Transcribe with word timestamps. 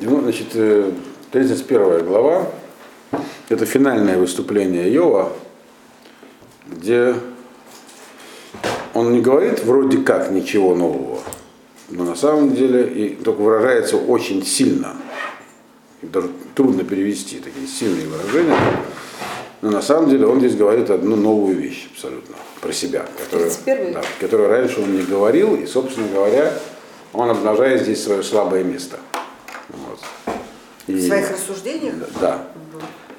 Значит, 0.00 0.48
э, 0.54 0.90
31 1.30 2.04
глава, 2.04 2.46
это 3.48 3.64
финальное 3.66 4.18
выступление 4.18 4.92
Иова, 4.94 5.32
где 6.66 7.14
он 8.92 9.12
не 9.12 9.20
говорит 9.20 9.64
вроде 9.64 9.98
как 9.98 10.30
ничего 10.30 10.74
нового, 10.74 11.20
но 11.90 12.04
на 12.04 12.16
самом 12.16 12.54
деле 12.54 12.86
и 12.88 13.14
только 13.14 13.40
выражается 13.40 13.96
очень 13.96 14.44
сильно. 14.44 14.96
Даже 16.02 16.28
трудно 16.54 16.84
перевести 16.84 17.38
такие 17.38 17.66
сильные 17.66 18.06
выражения. 18.06 18.56
Но 19.62 19.70
на 19.70 19.80
самом 19.80 20.10
деле 20.10 20.26
он 20.26 20.40
здесь 20.40 20.56
говорит 20.56 20.90
одну 20.90 21.16
новую 21.16 21.56
вещь 21.56 21.88
абсолютно 21.94 22.36
про 22.60 22.72
себя, 22.72 23.06
которую, 23.18 23.50
31-й? 23.50 23.94
да, 23.94 24.02
которую 24.20 24.50
раньше 24.50 24.82
он 24.82 24.94
не 24.94 25.02
говорил, 25.02 25.54
и, 25.54 25.64
собственно 25.66 26.06
говоря, 26.08 26.52
он 27.14 27.30
обнажает 27.30 27.82
здесь 27.82 28.02
свое 28.02 28.22
слабое 28.22 28.62
место. 28.62 28.98
Вот. 29.86 30.00
В 30.86 30.90
И- 30.90 31.06
своих 31.06 31.30
рассуждениях? 31.30 31.94
Да. 32.20 32.46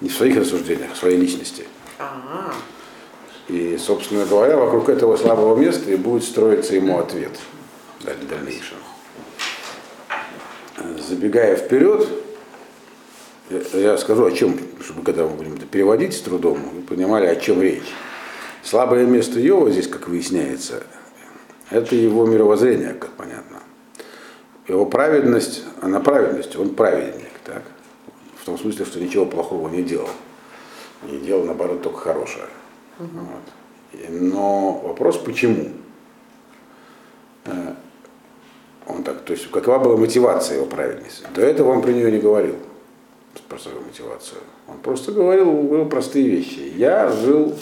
Не 0.01 0.09
в 0.09 0.13
своих 0.15 0.37
рассуждениях, 0.37 0.91
а 0.91 0.93
в 0.93 0.97
своей 0.97 1.17
личности. 1.17 1.63
А, 1.99 2.53
И, 3.47 3.77
собственно 3.77 4.25
говоря, 4.25 4.57
вокруг 4.57 4.89
этого 4.89 5.17
слабого 5.17 5.55
места 5.55 5.89
и 5.91 5.95
будет 5.95 6.23
строиться 6.23 6.75
ему 6.75 6.97
ответ 6.99 7.31
в 7.99 8.05
даль- 8.05 8.17
дальнейшем. 8.29 8.77
Забегая 11.07 11.55
вперед, 11.55 12.07
я, 13.49 13.79
я 13.79 13.97
скажу 13.97 14.25
о 14.25 14.31
чем, 14.31 14.59
чтобы 14.83 15.03
когда 15.03 15.23
мы 15.23 15.29
будем 15.29 15.53
это 15.55 15.65
переводить 15.65 16.13
с 16.15 16.21
трудом, 16.21 16.59
вы 16.73 16.81
понимали, 16.81 17.27
о 17.27 17.35
чем 17.35 17.61
речь. 17.61 17.83
Слабое 18.63 19.05
место 19.05 19.39
Йова 19.39 19.69
здесь, 19.71 19.87
как 19.87 20.07
выясняется, 20.07 20.83
это 21.69 21.95
его 21.95 22.25
мировоззрение, 22.25 22.93
как 22.93 23.11
понятно. 23.11 23.54
Его 24.67 24.85
праведность, 24.85 25.63
она 25.81 25.99
праведность, 25.99 26.55
он 26.55 26.73
праведник, 26.75 27.29
так? 27.43 27.61
В 28.37 28.45
том 28.45 28.57
смысле, 28.57 28.85
что 28.85 28.99
ничего 28.99 29.25
плохого 29.25 29.69
не 29.69 29.83
делал. 29.83 30.09
Не 31.03 31.19
делал, 31.19 31.43
наоборот, 31.45 31.81
только 31.83 31.99
хорошее. 31.99 32.45
Вот. 32.97 33.41
И- 33.93 34.07
Но 34.09 34.81
вопрос, 34.83 35.17
почему? 35.17 35.69
Э, 37.45 37.73
Он 38.87 39.01
так, 39.03 39.21
то 39.23 39.33
есть 39.33 39.49
какова 39.49 39.79
была 39.79 39.97
мотивация 39.97 40.57
его 40.57 40.67
праведности? 40.67 41.25
До 41.33 41.41
этого 41.41 41.71
он 41.71 41.81
про 41.81 41.91
нее 41.91 42.11
не 42.11 42.19
говорил, 42.19 42.55
про 43.49 43.57
свою 43.57 43.81
мотивацию. 43.81 44.41
Он 44.67 44.77
просто 44.77 45.11
говорил, 45.11 45.51
говорил 45.63 45.89
простые 45.89 46.27
вещи. 46.29 46.71
Я 46.75 47.09
жил 47.11 47.55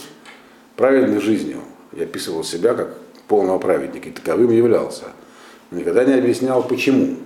праведной 0.75 1.21
жизнью. 1.21 1.61
Я 1.93 2.03
описывал 2.03 2.43
себя 2.43 2.73
как 2.73 2.97
полного 3.29 3.57
праведника, 3.57 4.09
и 4.09 4.11
таковым 4.11 4.51
являлся. 4.51 5.05
Никогда 5.73 6.05
не 6.05 6.13
объяснял, 6.13 6.63
почему. 6.63 7.17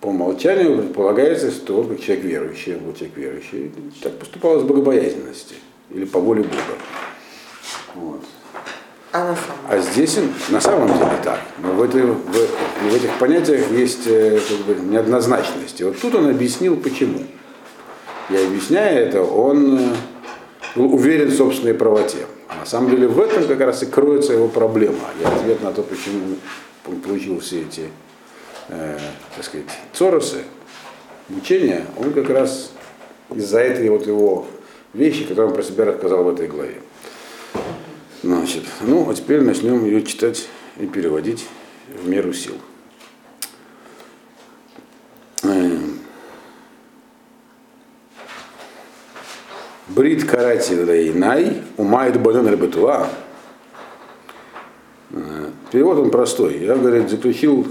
По 0.00 0.06
умолчанию 0.06 0.78
предполагается, 0.78 1.50
что 1.52 1.80
он 1.80 1.88
как 1.88 2.00
человек 2.00 2.24
верующий, 2.24 2.74
был 2.74 2.92
человек 2.94 3.16
верующий, 3.16 3.70
так 4.02 4.18
поступал 4.18 4.58
из 4.58 4.62
богобоязненности 4.64 5.54
или 5.90 6.04
по 6.04 6.18
воле 6.18 6.42
Бога. 6.42 6.56
Вот. 7.94 8.24
а 9.12 9.18
на 9.28 9.36
самом 9.36 9.58
А 9.68 9.78
здесь 9.78 10.16
он 10.18 10.32
на 10.48 10.60
самом 10.60 10.88
деле 10.88 11.10
так. 11.22 11.38
Но 11.58 11.74
в, 11.74 11.82
этой- 11.82 12.02
в- 12.06 12.16
в 12.90 12.94
этих 12.94 13.16
понятиях 13.18 13.70
есть 13.70 14.06
э, 14.06 14.40
как 14.48 14.58
бы, 14.76 14.82
неоднозначность. 14.82 15.80
И 15.80 15.84
вот 15.84 16.00
тут 16.00 16.14
он 16.14 16.30
объяснил, 16.30 16.76
почему. 16.76 17.20
И 18.30 18.36
объясняя 18.36 18.98
это, 18.98 19.22
он 19.22 19.78
э, 19.78 19.94
был 20.74 20.92
уверен 20.94 21.28
в 21.28 21.36
собственной 21.36 21.74
правоте. 21.74 22.26
А 22.52 22.60
на 22.60 22.66
самом 22.66 22.90
деле 22.90 23.08
в 23.08 23.18
этом 23.20 23.46
как 23.46 23.60
раз 23.60 23.82
и 23.82 23.86
кроется 23.86 24.34
его 24.34 24.48
проблема. 24.48 25.10
И 25.20 25.24
ответ 25.24 25.62
на 25.62 25.72
то, 25.72 25.82
почему 25.82 26.36
он 26.86 27.00
получил 27.00 27.40
все 27.40 27.62
эти, 27.62 27.88
э, 28.68 28.98
так 29.34 29.44
сказать, 29.44 29.66
цоросы, 29.92 30.44
мучения, 31.28 31.86
он 31.96 32.12
как 32.12 32.28
раз 32.28 32.72
из-за 33.34 33.60
этой 33.60 33.88
вот 33.88 34.06
его 34.06 34.46
вещи, 34.92 35.24
которые 35.24 35.48
он 35.48 35.54
про 35.54 35.62
себя 35.62 35.86
рассказал 35.86 36.24
в 36.24 36.28
этой 36.28 36.46
главе. 36.46 36.76
Значит, 38.22 38.64
ну, 38.82 39.08
а 39.08 39.14
теперь 39.14 39.40
начнем 39.40 39.84
ее 39.84 40.02
читать 40.02 40.48
и 40.78 40.86
переводить 40.86 41.46
в 41.88 42.08
меру 42.08 42.32
сил. 42.32 42.54
Брит 49.94 50.24
карати 50.24 50.72
лейнай, 50.72 51.62
умайт 51.76 52.18
баден 52.18 52.48
ребетуа. 52.48 53.08
Э, 55.10 55.50
Перевод 55.70 55.98
он 55.98 56.10
простой. 56.10 56.58
Я, 56.60 56.76
говорит, 56.76 57.10
заключил 57.10 57.66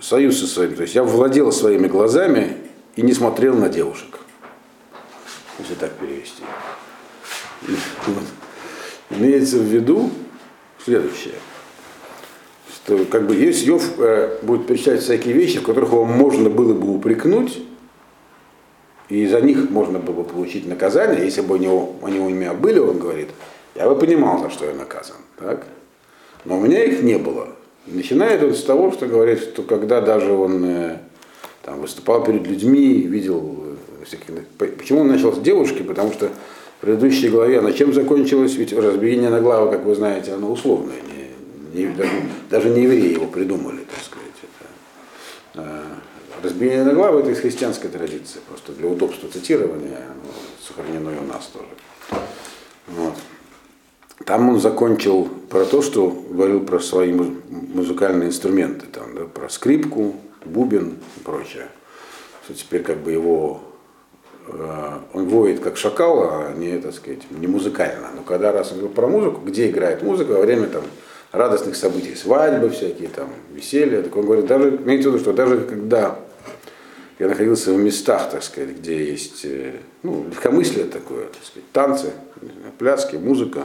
союз 0.00 0.38
со 0.38 0.46
своими. 0.46 0.74
То 0.74 0.82
есть 0.82 0.94
я 0.94 1.02
владел 1.02 1.52
своими 1.52 1.86
глазами 1.86 2.56
и 2.94 3.02
не 3.02 3.12
смотрел 3.12 3.54
на 3.56 3.68
девушек. 3.68 4.18
Если 5.58 5.74
так 5.74 5.92
перевести. 5.92 6.42
Вот. 8.06 8.24
Имеется 9.10 9.58
в 9.58 9.64
виду 9.64 10.10
следующее, 10.82 11.34
что 12.74 13.04
как 13.04 13.26
бы 13.26 13.34
если 13.34 13.66
Йов 13.66 13.98
э, 13.98 14.38
будет 14.42 14.66
перечислять 14.66 15.02
всякие 15.02 15.34
вещи, 15.34 15.58
в 15.58 15.62
которых 15.62 15.90
его 15.90 16.04
можно 16.04 16.48
было 16.48 16.72
бы 16.72 16.94
упрекнуть, 16.94 17.58
и 19.08 19.26
за 19.26 19.40
них 19.40 19.70
можно 19.70 19.98
было 19.98 20.14
бы 20.14 20.24
получить 20.24 20.66
наказание, 20.66 21.24
если 21.24 21.40
бы 21.40 21.54
у 21.54 21.58
него, 21.58 21.94
они 22.02 22.18
у 22.18 22.28
меня 22.28 22.54
были, 22.54 22.78
он 22.78 22.98
говорит, 22.98 23.28
я 23.74 23.88
бы 23.88 23.96
понимал, 23.96 24.40
за 24.40 24.50
что 24.50 24.64
я 24.66 24.74
наказан. 24.74 25.16
Так? 25.38 25.66
Но 26.44 26.58
у 26.58 26.60
меня 26.60 26.82
их 26.82 27.02
не 27.02 27.18
было. 27.18 27.48
Начинает 27.86 28.42
он 28.42 28.54
с 28.54 28.62
того, 28.62 28.90
что 28.90 29.06
говорит, 29.06 29.40
что 29.40 29.62
когда 29.62 30.00
даже 30.00 30.32
он 30.32 30.64
э, 30.64 30.98
там, 31.62 31.80
выступал 31.80 32.24
перед 32.24 32.46
людьми, 32.46 33.02
видел 33.02 33.64
э, 34.00 34.04
всякие... 34.04 34.44
Почему 34.58 35.00
он 35.02 35.08
начал 35.08 35.32
с 35.32 35.38
девушки? 35.38 35.82
Потому 35.82 36.12
что 36.12 36.28
в 36.28 36.80
предыдущей 36.80 37.28
главе 37.28 37.60
она 37.60 37.72
чем 37.72 37.92
закончилась? 37.92 38.54
Ведь 38.56 38.72
разбиение 38.72 39.30
на 39.30 39.40
главу, 39.40 39.70
как 39.70 39.84
вы 39.84 39.94
знаете, 39.94 40.32
оно 40.32 40.50
условное. 40.50 40.96
Не, 41.74 41.84
не- 41.84 41.94
даже, 41.94 42.10
даже 42.50 42.70
не 42.70 42.82
евреи 42.82 43.12
его 43.12 43.26
придумали, 43.26 43.78
так 43.78 44.04
сказать. 44.04 44.26
Это, 45.52 45.62
э, 45.62 45.82
разбиение 46.46 46.84
на 46.84 46.94
главу 46.94 47.18
это 47.18 47.30
из 47.30 47.40
христианской 47.40 47.90
традиции, 47.90 48.40
просто 48.48 48.72
для 48.72 48.88
удобства 48.88 49.28
цитирования 49.28 49.96
оно 49.96 50.32
сохранено 50.60 51.10
и 51.10 51.18
у 51.18 51.26
нас 51.26 51.50
тоже. 51.52 51.68
Вот. 52.88 53.14
Там 54.24 54.48
он 54.48 54.60
закончил 54.60 55.28
про 55.50 55.64
то, 55.64 55.82
что 55.82 56.08
говорил 56.30 56.60
про 56.64 56.80
свои 56.80 57.12
му- 57.12 57.36
музыкальные 57.48 58.28
инструменты, 58.28 58.86
там, 58.86 59.14
да, 59.14 59.24
про 59.24 59.48
скрипку, 59.48 60.16
бубен 60.44 60.94
и 61.16 61.20
прочее. 61.20 61.66
Что 62.44 62.54
теперь 62.54 62.82
как 62.82 62.98
бы 62.98 63.12
его 63.12 63.60
э, 64.48 64.90
он 65.12 65.26
воет 65.26 65.60
как 65.60 65.76
шакал, 65.76 66.22
а 66.22 66.54
не, 66.56 66.78
так 66.78 66.94
сказать, 66.94 67.30
не 67.30 67.46
музыкально. 67.46 68.08
Но 68.16 68.22
когда 68.22 68.52
раз 68.52 68.72
он 68.72 68.78
говорил 68.78 68.94
про 68.94 69.06
музыку, 69.06 69.40
где 69.44 69.68
играет 69.68 70.02
музыка 70.02 70.30
во 70.30 70.40
время 70.40 70.68
там, 70.68 70.84
радостных 71.32 71.76
событий, 71.76 72.14
свадьбы 72.14 72.70
всякие, 72.70 73.08
там, 73.08 73.28
веселья, 73.52 74.02
так 74.02 74.16
он 74.16 74.24
говорит, 74.24 74.46
даже, 74.46 74.76
имейте 74.76 75.04
в 75.04 75.12
виду, 75.12 75.18
что 75.18 75.32
даже 75.32 75.60
когда 75.60 76.18
я 77.18 77.28
находился 77.28 77.72
в 77.72 77.78
местах, 77.78 78.30
так 78.30 78.42
сказать, 78.42 78.76
где 78.76 79.10
есть 79.12 79.44
э, 79.44 79.72
ну, 80.02 80.26
легкомыслие 80.30 80.84
такое, 80.84 81.26
так 81.26 81.42
сказать, 81.44 81.70
танцы, 81.72 82.12
пляски, 82.78 83.16
музыка, 83.16 83.64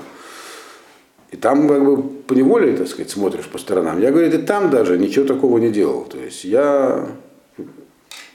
и 1.32 1.38
там 1.38 1.68
как 1.68 1.84
бы 1.84 2.02
по 2.02 2.34
неволе, 2.34 2.76
так 2.78 2.88
сказать, 2.88 3.10
смотришь 3.10 3.46
по 3.48 3.58
сторонам. 3.58 4.00
Я, 4.02 4.12
говорит, 4.12 4.34
и 4.34 4.38
там 4.38 4.70
даже 4.70 4.98
ничего 4.98 5.26
такого 5.26 5.58
не 5.58 5.70
делал. 5.70 6.04
То 6.06 6.18
есть 6.18 6.44
я 6.44 7.10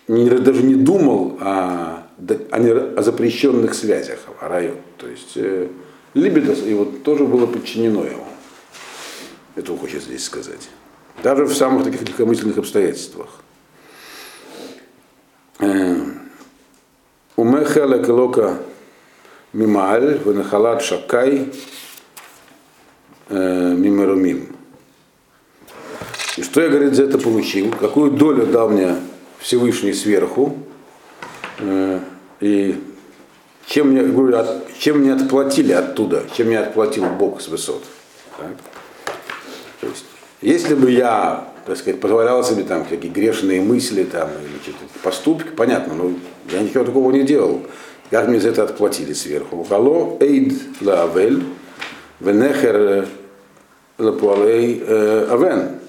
не- 0.09 0.31
даже 0.31 0.62
не 0.62 0.75
думал 0.75 1.37
о, 1.41 2.04
о, 2.50 2.59
не- 2.59 2.71
о 2.98 3.03
запрещенных 3.03 3.75
связях, 3.75 4.21
о 4.41 4.48
раю. 4.48 4.77
То 4.98 5.09
есть 5.09 5.33
э, 5.37 5.69
либидо 6.15 6.53
его 6.53 6.84
тоже 6.84 7.25
было 7.25 7.47
подчинено 7.47 8.04
ему. 8.04 8.25
Это 9.56 9.72
он 9.72 9.78
хочет 9.78 10.03
здесь 10.03 10.25
сказать. 10.25 10.69
Даже 11.22 11.44
в 11.44 11.54
самых 11.54 11.84
таких 11.84 12.03
легкомысленных 12.03 12.59
обстоятельствах. 12.59 13.41
Э, 15.59 15.97
Умехала 17.37 18.03
келока 18.03 18.59
мимааль, 19.53 20.19
венахалат 20.25 20.83
шакай, 20.83 21.53
э, 23.29 23.75
мимерумим. 23.77 24.57
И 26.37 26.43
что 26.43 26.61
я, 26.63 26.69
говорит, 26.69 26.95
за 26.95 27.05
это 27.05 27.19
получил? 27.19 27.73
Какую 27.73 28.13
долю 28.13 28.47
дал 28.47 28.69
мне 28.71 28.97
Всевышний 29.39 29.93
сверху? 29.93 30.57
Э, 31.59 32.01
И 32.41 32.83
чем 33.67 33.89
мне, 33.91 34.03
говорю, 34.03 34.63
чем 34.79 34.99
мне 34.99 35.15
отплатили 35.15 35.73
оттуда? 35.73 36.25
Чем 36.37 36.49
мне 36.49 36.59
отплатил 36.59 37.07
Бог 37.07 37.41
с 37.41 37.49
высот? 37.49 37.83
Так? 38.39 38.76
Если 40.42 40.74
бы 40.74 40.91
я, 40.91 41.48
так 41.65 41.77
сказать, 41.77 42.00
позволял 42.00 42.44
себе 42.44 42.62
там 42.62 42.84
всякие 42.84 43.10
грешные 43.10 43.60
мысли 43.62 44.04
там, 44.04 44.28
или 44.30 44.74
поступки, 45.03 45.48
понятно, 45.48 45.94
но 45.94 46.12
я 46.50 46.60
ничего 46.60 46.84
такого 46.84 47.10
не 47.10 47.22
делал. 47.22 47.62
Как 48.10 48.28
мне 48.28 48.38
за 48.38 48.50
это 48.50 48.62
отплатили 48.62 49.15
сверху? 49.15 49.65
Хало 49.65 50.16
эйд 50.21 50.54
лавель, 50.80 51.42
венехер 52.21 53.09
лапуалей 53.98 54.83
авен. 54.84 55.80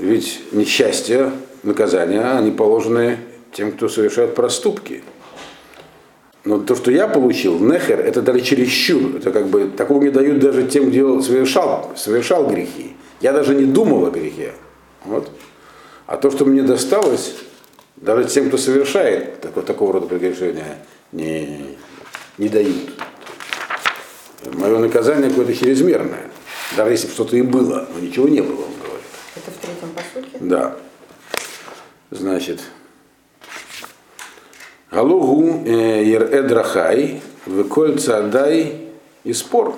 Ведь 0.00 0.40
несчастье, 0.52 1.30
наказания, 1.62 2.22
они 2.38 2.50
положены 2.50 3.18
тем, 3.52 3.72
кто 3.72 3.88
совершает 3.88 4.34
проступки. 4.34 5.02
Но 6.48 6.58
то, 6.58 6.74
что 6.74 6.90
я 6.90 7.06
получил, 7.08 7.58
нехер, 7.58 8.00
это 8.00 8.22
даже 8.22 8.40
чересчур. 8.40 9.16
Это 9.16 9.32
как 9.32 9.48
бы 9.48 9.68
такого 9.68 10.02
не 10.02 10.08
дают 10.08 10.38
даже 10.38 10.66
тем, 10.66 10.90
кто 10.90 11.20
совершал, 11.20 11.92
совершал 11.94 12.48
грехи. 12.48 12.96
Я 13.20 13.34
даже 13.34 13.54
не 13.54 13.66
думал 13.66 14.06
о 14.06 14.10
грехе. 14.10 14.54
Вот. 15.04 15.30
А 16.06 16.16
то, 16.16 16.30
что 16.30 16.46
мне 16.46 16.62
досталось, 16.62 17.34
даже 17.96 18.24
тем, 18.30 18.48
кто 18.48 18.56
совершает 18.56 19.42
такого, 19.42 19.66
такого 19.66 19.92
рода 19.92 20.06
прегрешения, 20.06 20.78
не, 21.12 21.76
не 22.38 22.48
дают. 22.48 22.94
Мое 24.50 24.78
наказание 24.78 25.28
какое-то 25.28 25.54
чрезмерное. 25.54 26.30
Даже 26.78 26.92
если 26.92 27.08
бы 27.08 27.12
что-то 27.12 27.36
и 27.36 27.42
было, 27.42 27.86
но 27.92 28.00
ничего 28.00 28.26
не 28.26 28.40
было, 28.40 28.62
он 28.62 28.72
говорит. 28.82 29.04
Это 29.36 29.50
в 29.50 29.56
третьем 29.58 29.90
посуке? 29.90 30.38
Да. 30.40 30.76
Значит, 32.10 32.62
Галугу 34.90 35.64
Ерэдрахай, 35.66 37.20
Веколь 37.46 37.98
Цадай 37.98 38.88
и 39.24 39.32
спор. 39.32 39.74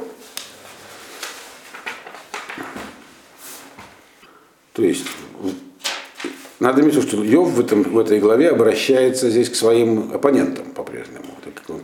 То 4.72 4.82
есть, 4.82 5.06
надо 6.60 6.82
иметь 6.82 6.94
в 6.94 6.96
виду, 6.98 7.06
что 7.08 7.24
Йов 7.24 7.50
в, 7.50 7.60
этом, 7.60 7.82
в 7.82 7.98
этой 7.98 8.18
главе 8.18 8.50
обращается 8.50 9.30
здесь 9.30 9.48
к 9.50 9.54
своим 9.54 10.10
оппонентам 10.12 10.66
по-прежнему. 10.72 11.24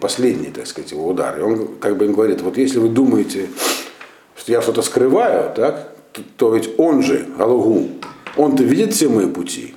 Последний, 0.00 0.50
так 0.50 0.66
сказать, 0.66 0.92
его 0.92 1.08
удар. 1.08 1.38
И 1.38 1.42
он 1.42 1.78
как 1.78 1.96
бы 1.96 2.06
им 2.06 2.12
говорит, 2.12 2.40
вот 2.40 2.56
если 2.56 2.78
вы 2.78 2.88
думаете, 2.88 3.48
что 4.36 4.52
я 4.52 4.60
что-то 4.60 4.82
скрываю, 4.82 5.54
так, 5.54 5.92
то, 6.12 6.22
то 6.36 6.54
ведь 6.54 6.70
он 6.78 7.02
же, 7.02 7.26
Галугу, 7.38 7.88
он-то 8.36 8.62
видит 8.62 8.94
все 8.94 9.08
мои 9.08 9.26
пути. 9.26 9.75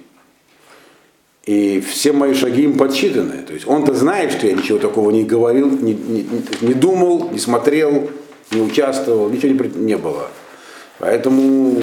И 1.49 1.81
все 1.81 2.11
мои 2.11 2.35
шаги 2.35 2.61
им 2.61 2.77
подсчитаны. 2.77 3.41
То 3.41 3.53
есть 3.53 3.67
он-то 3.67 3.95
знает, 3.95 4.31
что 4.31 4.45
я 4.45 4.53
ничего 4.53 4.77
такого 4.77 5.09
не 5.09 5.23
говорил, 5.23 5.67
не, 5.67 5.95
не, 5.95 6.29
не 6.61 6.73
думал, 6.75 7.31
не 7.31 7.39
смотрел, 7.39 8.11
не 8.51 8.61
участвовал, 8.61 9.31
ничего 9.31 9.53
не, 9.53 9.69
не 9.79 9.97
было. 9.97 10.27
Поэтому, 10.99 11.81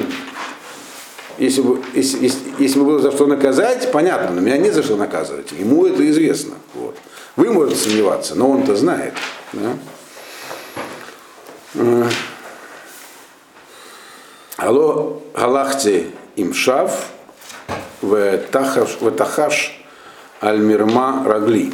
если 1.38 1.62
бы, 1.62 1.82
если, 1.94 2.22
если, 2.22 2.38
если 2.60 2.78
бы 2.78 2.84
было 2.84 3.00
за 3.00 3.10
что 3.10 3.26
наказать, 3.26 3.90
понятно, 3.90 4.36
но 4.36 4.40
меня 4.40 4.56
не 4.56 4.70
за 4.70 4.84
что 4.84 4.94
наказывать. 4.94 5.50
Ему 5.58 5.84
это 5.84 6.08
известно. 6.10 6.54
Вот. 6.74 6.94
Вы 7.34 7.50
можете 7.50 7.88
сомневаться, 7.88 8.36
но 8.36 8.48
он-то 8.48 8.76
знает. 8.76 9.14
Да? 9.52 9.72
Алло, 14.58 15.20
галахте 15.34 16.06
им 16.36 16.54
шав, 16.54 17.10
в 18.02 18.38
тахаш 18.50 19.80
аль-мирма 20.42 21.24
рагли. 21.26 21.72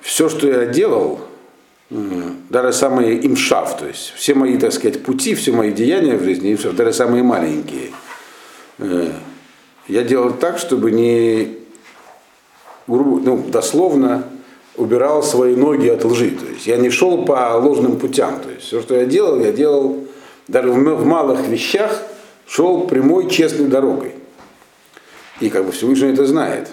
Все, 0.00 0.28
что 0.28 0.46
я 0.46 0.66
делал, 0.66 1.20
даже 1.90 2.72
самые 2.72 3.26
имшав, 3.26 3.76
то 3.78 3.86
есть 3.86 4.12
все 4.16 4.34
мои, 4.34 4.56
так 4.58 4.72
сказать, 4.72 5.02
пути, 5.02 5.34
все 5.34 5.52
мои 5.52 5.72
деяния 5.72 6.16
в 6.16 6.22
жизни, 6.22 6.54
даже 6.72 6.92
самые 6.92 7.22
маленькие, 7.22 7.90
я 9.88 10.02
делал 10.02 10.32
так, 10.32 10.58
чтобы 10.58 10.90
не, 10.90 11.58
ну, 12.86 13.44
дословно 13.48 14.24
убирал 14.76 15.22
свои 15.22 15.54
ноги 15.54 15.88
от 15.88 16.04
лжи. 16.04 16.30
То 16.30 16.46
есть 16.46 16.66
я 16.66 16.76
не 16.76 16.90
шел 16.90 17.24
по 17.24 17.56
ложным 17.56 17.98
путям. 17.98 18.40
То 18.40 18.50
есть 18.50 18.66
все, 18.66 18.80
что 18.80 18.94
я 18.94 19.04
делал, 19.04 19.38
я 19.40 19.52
делал 19.52 20.06
даже 20.48 20.70
в 20.70 21.04
малых 21.04 21.46
вещах, 21.46 22.02
шел 22.52 22.86
прямой, 22.86 23.30
честной 23.30 23.66
дорогой. 23.66 24.14
И 25.40 25.48
как 25.48 25.64
бы 25.64 25.72
Всевышний 25.72 26.10
это 26.10 26.26
знает. 26.26 26.68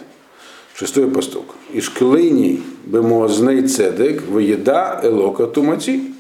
Шестой 0.76 1.10
постук. 1.10 1.56
Ишклейни 1.72 2.62
бемуазней 2.86 3.66
цедек 3.68 4.24
еда 4.24 5.00
элока 5.02 5.48
тумати. 5.48 6.14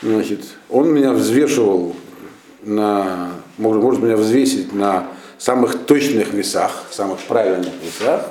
Значит, 0.00 0.40
он 0.70 0.92
меня 0.94 1.12
взвешивал 1.12 1.94
на, 2.62 3.32
может, 3.58 3.82
может 3.82 4.02
меня 4.02 4.16
взвесить 4.16 4.72
на 4.72 5.08
самых 5.36 5.84
точных 5.84 6.32
весах, 6.32 6.84
самых 6.90 7.18
правильных 7.20 7.74
весах. 7.82 8.30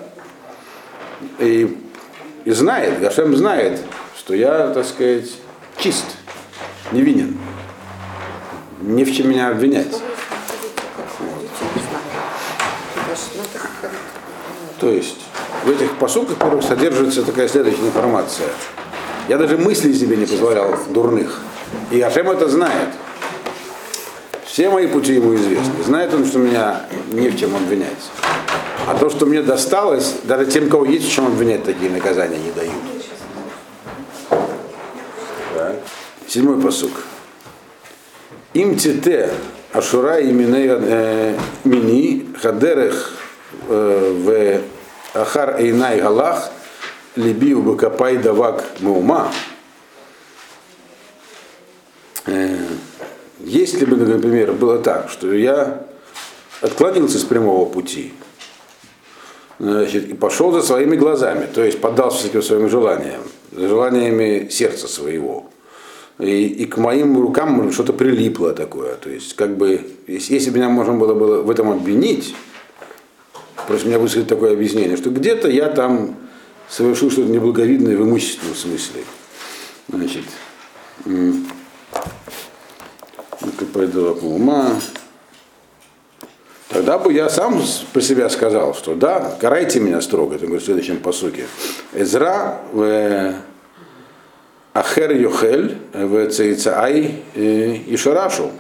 И, 1.40 1.78
и 2.44 2.52
знает, 2.52 3.00
Гашем 3.00 3.36
знает, 3.36 3.82
что 4.18 4.34
я, 4.34 4.70
так 4.70 4.86
сказать, 4.86 5.30
чист, 5.78 6.06
невинен. 6.92 7.38
Не 8.80 9.04
в 9.04 9.16
чем 9.16 9.30
меня 9.30 9.50
обвинять. 9.50 9.96
То 14.80 14.90
есть 14.90 15.18
в 15.66 15.70
этих 15.70 15.96
посылках, 15.96 16.38
во 16.40 16.62
содержится 16.62 17.24
такая 17.24 17.48
следующая 17.48 17.88
информация. 17.88 18.50
Я 19.28 19.38
даже 19.38 19.58
мысли 19.58 19.92
себе 19.94 20.16
не 20.16 20.26
позволял 20.26 20.78
дурных. 20.90 21.42
И 21.92 22.00
Ашем 22.00 22.30
это 22.30 22.48
знает. 22.48 22.90
Все 24.46 24.70
мои 24.70 24.88
пути 24.88 25.16
ему 25.16 25.36
известны. 25.36 25.84
Знает 25.84 26.14
он, 26.14 26.26
что 26.26 26.40
меня 26.40 26.86
не 27.12 27.30
в 27.30 27.38
чем 27.38 27.56
обвинять. 27.56 28.12
А 28.88 28.96
то, 28.96 29.10
что 29.10 29.26
мне 29.26 29.42
досталось, 29.42 30.14
даже 30.24 30.46
тем, 30.46 30.70
кого 30.70 30.86
есть 30.86 31.10
в 31.10 31.12
чем 31.12 31.28
обвинять, 31.28 31.64
такие 31.64 31.92
наказания 31.92 32.38
не 32.38 32.52
дают. 32.52 32.74
Седьмой 36.28 36.62
посук. 36.62 36.92
Им 38.58 38.76
тите 38.76 39.30
ашура 39.72 40.20
и 40.20 40.32
мини 40.32 42.26
хадерех 42.42 43.14
в 43.68 44.62
Ахар 45.14 45.62
Эйнай 45.62 46.02
Галах, 46.02 46.50
Либиу 47.16 47.62
Бакапай 47.62 48.18
Давак 48.18 48.64
Маума. 48.80 49.32
Если 53.40 53.86
бы, 53.86 53.96
например, 53.96 54.54
было 54.54 54.80
так, 54.80 55.12
что 55.12 55.32
я 55.34 55.84
отклонился 56.62 57.20
с 57.20 57.24
прямого 57.26 57.70
пути, 57.70 58.12
значит, 59.60 60.10
и 60.10 60.16
пошел 60.16 60.52
за 60.52 60.64
своими 60.64 60.96
глазами, 60.96 61.46
то 61.46 61.64
есть 61.64 61.80
поддался 61.80 62.22
всяким 62.22 62.42
своим 62.42 62.70
желаниям, 62.70 63.22
желаниями 63.52 64.50
сердца 64.50 64.88
своего. 64.88 65.46
И, 66.20 66.48
и 66.48 66.66
к 66.66 66.78
моим 66.78 67.20
рукам 67.20 67.72
что-то 67.72 67.94
прилипло 67.94 68.54
такое. 68.54 68.96
То 68.96 69.10
есть, 69.10 69.36
как 69.36 69.56
бы, 69.58 69.82
если, 70.08 70.34
если 70.34 70.50
меня 70.50 70.70
можно 70.70 70.94
было, 70.94 71.14
было 71.14 71.42
в 71.42 71.50
этом 71.50 71.70
обвинить, 71.70 72.34
Просто 73.68 73.88
меня 73.90 74.00
высказать 74.00 74.30
такое 74.30 74.54
объяснение, 74.54 74.96
что 74.96 75.10
где-то 75.10 75.50
я 75.50 75.68
там 75.68 76.16
совершил 76.70 77.12
что-то 77.12 77.30
неблаговидное 77.30 77.98
в 77.98 78.04
имущественном 78.04 78.56
смысле. 78.56 79.04
Значит, 79.90 80.24
пойду 83.74 84.18
ума. 84.22 84.70
Тогда 86.70 86.98
бы 86.98 87.12
я 87.12 87.30
сам 87.30 87.62
про 87.92 88.02
себя 88.02 88.30
сказал, 88.30 88.74
что 88.74 88.96
да, 88.96 89.38
карайте 89.40 89.82
меня 89.82 90.00
строго, 90.00 90.36
это 90.36 90.46
говорит 90.46 90.64
в 90.64 90.66
следующем 90.66 91.00
посуке. 91.00 91.46
Эзра 91.94 92.62
в 92.72 93.34
Ахер 94.78 95.12
Йохель 95.12 95.78
в 95.92 96.30
Цейцаай 96.30 97.16
и 97.36 97.96
Шарашу. 97.98 98.52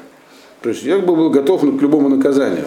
То 0.62 0.70
есть 0.70 0.82
я 0.84 0.98
бы 0.98 1.16
был 1.16 1.30
готов 1.30 1.62
к 1.62 1.82
любому 1.82 2.10
наказанию. 2.10 2.66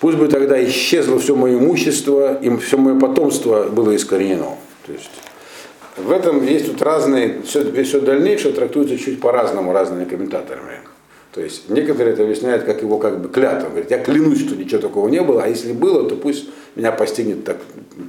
Пусть 0.00 0.18
бы 0.18 0.26
тогда 0.26 0.62
исчезло 0.64 1.18
все 1.20 1.36
мое 1.36 1.58
имущество, 1.58 2.34
и 2.34 2.54
все 2.56 2.76
мое 2.76 2.98
потомство 2.98 3.64
было 3.64 3.94
искоренено. 3.94 4.56
То 4.84 4.92
есть 4.92 5.10
в 5.96 6.10
этом 6.10 6.44
есть 6.44 6.66
тут 6.66 6.82
разные, 6.82 7.40
все, 7.46 7.64
все 7.84 8.00
дальнейшее 8.00 8.52
трактуется 8.52 8.98
чуть 8.98 9.20
по-разному 9.20 9.72
разными 9.72 10.04
комментаторами. 10.04 10.80
То 11.32 11.40
есть 11.40 11.70
некоторые 11.70 12.14
это 12.14 12.24
объясняют 12.24 12.64
как 12.64 12.82
его 12.82 12.98
как 12.98 13.20
бы 13.20 13.28
клятву. 13.28 13.70
Говорят, 13.70 13.90
я 13.90 13.98
клянусь, 13.98 14.40
что 14.40 14.56
ничего 14.56 14.80
такого 14.80 15.08
не 15.08 15.22
было, 15.22 15.44
а 15.44 15.48
если 15.48 15.72
было, 15.72 16.08
то 16.08 16.16
пусть 16.16 16.48
меня 16.74 16.90
постигнет 16.90 17.44
так, 17.44 17.58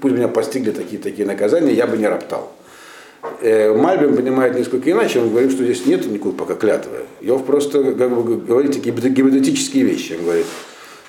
пусть 0.01 0.15
меня 0.15 0.27
постигли 0.27 0.71
такие 0.71 0.99
такие 0.99 1.27
наказания, 1.27 1.73
я 1.73 1.85
бы 1.85 1.97
не 1.97 2.07
роптал. 2.07 2.51
Э, 3.41 3.73
Мальбим 3.73 4.15
понимает 4.15 4.55
несколько 4.55 4.91
иначе, 4.91 5.19
он 5.19 5.29
говорит, 5.29 5.51
что 5.51 5.63
здесь 5.63 5.85
нет 5.85 6.05
никакой 6.05 6.33
пока 6.33 6.55
клятвы. 6.55 6.99
Йов 7.21 7.45
просто 7.45 7.83
как 7.93 8.09
бы 8.09 8.37
говорит 8.37 8.73
такие 8.73 8.93
гипотетические 8.93 9.83
вещи. 9.83 10.13
Он 10.13 10.25
говорит, 10.25 10.45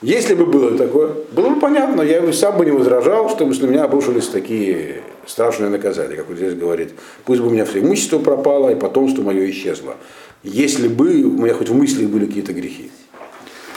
если 0.00 0.34
бы 0.34 0.46
было 0.46 0.78
такое, 0.78 1.10
было 1.32 1.50
бы 1.50 1.60
понятно, 1.60 2.02
я 2.02 2.20
бы 2.20 2.32
сам 2.32 2.56
бы 2.56 2.64
не 2.64 2.70
возражал, 2.70 3.28
чтобы 3.30 3.54
на 3.54 3.66
меня 3.66 3.84
обрушились 3.84 4.28
такие 4.28 5.02
страшные 5.26 5.70
наказания, 5.70 6.14
как 6.14 6.30
он 6.30 6.36
здесь 6.36 6.54
говорит. 6.54 6.90
Пусть 7.24 7.40
бы 7.40 7.48
у 7.48 7.50
меня 7.50 7.64
все 7.64 7.80
имущество 7.80 8.18
пропало, 8.18 8.70
и 8.70 8.74
потомство 8.76 9.22
мое 9.22 9.50
исчезло. 9.50 9.96
Если 10.44 10.86
бы 10.86 11.22
у 11.22 11.42
меня 11.42 11.54
хоть 11.54 11.68
в 11.68 11.74
мыслях 11.74 12.08
были 12.08 12.26
какие-то 12.26 12.52
грехи. 12.52 12.90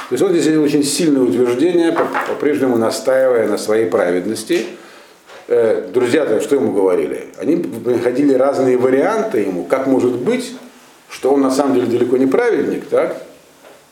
То 0.10 0.16
есть 0.16 0.24
он 0.24 0.32
здесь 0.34 0.58
очень 0.58 0.84
сильное 0.84 1.24
утверждение, 1.24 1.96
по-прежнему 2.28 2.78
настаивая 2.78 3.48
на 3.48 3.58
своей 3.58 3.86
праведности. 3.86 4.66
Э, 5.54 5.90
друзья-то 5.94 6.40
что 6.40 6.56
ему 6.56 6.72
говорили? 6.72 7.28
Они 7.38 7.58
находили 7.58 8.34
разные 8.34 8.78
варианты 8.78 9.42
ему, 9.42 9.66
как 9.66 9.86
может 9.86 10.14
быть, 10.14 10.54
что 11.10 11.34
он 11.34 11.42
на 11.42 11.52
самом 11.52 11.76
деле 11.76 11.88
далеко 11.88 12.16
не 12.16 12.26
праведник, 12.26 12.86
так? 12.88 13.22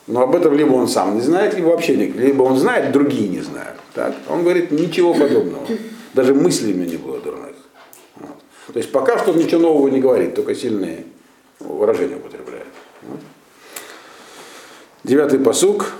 Но 0.06 0.22
об 0.22 0.34
этом 0.34 0.54
либо 0.54 0.72
он 0.72 0.88
сам 0.88 1.16
не 1.16 1.20
знает, 1.20 1.52
либо 1.52 1.66
вообще 1.66 1.98
не, 1.98 2.06
либо 2.06 2.44
он 2.44 2.56
знает, 2.56 2.92
другие 2.92 3.28
не 3.28 3.40
знают. 3.40 3.76
Так? 3.92 4.14
Он 4.30 4.42
говорит, 4.42 4.70
ничего 4.70 5.12
подобного. 5.12 5.66
Даже 6.14 6.32
мыслями 6.32 6.86
не 6.86 6.96
было 6.96 7.20
дурных. 7.20 7.56
Вот. 8.16 8.38
То 8.72 8.78
есть 8.78 8.90
пока 8.90 9.18
что 9.18 9.32
он 9.32 9.36
ничего 9.36 9.60
нового 9.60 9.88
не 9.88 10.00
говорит, 10.00 10.34
только 10.34 10.54
сильные 10.54 11.04
выражения 11.58 12.16
употребляет. 12.16 12.68
Вот. 13.02 13.20
Девятый 15.04 15.38
посук. 15.38 15.92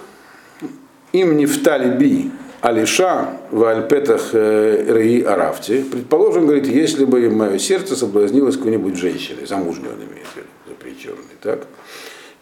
Им 1.13 1.37
нефтали 1.37 1.95
би 1.99 2.31
Алиша 2.61 3.39
в 3.51 3.65
Альпетах 3.65 4.35
Раи 4.35 5.23
Арафти. 5.23 5.83
Предположим, 5.83 6.47
говорит, 6.47 6.67
если 6.67 7.07
бы 7.07 7.31
мое 7.31 7.59
сердце 7.59 7.97
соблазнилось 7.97 8.57
какой-нибудь 8.57 8.97
женщиной, 8.97 9.47
замужней 9.47 9.89
он 9.89 9.97
имеет 9.97 10.27
в 10.27 10.37
виду, 10.37 10.49
запрещенной, 10.69 11.37
так? 11.41 11.67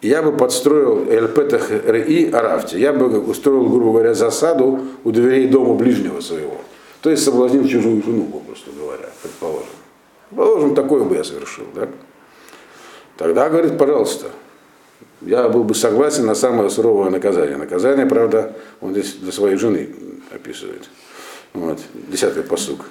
Я 0.03 0.23
бы 0.23 0.37
подстроил 0.37 1.09
Альпетах 1.09 1.71
Раи 1.71 2.31
Арафти, 2.31 2.77
я 2.77 2.93
бы 2.93 3.21
устроил, 3.21 3.69
грубо 3.69 3.93
говоря, 3.93 4.15
засаду 4.15 4.81
у 5.05 5.11
дверей 5.13 5.47
дома 5.49 5.75
ближнего 5.75 6.21
своего. 6.21 6.59
То 7.01 7.11
есть 7.11 7.23
соблазнил 7.25 7.67
чужую 7.69 8.03
жену, 8.03 8.25
попросту 8.25 8.73
говоря, 8.77 9.09
предположим. 9.23 9.67
Предположим, 10.31 10.75
такое 10.75 11.05
бы 11.05 11.15
я 11.15 11.23
совершил, 11.23 11.65
так? 11.75 11.91
Тогда, 13.17 13.49
говорит, 13.49 13.79
пожалуйста, 13.79 14.27
я 15.21 15.49
был 15.49 15.65
бы 15.65 15.75
согласен 15.75 16.27
на 16.27 16.35
самое 16.35 16.71
суровое 16.71 17.11
наказание. 17.11 17.57
Наказание, 17.57 18.07
правда, 18.07 18.57
он 18.81 18.93
здесь 18.93 19.15
для 19.15 19.33
своей 19.33 19.57
жены 19.57 19.89
описывает. 20.31 20.89
Вот, 21.55 21.81
десятый 22.09 22.43
посук. 22.43 22.87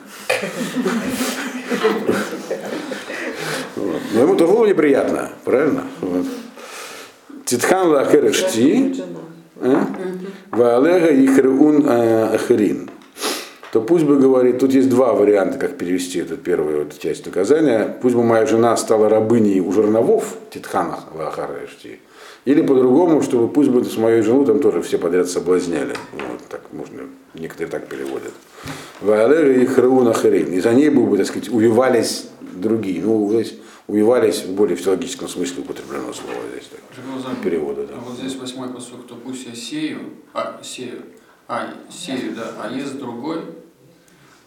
Но 3.76 4.22
ему 4.22 4.36
тоже 4.36 4.52
было 4.54 4.66
неприятно, 4.66 5.32
правильно? 5.44 5.84
Вот. 6.02 6.26
Титхан 7.46 7.90
лахерешти, 7.90 9.04
ваалега 10.52 11.10
ихреун 11.14 11.88
ахрин. 11.88 12.90
То 13.72 13.82
пусть 13.82 14.06
бы 14.06 14.18
говорит, 14.18 14.60
тут 14.60 14.74
есть 14.74 14.90
два 14.90 15.14
варианта, 15.14 15.58
как 15.58 15.78
перевести 15.78 16.20
эту 16.20 16.38
первую 16.38 16.86
вот 16.86 16.98
часть 17.00 17.26
наказания. 17.26 17.98
Пусть 18.02 18.16
бы 18.16 18.24
моя 18.24 18.46
жена 18.46 18.76
стала 18.78 19.10
рабыней 19.10 19.60
у 19.60 19.72
жерновов, 19.72 20.38
Титхана 20.50 21.00
лахарешти, 21.14 22.00
или 22.46 22.62
по-другому, 22.62 23.22
чтобы 23.22 23.50
пусть 23.50 23.70
бы 23.70 23.84
с 23.84 23.98
моей 23.98 24.22
жену 24.22 24.46
там 24.46 24.60
тоже 24.60 24.82
все 24.82 24.98
подряд 24.98 25.30
соблазняли. 25.30 25.96
Вот 26.14 26.48
так 26.50 26.62
можно, 26.72 27.04
некоторые 27.40 27.70
так 27.70 27.88
переводят. 27.88 28.34
Ваалега 29.02 29.54
и 29.62 29.66
Храуна 29.66 30.14
Харин. 30.14 30.54
И 30.54 30.60
за 30.60 30.74
ней 30.74 30.90
бы, 30.90 31.18
так 31.18 31.28
сказать, 31.28 31.50
увивались 31.50 32.28
другие. 32.42 33.02
Ну, 33.02 33.30
здесь 33.32 33.56
увивались 33.88 34.44
в 34.44 34.54
более 34.54 34.76
физиологическом 34.76 35.28
смысле 35.30 35.62
употреблено 35.62 36.14
слово 36.14 36.42
здесь. 36.52 36.70
Так, 36.70 37.38
перевода, 37.44 37.88
да. 37.88 37.96
А 37.96 38.00
вот 38.00 38.18
здесь 38.18 38.36
восьмой 38.36 38.70
посок, 38.70 39.08
то 39.08 39.16
пусть 39.16 39.48
я 39.48 39.56
сею, 39.56 40.00
а, 40.34 40.60
сею, 40.62 41.04
а, 41.48 41.74
сею, 41.90 42.36
да, 42.36 42.52
а 42.62 42.72
ест 42.72 42.98
другой, 42.98 43.42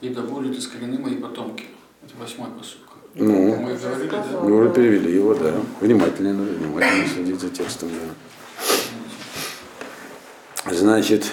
и 0.01 0.11
да 0.11 0.23
будут 0.23 0.59
искорены 0.59 0.99
мои 0.99 1.15
потомки. 1.15 1.65
Это 2.05 2.15
восьмой 2.21 2.51
посок. 2.51 2.81
Ну, 3.15 3.57
Мы 3.57 3.75
говорили, 3.75 4.09
да? 4.09 4.41
мы 4.41 4.53
уже 4.61 4.71
перевели 4.71 5.15
его, 5.15 5.35
да. 5.35 5.53
Внимательно, 5.81 6.43
внимательно 6.43 7.09
следить 7.09 7.41
за 7.41 7.49
текстом, 7.51 7.89
да. 7.89 8.15
Значит, 10.73 11.33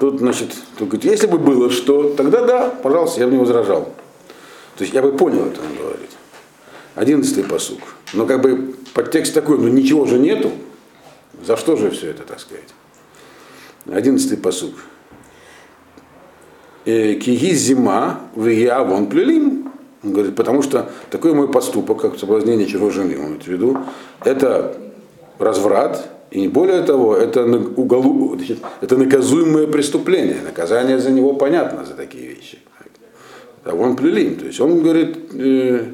тут, 0.00 0.18
значит, 0.18 0.54
тут 0.78 0.88
говорит, 0.88 1.10
если 1.10 1.26
бы 1.26 1.38
было 1.38 1.70
что, 1.70 2.14
тогда 2.14 2.44
да, 2.44 2.70
пожалуйста, 2.70 3.20
я 3.20 3.26
бы 3.26 3.32
не 3.32 3.38
возражал. 3.38 3.82
То 4.76 4.84
есть 4.84 4.94
я 4.94 5.02
бы 5.02 5.12
понял 5.12 5.46
это, 5.46 5.60
он 5.60 5.76
говорит. 5.76 6.10
Одиннадцатый 6.94 7.44
посук. 7.44 7.80
Но 8.14 8.26
как 8.26 8.40
бы 8.40 8.74
подтекст 8.94 9.34
такой, 9.34 9.58
ну 9.58 9.68
ничего 9.68 10.06
же 10.06 10.18
нету. 10.18 10.50
За 11.44 11.56
что 11.56 11.76
же 11.76 11.90
все 11.90 12.10
это, 12.10 12.24
так 12.24 12.40
сказать? 12.40 12.74
Одиннадцатый 13.86 14.38
посук. 14.38 14.74
Киги 16.84 17.54
зима, 17.54 18.20
в 18.34 18.84
вон 18.84 19.06
плелим. 19.06 19.70
Он 20.02 20.12
говорит, 20.14 20.34
потому 20.34 20.62
что 20.62 20.90
такой 21.10 21.34
мой 21.34 21.48
поступок, 21.48 22.00
как 22.00 22.18
соблазнение 22.18 22.66
чужой 22.66 22.90
жены, 22.90 23.18
он 23.18 23.26
имеет 23.26 23.42
в 23.42 23.48
виду, 23.48 23.78
это 24.24 24.78
разврат, 25.38 26.08
и 26.30 26.46
более 26.46 26.82
того, 26.82 27.16
это, 27.16 27.44
уголу, 27.44 28.38
это 28.80 28.96
наказуемое 28.96 29.66
преступление. 29.66 30.36
Наказание 30.44 30.98
за 30.98 31.10
него 31.10 31.34
понятно, 31.34 31.84
за 31.84 31.94
такие 31.94 32.28
вещи. 32.28 32.58
А 33.64 33.74
он 33.74 33.96
плелим. 33.96 34.36
То 34.36 34.46
есть 34.46 34.60
он 34.60 34.80
говорит, 34.80 35.18
э, 35.34 35.86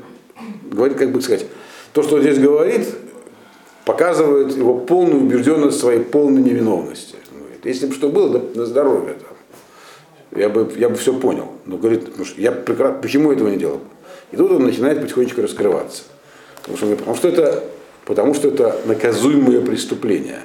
говорит, 0.70 0.98
как 0.98 1.10
бы 1.10 1.22
сказать, 1.22 1.46
то, 1.92 2.02
что 2.02 2.16
он 2.16 2.22
здесь 2.22 2.38
говорит, 2.38 2.86
показывает 3.86 4.54
его 4.54 4.78
полную 4.78 5.22
убежденность 5.22 5.80
своей 5.80 6.00
полной 6.00 6.42
невиновности. 6.42 7.16
Говорит, 7.32 7.64
если 7.64 7.86
бы 7.86 7.94
что 7.94 8.10
было, 8.10 8.38
да, 8.38 8.42
на 8.54 8.66
здоровье 8.66 9.14
там. 9.14 10.38
Я 10.38 10.50
бы, 10.50 10.70
я 10.76 10.90
бы 10.90 10.96
все 10.96 11.18
понял. 11.18 11.48
Но 11.64 11.78
говорит, 11.78 12.08
я 12.36 12.52
прекрасно, 12.52 13.00
почему 13.00 13.32
этого 13.32 13.48
не 13.48 13.56
делал? 13.56 13.80
И 14.32 14.36
тут 14.36 14.50
он 14.50 14.64
начинает 14.64 15.00
потихонечку 15.00 15.40
раскрываться. 15.40 16.02
Потому 16.56 16.76
что, 16.76 16.96
потому 16.96 17.16
что, 17.16 17.28
это, 17.28 17.64
потому 18.06 18.32
что 18.32 18.48
это 18.48 18.80
наказуемое 18.86 19.60
преступление. 19.60 20.40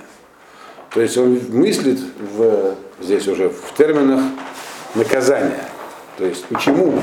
То 0.93 0.99
есть 0.99 1.17
он 1.17 1.39
мыслит 1.49 1.99
в, 2.35 2.75
здесь 2.99 3.27
уже 3.29 3.49
в 3.49 3.73
терминах 3.77 4.21
наказания. 4.95 5.63
То 6.17 6.25
есть 6.25 6.43
почему? 6.45 6.99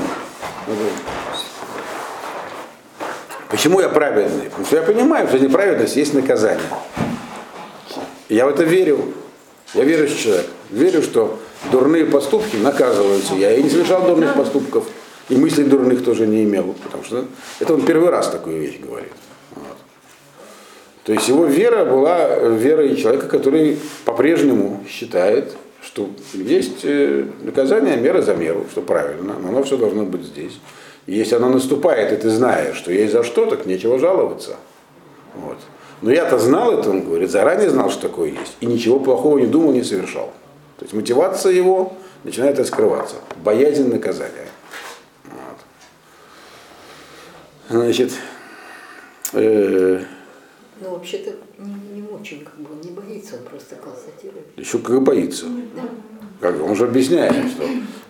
Почему 3.49 3.79
я 3.79 3.89
праведный? 3.89 4.45
Потому 4.45 4.65
что 4.65 4.75
я 4.75 4.83
понимаю, 4.83 5.27
что 5.27 5.39
неправедность 5.39 5.95
есть 5.95 6.13
наказание. 6.13 6.61
Я 8.27 8.45
в 8.45 8.49
это 8.49 8.63
верю. 8.63 9.13
Я 9.73 9.83
верующий 9.83 10.17
человек. 10.17 10.45
Верю, 10.69 11.01
что 11.01 11.39
дурные 11.71 12.05
поступки 12.05 12.57
наказываются. 12.57 13.33
Я 13.33 13.55
и 13.55 13.63
не 13.63 13.69
совершал 13.69 14.05
дурных 14.05 14.35
поступков. 14.35 14.85
И 15.29 15.35
мыслей 15.35 15.63
дурных 15.63 16.03
тоже 16.03 16.27
не 16.27 16.43
имел. 16.43 16.75
Потому 16.83 17.03
что 17.03 17.25
это 17.59 17.73
он 17.73 17.81
первый 17.85 18.09
раз 18.09 18.29
такую 18.29 18.59
вещь 18.59 18.79
говорит. 18.79 19.11
То 21.09 21.13
есть 21.13 21.27
его 21.27 21.45
вера 21.45 21.85
была 21.85 22.35
верой 22.35 22.95
человека, 22.95 23.25
который 23.25 23.79
по-прежнему 24.05 24.83
считает, 24.87 25.55
что 25.81 26.07
есть 26.35 26.85
наказание 27.41 27.97
мера 27.97 28.21
за 28.21 28.35
меру, 28.35 28.67
что 28.69 28.83
правильно, 28.83 29.33
но 29.41 29.49
оно 29.49 29.63
все 29.63 29.75
должно 29.75 30.03
быть 30.03 30.21
здесь. 30.21 30.59
И 31.07 31.15
если 31.15 31.33
оно 31.33 31.49
наступает, 31.49 32.13
и 32.13 32.15
ты 32.15 32.29
знаешь, 32.29 32.75
что 32.75 32.91
есть 32.91 33.11
за 33.11 33.23
что, 33.23 33.47
так 33.47 33.65
нечего 33.65 33.97
жаловаться. 33.97 34.57
Вот. 35.33 35.57
Но 36.03 36.11
я-то 36.11 36.37
знал 36.37 36.77
это, 36.77 36.91
он 36.91 37.01
говорит, 37.01 37.31
заранее 37.31 37.71
знал, 37.71 37.89
что 37.89 38.03
такое 38.03 38.29
есть, 38.29 38.57
и 38.59 38.67
ничего 38.67 38.99
плохого 38.99 39.39
не 39.39 39.47
думал, 39.47 39.71
не 39.71 39.81
совершал. 39.81 40.31
То 40.77 40.85
есть 40.85 40.93
мотивация 40.93 41.53
его 41.53 41.93
начинает 42.23 42.59
раскрываться. 42.59 43.15
Боязнь 43.43 43.91
наказания. 43.91 44.47
Вот. 45.23 45.57
Значит, 47.67 48.11
э, 49.33 50.03
Ну, 50.81 50.91
вообще-то 50.91 51.31
не, 51.57 52.01
не 52.01 52.07
очень, 52.07 52.43
как 52.45 52.55
бы, 52.59 52.71
он 52.71 52.81
не 52.81 52.91
боится, 52.91 53.35
он 53.35 53.43
просто 53.43 53.75
констатирует. 53.75 54.45
еще 54.55 54.79
как 54.79 55.01
боится. 55.01 55.45
Как, 56.39 56.61
он 56.63 56.75
же 56.75 56.85
объясняет, 56.85 57.51
что 57.51 57.65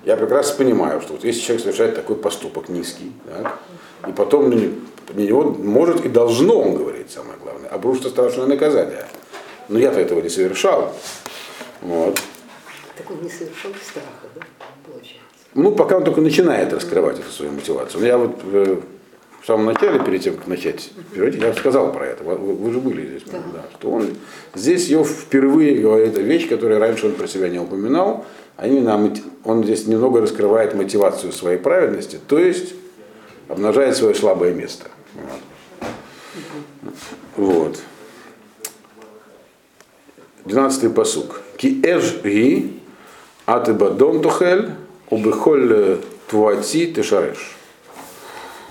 я 0.05 0.15
прекрасно 0.15 0.57
понимаю, 0.63 1.01
что 1.01 1.13
вот 1.13 1.23
если 1.23 1.41
человек 1.41 1.63
совершает 1.63 1.95
такой 1.95 2.15
поступок 2.15 2.69
низкий, 2.69 3.11
так, 3.25 3.59
и 4.07 4.11
потом 4.11 4.49
на 4.49 5.19
него 5.19 5.43
может 5.45 6.05
и 6.05 6.09
должно, 6.09 6.61
он 6.61 6.75
говорит, 6.75 7.09
самое 7.09 7.39
главное, 7.41 7.69
обрушиться 7.69 8.09
страшное 8.09 8.45
наказание. 8.45 9.05
Но 9.67 9.79
я-то 9.79 9.99
этого 9.99 10.21
не 10.21 10.29
совершал. 10.29 10.93
Вот. 11.81 12.21
Так 12.97 13.09
он 13.09 13.23
не 13.23 13.29
совершал 13.29 13.71
страха, 13.83 14.27
да, 14.35 14.41
получается. 14.85 15.23
Ну, 15.55 15.71
пока 15.71 15.97
он 15.97 16.03
только 16.03 16.21
начинает 16.21 16.71
раскрывать 16.73 17.19
эту 17.19 17.31
свою 17.31 17.51
мотивацию. 17.51 18.01
Но 18.01 18.07
я 18.07 18.17
вот 18.17 18.39
э, 18.43 18.79
в 19.41 19.45
самом 19.45 19.65
начале, 19.65 19.99
перед 19.99 20.21
тем, 20.21 20.35
как 20.35 20.47
начать 20.47 20.91
переводить, 21.13 21.41
я 21.41 21.53
сказал 21.53 21.91
про 21.93 22.07
это. 22.07 22.23
Вы, 22.23 22.35
вы 22.35 22.71
же 22.71 22.79
были 22.79 23.05
здесь, 23.05 23.23
да. 23.31 23.39
Да, 23.53 23.65
что 23.77 23.91
он 23.91 24.07
здесь 24.53 24.87
ее 24.87 25.03
впервые 25.03 25.75
говорит 25.79 26.17
о 26.17 26.21
вещь, 26.21 26.47
которую 26.49 26.79
раньше 26.79 27.07
он 27.07 27.13
про 27.13 27.27
себя 27.27 27.49
не 27.49 27.59
упоминал, 27.59 28.25
а 28.57 28.67
именно 28.67 29.13
он 29.45 29.63
здесь 29.63 29.87
немного 29.87 30.21
раскрывает 30.21 30.75
мотивацию 30.75 31.31
своей 31.31 31.57
праведности, 31.57 32.19
то 32.27 32.37
есть 32.37 32.73
обнажает 33.47 33.95
свое 33.95 34.13
слабое 34.13 34.53
место. 34.53 34.87
Вот. 37.37 37.79
Двенадцатый 40.45 40.89
посук. 40.89 41.41
Ки 41.57 41.81
эж 41.85 42.21
ги 42.23 42.79
атыбадон 43.45 44.21
тухель 44.21 44.71
убыхоль 45.09 45.99
твуати 46.27 46.87
тешареш. 46.93 47.55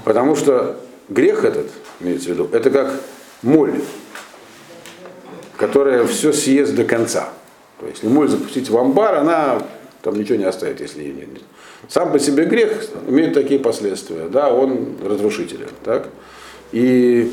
Потому 0.08 0.36
что 0.36 0.80
грех 1.10 1.44
этот, 1.44 1.66
имеется 2.00 2.28
в 2.28 2.32
виду, 2.32 2.48
это 2.50 2.70
как 2.70 2.98
моль, 3.42 3.74
которая 5.58 6.06
все 6.06 6.32
съест 6.32 6.74
до 6.74 6.84
конца. 6.84 7.28
То 7.78 7.84
есть, 7.84 8.02
если 8.02 8.14
моль 8.14 8.26
запустить 8.26 8.70
в 8.70 8.78
амбар, 8.78 9.16
она 9.16 9.62
там 10.00 10.18
ничего 10.18 10.38
не 10.38 10.44
оставит, 10.44 10.80
если 10.80 11.02
ее 11.02 11.12
нет. 11.12 11.42
Сам 11.88 12.10
по 12.10 12.18
себе 12.18 12.46
грех 12.46 12.86
имеет 13.06 13.34
такие 13.34 13.60
последствия, 13.60 14.28
да, 14.30 14.50
он 14.50 14.96
разрушителен, 15.04 15.68
так? 15.84 16.08
И 16.72 17.30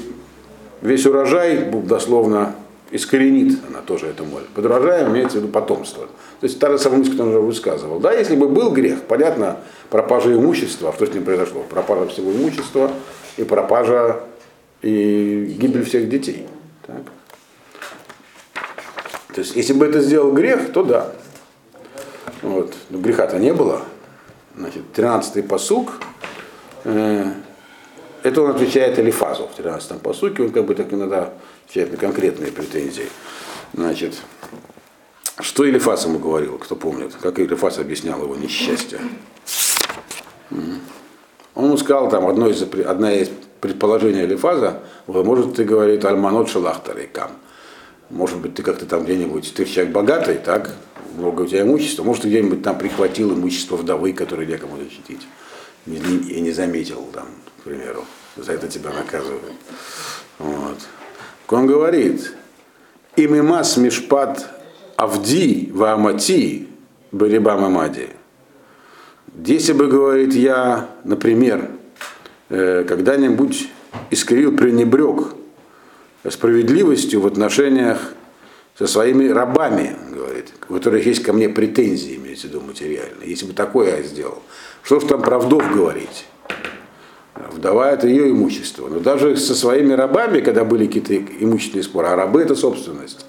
весь 0.81 1.05
урожай 1.05 1.71
дословно 1.85 2.55
искоренит 2.91 3.57
она 3.69 3.79
тоже 3.83 4.07
эту 4.07 4.25
моль. 4.25 4.43
Под 4.53 4.65
урожаем 4.65 5.13
имеется 5.13 5.37
в 5.37 5.43
виду 5.43 5.47
потомство. 5.47 6.09
То 6.41 6.47
есть 6.47 6.59
та 6.59 6.69
же 6.69 6.77
самая 6.77 6.99
мысль, 6.99 7.11
которую 7.11 7.33
он 7.33 7.37
уже 7.37 7.47
высказывал. 7.47 7.99
Да, 7.99 8.11
если 8.11 8.35
бы 8.35 8.47
был 8.49 8.71
грех, 8.71 9.03
понятно, 9.03 9.57
пропажа 9.89 10.33
имущества, 10.33 10.93
что 10.93 11.05
с 11.05 11.13
ним 11.13 11.23
произошло? 11.23 11.63
Пропажа 11.69 12.07
всего 12.07 12.31
имущества 12.31 12.91
и 13.37 13.43
пропажа 13.43 14.19
и 14.81 15.55
гибель 15.59 15.83
всех 15.83 16.09
детей. 16.09 16.45
Так? 16.85 17.01
То 19.33 19.41
есть, 19.41 19.55
если 19.55 19.73
бы 19.73 19.85
это 19.85 20.01
сделал 20.01 20.31
грех, 20.31 20.71
то 20.71 20.83
да. 20.83 21.11
Вот. 22.41 22.73
Но 22.89 22.99
греха-то 22.99 23.37
не 23.39 23.53
было. 23.53 23.81
Значит, 24.55 24.83
13-й 24.95 25.43
посук. 25.43 25.93
Э, 26.83 27.31
это 28.23 28.41
он 28.41 28.51
отвечает 28.51 28.97
Элифазу 28.97 29.47
в 29.47 29.59
13-м 29.59 29.99
посуке. 29.99 30.43
Он 30.43 30.51
как 30.51 30.65
бы 30.65 30.75
так 30.75 30.93
иногда 30.93 31.33
отвечает 31.65 31.91
на 31.91 31.97
конкретные 31.97 32.51
претензии. 32.51 33.09
Значит, 33.73 34.15
что 35.41 35.69
Элифаз 35.69 36.05
ему 36.05 36.19
говорил, 36.19 36.57
кто 36.57 36.75
помнит? 36.75 37.13
Как 37.21 37.39
Элифаз 37.39 37.77
объяснял 37.79 38.21
его 38.21 38.35
несчастье? 38.35 38.99
Он 40.51 41.65
ему 41.65 41.77
сказал, 41.77 42.09
там, 42.09 42.27
одно 42.27 42.49
из, 42.49 42.61
одна 42.61 43.13
из 43.13 43.29
предположений 43.61 44.25
Элифаза, 44.25 44.81
может, 45.07 45.55
ты, 45.55 45.63
говорит, 45.63 46.03
альманот 46.05 46.49
шалахтарикам. 46.49 47.31
Может 48.09 48.37
быть, 48.39 48.53
ты 48.55 48.61
как-то 48.61 48.85
там 48.85 49.03
где-нибудь, 49.03 49.53
ты 49.55 49.65
человек 49.65 49.93
богатый, 49.93 50.35
так, 50.35 50.75
много 51.17 51.41
у 51.41 51.47
тебя 51.47 51.61
имущества, 51.61 52.03
может, 52.03 52.23
ты 52.23 52.27
где-нибудь 52.29 52.61
там 52.61 52.77
прихватил 52.77 53.33
имущество 53.33 53.77
вдовы, 53.77 54.13
которое 54.13 54.45
некому 54.45 54.77
защитить. 54.77 55.21
Не- 55.85 55.97
И 55.97 56.41
не 56.41 56.51
заметил, 56.51 57.07
там, 57.13 57.27
к 57.59 57.63
примеру, 57.63 58.05
за 58.35 58.51
это 58.53 58.67
тебя 58.67 58.91
наказывают. 58.91 59.53
Вот. 60.39 60.77
Он 61.47 61.65
говорит, 61.67 62.33
имимас 63.15 63.77
мишпат 63.77 64.54
авди 64.95 65.71
ваамати 65.73 66.67
барибам 67.11 67.65
амади. 67.65 68.09
Если 69.45 69.73
бы, 69.73 69.87
говорит, 69.87 70.33
я, 70.33 70.89
например, 71.03 71.69
э, 72.49 72.85
когда-нибудь 72.87 73.69
искривил, 74.09 74.55
пренебрег 74.55 75.33
справедливостью 76.29 77.21
в 77.21 77.27
отношениях 77.27 78.13
со 78.77 78.87
своими 78.87 79.27
рабами, 79.27 79.95
говорит, 80.11 80.53
у 80.69 80.73
которых 80.73 81.05
есть 81.05 81.23
ко 81.23 81.33
мне 81.33 81.49
претензии, 81.49 82.15
имеется 82.15 82.47
в 82.47 82.49
виду 82.51 82.61
материальные. 82.61 83.29
Если 83.29 83.45
бы 83.45 83.53
такое 83.53 83.97
я 83.97 84.03
сделал, 84.03 84.41
что 84.83 84.99
ж 84.99 85.03
там 85.03 85.21
про 85.21 85.39
вдов 85.39 85.69
говорить? 85.71 86.25
Вдова 87.51 87.91
это 87.91 88.07
ее 88.07 88.31
имущество. 88.31 88.87
Но 88.87 88.99
даже 88.99 89.35
со 89.35 89.55
своими 89.55 89.93
рабами, 89.93 90.39
когда 90.39 90.63
были 90.63 90.87
какие-то 90.87 91.15
имущественные 91.15 91.83
споры, 91.83 92.07
а 92.07 92.15
рабы 92.15 92.41
это 92.41 92.55
собственность, 92.55 93.25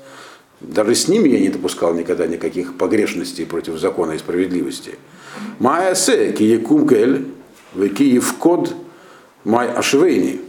даже 0.66 0.94
с 0.94 1.08
ними 1.08 1.28
я 1.28 1.40
не 1.40 1.48
допускал 1.48 1.94
никогда 1.94 2.26
никаких 2.26 2.76
погрешностей 2.76 3.46
против 3.46 3.78
закона 3.78 4.12
и 4.12 4.18
справедливости. 4.18 4.98
Майя 5.58 5.94
се, 5.94 6.32
киекум 6.32 6.88
кель, 6.88 7.26
в 7.74 8.32
код 8.38 8.74
май 9.44 9.68
ашвейни. 9.68 10.40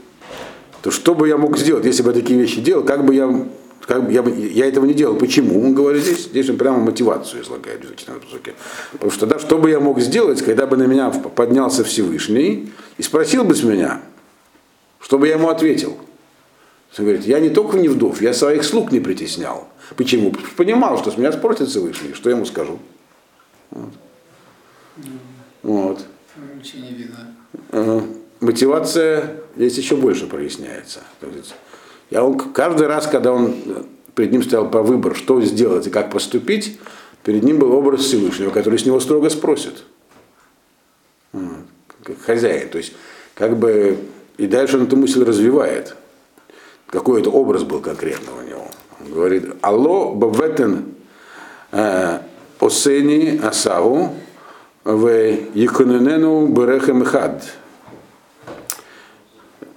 То 0.82 0.92
что 0.92 1.14
бы 1.14 1.28
я 1.28 1.38
мог 1.38 1.58
сделать, 1.58 1.86
если 1.86 2.02
бы 2.02 2.10
я 2.10 2.16
такие 2.16 2.40
вещи 2.40 2.62
делал, 2.62 2.84
как 2.84 3.06
бы 3.06 3.14
я, 3.14 3.48
как 3.86 4.06
бы 4.06 4.12
я, 4.12 4.24
я 4.24 4.66
этого 4.66 4.86
не 4.86 4.94
делал. 4.94 5.16
Почему? 5.16 5.64
Он 5.64 5.74
говорит 5.74 6.04
здесь, 6.04 6.26
здесь 6.26 6.50
он 6.50 6.58
прямо 6.58 6.80
мотивацию 6.80 7.44
излагает 7.44 7.84
в 7.84 7.96
14 7.96 8.24
посоке. 8.24 8.54
Потому 8.94 9.12
что 9.12 9.26
да, 9.28 9.40
что 9.40 9.58
бы 9.58 9.70
я 9.70 9.80
мог 9.80 10.00
сделать, 10.00 10.42
когда 10.42 10.66
бы 10.66 10.78
на 10.78 10.84
меня 10.84 11.10
поднялся 11.10 11.84
Всевышний 11.84 12.72
и 12.98 13.04
спросил 13.04 13.44
бы 13.44 13.54
с 13.54 13.64
меня, 13.64 14.02
что 15.00 15.20
бы 15.20 15.28
я 15.28 15.36
ему 15.36 15.50
ответил. 15.50 15.98
Он 16.98 17.06
говорит, 17.06 17.26
я 17.26 17.40
не 17.40 17.50
только 17.50 17.78
не 17.78 17.90
вдов, 17.90 18.22
я 18.22 18.34
своих 18.34 18.64
слуг 18.64 18.92
не 18.92 19.00
притеснял. 19.00 19.68
Почему? 19.96 20.34
Что 20.34 20.56
Понимал, 20.56 20.98
что 20.98 21.12
с 21.12 21.18
меня 21.18 21.32
спросит 21.32 21.70
Всевышний, 21.70 22.14
что 22.14 22.30
я 22.30 22.36
ему 22.36 22.46
скажу. 22.46 22.80
Вот. 23.72 23.94
Вот. 25.64 26.06
Ничего 26.56 26.82
не 26.84 26.94
видно. 26.94 28.04
Мотивация 28.40 29.38
здесь 29.56 29.78
еще 29.78 29.96
больше 29.96 30.28
проясняется. 30.28 31.02
Я 32.10 32.24
он, 32.24 32.38
каждый 32.38 32.88
раз, 32.88 33.08
когда 33.08 33.34
он 33.34 33.56
э, 33.66 33.84
перед 34.16 34.32
ним 34.32 34.44
стоял 34.44 34.70
по 34.70 34.82
выбор, 34.82 35.16
что 35.16 35.42
сделать 35.42 35.88
и 35.88 35.90
как 35.90 36.12
поступить, 36.12 36.80
перед 37.24 37.44
ним 37.44 37.60
был 37.60 37.74
образ 37.74 38.02
Всевышнего, 38.02 38.52
который 38.52 38.80
с 38.80 38.86
него 38.86 39.00
строго 39.00 39.30
спросит. 39.30 39.84
Как 42.04 42.22
хозяин. 42.22 42.70
То 42.70 42.78
есть, 42.78 42.94
как 43.34 43.58
бы, 43.58 43.98
и 44.38 44.48
дальше 44.48 44.78
он 44.78 44.84
эту 44.84 44.96
мысль 44.96 45.24
развивает. 45.24 45.96
Какой 46.90 47.22
это 47.22 47.30
образ 47.30 47.64
был 47.64 47.82
конкретно 47.82 48.32
у 48.40 48.48
него. 48.48 48.68
Он 49.02 49.12
говорит, 49.14 49.56
алло 49.62 50.14
баветен 50.14 50.96
э, 51.72 52.20
осени 52.60 53.40
асаву 53.44 54.16
в 54.84 55.08
Еконенену 55.54 56.48
Берехем 56.48 57.04
Хад. 57.04 57.44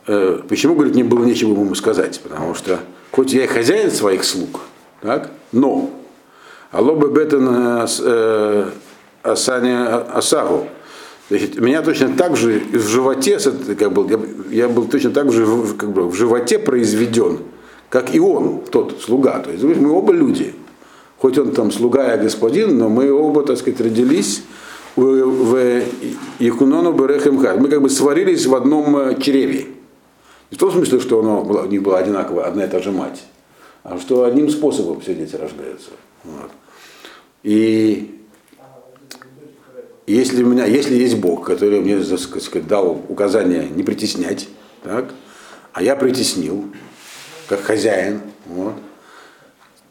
Э, 0.07 0.41
Почему, 0.49 0.75
говорит, 0.75 0.95
не 0.95 1.03
было 1.03 1.25
нечего 1.25 1.51
ему 1.51 1.75
сказать? 1.75 2.21
Потому 2.21 2.55
что, 2.55 2.79
хоть 3.11 3.33
я 3.33 3.45
и 3.45 3.47
хозяин 3.49 3.91
своих 3.91 4.25
слуг, 4.25 4.61
так, 5.01 5.31
но 5.51 5.91
Алло 6.71 6.95
Бетен 6.95 7.49
Асаня 9.25 9.97
Асагу. 9.97 10.69
Значит, 11.31 11.61
меня 11.61 11.81
точно 11.81 12.17
так 12.17 12.37
же 12.37 12.61
в 12.73 12.89
животе, 12.89 13.39
как 13.79 13.93
был, 13.93 14.09
я, 14.09 14.21
я 14.51 14.69
был 14.69 14.87
точно 14.87 15.13
так 15.13 15.31
же 15.31 15.47
в, 15.47 15.77
как 15.77 15.93
бы, 15.93 16.09
в 16.09 16.15
животе 16.15 16.59
произведен, 16.59 17.39
как 17.89 18.13
и 18.13 18.19
он, 18.19 18.65
тот 18.69 19.01
слуга. 19.01 19.39
То 19.39 19.53
есть 19.53 19.63
мы 19.63 19.93
оба 19.93 20.13
люди. 20.13 20.55
Хоть 21.19 21.39
он 21.39 21.53
там 21.53 21.71
слуга 21.71 22.17
и 22.17 22.21
господин, 22.21 22.79
но 22.79 22.89
мы 22.89 23.13
оба, 23.13 23.45
так 23.45 23.59
сказать, 23.59 23.81
родились 23.81 24.43
в, 24.97 25.83
Якунону 26.41 26.95
Берехемхад. 26.95 27.61
Мы 27.61 27.69
как 27.69 27.81
бы 27.81 27.91
сварились 27.91 28.47
в 28.47 28.55
одном 28.57 28.97
э, 28.97 29.21
чреве. 29.21 29.69
Не 30.51 30.57
в 30.57 30.59
том 30.59 30.73
смысле, 30.73 30.99
что 30.99 31.21
оно 31.21 31.43
у 31.43 31.67
них 31.67 31.81
была 31.81 31.99
одинаковая 31.99 32.47
одна 32.47 32.65
и 32.65 32.69
та 32.69 32.81
же 32.81 32.91
мать, 32.91 33.23
а 33.85 34.01
что 34.01 34.25
одним 34.25 34.51
способом 34.51 35.01
все 35.01 35.15
дети 35.15 35.37
рождаются. 35.37 35.91
Вот. 36.25 36.51
И 37.45 38.20
если 40.11 40.43
у 40.43 40.47
меня, 40.47 40.65
если 40.65 40.95
есть 40.95 41.17
Бог, 41.17 41.47
который 41.47 41.81
мне 41.81 42.03
сказать, 42.03 42.67
дал 42.67 43.01
указание 43.09 43.69
не 43.69 43.83
притеснять, 43.83 44.49
так, 44.83 45.13
а 45.73 45.83
я 45.83 45.97
притеснил, 45.97 46.65
как 47.49 47.61
хозяин, 47.61 48.21
вот, 48.47 48.75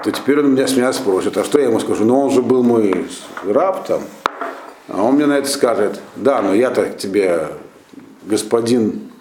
то 0.04 0.12
теперь 0.12 0.40
он 0.40 0.54
меня 0.54 0.68
с 0.68 0.76
меня 0.76 0.92
спросит, 0.94 1.38
а 1.38 1.44
что 1.44 1.60
я 1.60 1.66
ему 1.66 1.80
скажу? 1.80 2.06
Ну 2.06 2.20
он 2.20 2.32
же 2.32 2.42
был 2.42 2.64
мой 2.64 3.06
раб 3.46 3.86
там, 3.86 4.02
а 4.88 5.04
он 5.04 5.16
мне 5.16 5.26
на 5.26 5.38
это 5.38 5.48
скажет, 5.48 6.00
да, 6.16 6.42
но 6.42 6.54
я-то 6.54 6.90
тебе 6.90 7.48
господин 8.24 9.12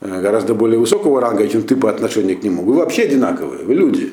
э, 0.00 0.20
гораздо 0.20 0.54
более 0.54 0.78
высокого 0.78 1.20
ранга, 1.20 1.46
чем 1.48 1.62
ты 1.62 1.76
по 1.76 1.90
отношению 1.90 2.38
к 2.38 2.42
нему. 2.42 2.62
Вы 2.62 2.74
вообще 2.74 3.02
одинаковые, 3.02 3.64
вы 3.64 3.74
люди. 3.74 4.12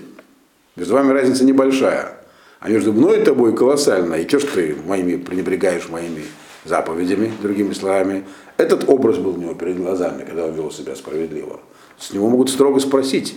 Между 0.75 0.93
вами 0.93 1.11
разница 1.11 1.45
небольшая. 1.45 2.17
А 2.59 2.69
между 2.69 2.93
мной 2.93 3.21
и 3.21 3.23
тобой 3.23 3.55
колоссальная. 3.55 4.19
И 4.19 4.27
что 4.27 4.39
ж 4.39 4.43
ты 4.45 4.75
моими 4.85 5.15
пренебрегаешь 5.15 5.89
моими 5.89 6.23
заповедями, 6.67 7.31
другими 7.41 7.73
словами. 7.73 8.25
Этот 8.57 8.87
образ 8.89 9.17
был 9.17 9.35
у 9.35 9.37
него 9.37 9.53
перед 9.53 9.77
глазами, 9.77 10.23
когда 10.23 10.45
он 10.45 10.53
вел 10.53 10.71
себя 10.71 10.95
справедливо. 10.95 11.59
С 11.97 12.11
него 12.13 12.29
могут 12.29 12.49
строго 12.49 12.79
спросить. 12.79 13.35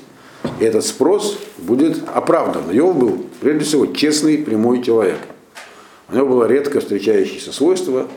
И 0.58 0.64
этот 0.64 0.84
спрос 0.84 1.38
будет 1.58 1.98
оправдан. 2.14 2.70
Йов 2.70 2.96
был, 2.96 3.26
прежде 3.40 3.64
всего, 3.64 3.86
честный, 3.86 4.38
прямой 4.38 4.82
человек. 4.82 5.18
У 6.08 6.16
него 6.16 6.26
было 6.26 6.44
редко 6.46 6.80
встречающееся 6.80 7.52
свойство 7.52 8.08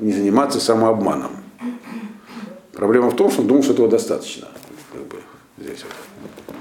не 0.00 0.12
заниматься 0.12 0.60
самообманом. 0.60 1.30
Проблема 2.72 3.10
в 3.10 3.16
том, 3.16 3.30
что 3.30 3.42
он 3.42 3.48
думал, 3.48 3.62
что 3.62 3.72
этого 3.72 3.88
достаточно. 3.88 4.48
Как 4.92 5.02
бы, 5.06 5.18
здесь 5.58 5.84
вот. 5.84 6.54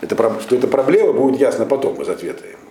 это, 0.00 0.40
что 0.40 0.56
это 0.56 0.68
проблема, 0.68 1.12
будет 1.12 1.40
ясно 1.40 1.66
потом 1.66 2.00
из 2.00 2.08
ответа 2.08 2.44
ему. 2.46 2.61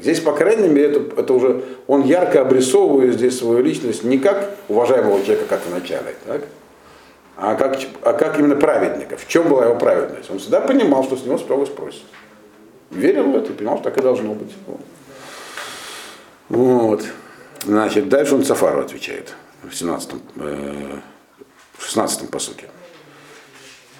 Здесь, 0.00 0.20
по 0.20 0.32
крайней 0.32 0.68
мере, 0.68 0.90
это, 0.90 1.20
это 1.20 1.32
уже 1.32 1.64
он 1.86 2.02
ярко 2.02 2.40
обрисовывает 2.40 3.14
здесь 3.14 3.38
свою 3.38 3.62
личность 3.62 4.04
не 4.04 4.18
как 4.18 4.56
уважаемого 4.68 5.22
человека, 5.22 5.46
как 5.48 5.60
в 5.60 5.70
начале, 5.70 6.14
так? 6.26 6.42
А, 7.36 7.54
как, 7.54 7.78
а 8.02 8.12
как 8.12 8.38
именно 8.38 8.56
праведника. 8.56 9.16
В 9.16 9.26
чем 9.26 9.48
была 9.48 9.64
его 9.64 9.74
праведность? 9.74 10.30
Он 10.30 10.38
всегда 10.38 10.60
понимал, 10.60 11.04
что 11.04 11.16
с 11.16 11.24
него 11.24 11.38
строго 11.38 11.64
спросят. 11.64 12.02
Верил 12.90 13.30
в 13.30 13.36
это 13.36 13.52
и 13.52 13.54
понимал, 13.54 13.76
что 13.76 13.84
так 13.84 13.98
и 13.98 14.02
должно 14.02 14.34
быть. 14.34 14.52
Вот. 16.50 17.02
Значит, 17.64 18.08
дальше 18.08 18.34
он 18.34 18.44
Сафару 18.44 18.80
отвечает 18.80 19.34
в 19.62 19.74
17 19.74 20.10
э, 20.36 20.98
в 21.78 21.84
16 21.84 22.30
посуке. 22.30 22.66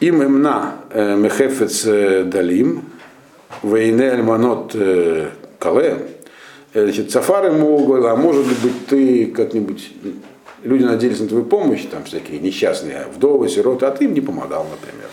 Им 0.01 0.23
имна 0.23 0.77
э, 0.91 1.17
мехефец 1.17 1.85
э, 1.87 2.25
далим, 2.25 2.91
вейне 3.63 4.11
альманот 4.11 4.73
э, 4.75 5.31
кале. 5.61 6.09
Э, 6.75 6.85
Значит, 6.85 7.13
Сафар 7.13 7.47
ему 7.47 7.85
говорил, 7.85 8.09
а 8.09 8.17
может 8.17 8.47
быть 8.47 8.87
ты 8.89 9.27
как-нибудь, 9.27 9.93
люди 10.65 10.83
надеялись 10.83 11.21
на 11.21 11.29
твою 11.29 11.45
помощь, 11.45 11.85
там 11.87 12.05
всякие 12.05 12.41
несчастные 12.41 13.07
вдовы, 13.15 13.49
сироты, 13.49 13.87
а 13.87 13.91
ты 13.93 14.07
им 14.07 14.15
не 14.15 14.21
помогал, 14.21 14.67
например. 14.69 15.09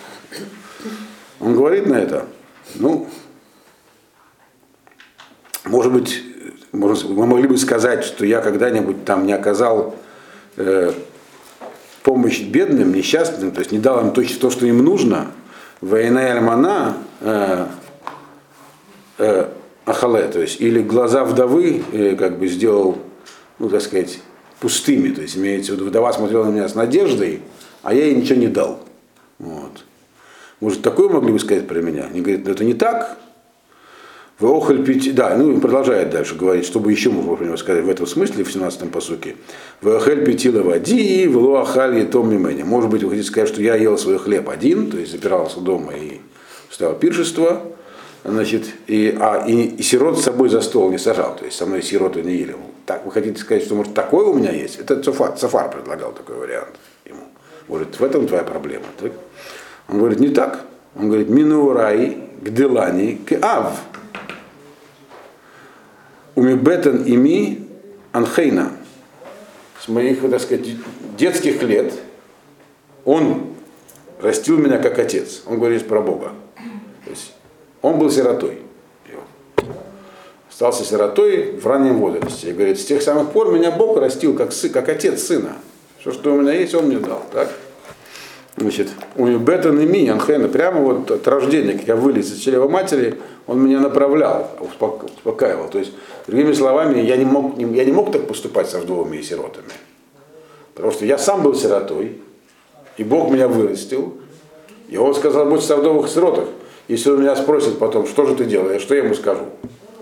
Он 1.39 1.55
говорит 1.55 1.85
на 1.85 1.95
это, 1.95 2.25
ну, 2.75 3.07
может 5.65 5.91
быть, 5.91 6.23
мы 6.71 7.25
могли 7.25 7.47
бы 7.47 7.57
сказать, 7.57 8.03
что 8.03 8.25
я 8.25 8.41
когда-нибудь 8.41 9.05
там 9.05 9.25
не 9.25 9.33
оказал 9.33 9.95
э, 10.55 10.91
помощь 12.03 12.41
бедным, 12.41 12.93
несчастным, 12.93 13.51
то 13.51 13.59
есть 13.59 13.71
не 13.71 13.79
дал 13.79 14.01
им 14.01 14.11
точно 14.11 14.39
то, 14.39 14.49
что 14.49 14.65
им 14.65 14.83
нужно, 14.83 15.31
война 15.81 16.31
альмана 16.31 16.97
э, 17.21 17.65
э, 19.17 19.49
ахале, 19.87 20.27
то 20.27 20.41
есть 20.41 20.59
или 20.61 20.81
глаза 20.81 21.23
вдовы 21.23 21.81
э, 21.93 22.15
как 22.15 22.37
бы 22.37 22.47
сделал, 22.47 22.97
ну 23.57 23.69
так 23.69 23.81
сказать, 23.81 24.19
пустыми, 24.59 25.09
то 25.13 25.21
есть 25.21 25.37
имеется 25.37 25.71
в 25.71 25.75
виду, 25.75 25.85
вдова 25.85 26.11
смотрела 26.13 26.45
на 26.45 26.49
меня 26.49 26.67
с 26.67 26.75
надеждой, 26.75 27.41
а 27.83 27.93
я 27.93 28.05
ей 28.05 28.15
ничего 28.15 28.39
не 28.39 28.47
дал. 28.47 28.79
Вот. 29.39 29.83
Может, 30.59 30.81
такое 30.81 31.07
могли 31.09 31.31
бы 31.31 31.39
сказать 31.39 31.67
про 31.67 31.81
меня? 31.81 32.05
Они 32.05 32.21
говорят, 32.21 32.45
ну 32.45 32.51
это 32.51 32.63
не 32.65 32.73
так. 32.73 33.17
Вы 34.39 34.55
охаль 34.55 34.83
пяти, 34.83 35.11
да, 35.11 35.35
ну 35.35 35.59
продолжает 35.59 36.11
дальше 36.11 36.35
говорить, 36.35 36.65
чтобы 36.65 36.91
еще 36.91 37.09
можно 37.09 37.45
него 37.45 37.57
сказать 37.57 37.83
в 37.83 37.89
этом 37.89 38.05
смысле, 38.05 38.43
в 38.43 38.55
17-м 38.55 38.89
посуке. 38.89 39.35
Вы 39.81 39.95
охаль 39.95 40.23
пятила 40.23 40.61
води, 40.61 41.27
в 41.27 41.55
ахаль 41.55 41.99
и 41.99 42.05
том 42.05 42.29
мимени. 42.29 42.61
Может 42.61 42.91
быть, 42.91 43.03
вы 43.03 43.11
хотите 43.11 43.27
сказать, 43.27 43.49
что 43.49 43.61
я 43.61 43.75
ел 43.75 43.97
свой 43.97 44.19
хлеб 44.19 44.49
один, 44.49 44.91
то 44.91 44.97
есть 44.97 45.11
запирался 45.11 45.59
дома 45.59 45.93
и 45.93 46.19
ставил 46.69 46.95
пиршество, 46.95 47.63
значит, 48.31 48.65
и, 48.87 49.17
а, 49.19 49.45
и, 49.47 49.77
и 49.77 49.81
сирот 49.81 50.19
с 50.19 50.23
собой 50.23 50.49
за 50.49 50.61
стол 50.61 50.91
не 50.91 50.97
сажал, 50.97 51.35
то 51.35 51.45
есть 51.45 51.57
со 51.57 51.65
мной 51.65 51.81
сироту 51.81 52.19
не 52.21 52.35
ели. 52.35 52.55
Так, 52.85 53.05
вы 53.05 53.11
хотите 53.11 53.39
сказать, 53.39 53.63
что 53.63 53.75
может 53.75 53.93
такое 53.93 54.25
у 54.25 54.33
меня 54.33 54.51
есть? 54.51 54.79
Это 54.79 55.01
Цафар, 55.01 55.37
Цафар 55.37 55.69
предлагал 55.71 56.11
такой 56.11 56.35
вариант 56.35 56.75
ему. 57.05 57.21
Говорит, 57.67 57.99
в 57.99 58.03
этом 58.03 58.27
твоя 58.27 58.43
проблема. 58.43 58.85
Так? 58.99 59.13
Он 59.87 59.99
говорит, 59.99 60.19
не 60.19 60.29
так. 60.29 60.65
Он 60.95 61.07
говорит, 61.07 61.29
минурай 61.29 62.17
гделани 62.41 63.15
к 63.15 63.33
ав. 63.41 63.79
Умибетан 66.35 67.03
ими 67.03 67.65
анхейна. 68.11 68.73
С 69.79 69.87
моих, 69.87 70.21
так 70.29 70.41
сказать, 70.41 70.67
детских 71.17 71.63
лет 71.63 71.93
он 73.05 73.53
растил 74.21 74.57
меня 74.57 74.79
как 74.79 74.99
отец. 74.99 75.43
Он 75.45 75.59
говорит 75.59 75.87
про 75.87 76.01
Бога. 76.01 76.31
То 77.05 77.11
есть 77.11 77.33
он 77.81 77.99
был 77.99 78.09
сиротой. 78.09 78.59
Остался 80.49 80.83
сиротой 80.83 81.51
в 81.51 81.67
раннем 81.67 81.99
возрасте. 81.99 82.49
И 82.49 82.53
говорит, 82.53 82.79
с 82.79 82.85
тех 82.85 83.03
самых 83.03 83.29
пор 83.29 83.51
меня 83.51 83.69
Бог 83.69 83.97
растил 83.97 84.35
как, 84.35 84.51
сын, 84.51 84.71
как 84.71 84.89
отец 84.89 85.21
сына. 85.21 85.53
Все, 85.99 86.11
что 86.11 86.33
у 86.33 86.41
меня 86.41 86.53
есть, 86.53 86.73
он 86.73 86.85
мне 86.85 86.97
дал. 86.97 87.21
Так? 87.31 87.49
Значит, 88.57 88.87
у 89.15 89.27
Бетан 89.27 89.79
и 89.79 89.85
Ми, 89.85 90.09
Анхена, 90.09 90.47
прямо 90.47 90.81
вот 90.81 91.11
от 91.11 91.27
рождения, 91.27 91.73
как 91.73 91.87
я 91.87 91.95
вылез 91.95 92.31
из 92.31 92.39
чрева 92.39 92.67
матери, 92.67 93.19
он 93.45 93.63
меня 93.63 93.79
направлял, 93.79 94.49
успокаивал. 94.59 95.69
То 95.69 95.77
есть, 95.77 95.91
другими 96.25 96.53
словами, 96.53 97.01
я 97.01 97.17
не 97.17 97.25
мог, 97.25 97.55
я 97.59 97.85
не 97.85 97.91
мог 97.91 98.11
так 98.11 98.25
поступать 98.25 98.67
со 98.67 98.79
вдовами 98.79 99.17
и 99.17 99.21
сиротами. 99.21 99.69
Потому 100.73 100.91
что 100.91 101.05
я 101.05 101.19
сам 101.19 101.43
был 101.43 101.53
сиротой, 101.53 102.19
и 102.97 103.03
Бог 103.03 103.29
меня 103.29 103.47
вырастил. 103.47 104.15
И 104.89 104.97
он 104.97 105.13
сказал, 105.13 105.45
будь 105.45 105.69
о 105.69 105.75
вдовых 105.77 106.07
и 106.07 106.09
сиротах. 106.09 106.45
Если 106.87 107.09
он 107.09 107.21
меня 107.21 107.35
спросит 107.35 107.79
потом, 107.79 108.07
что 108.07 108.25
же 108.25 108.35
ты 108.35 108.45
делаешь, 108.45 108.81
что 108.81 108.95
я 108.95 109.03
ему 109.03 109.13
скажу? 109.13 109.45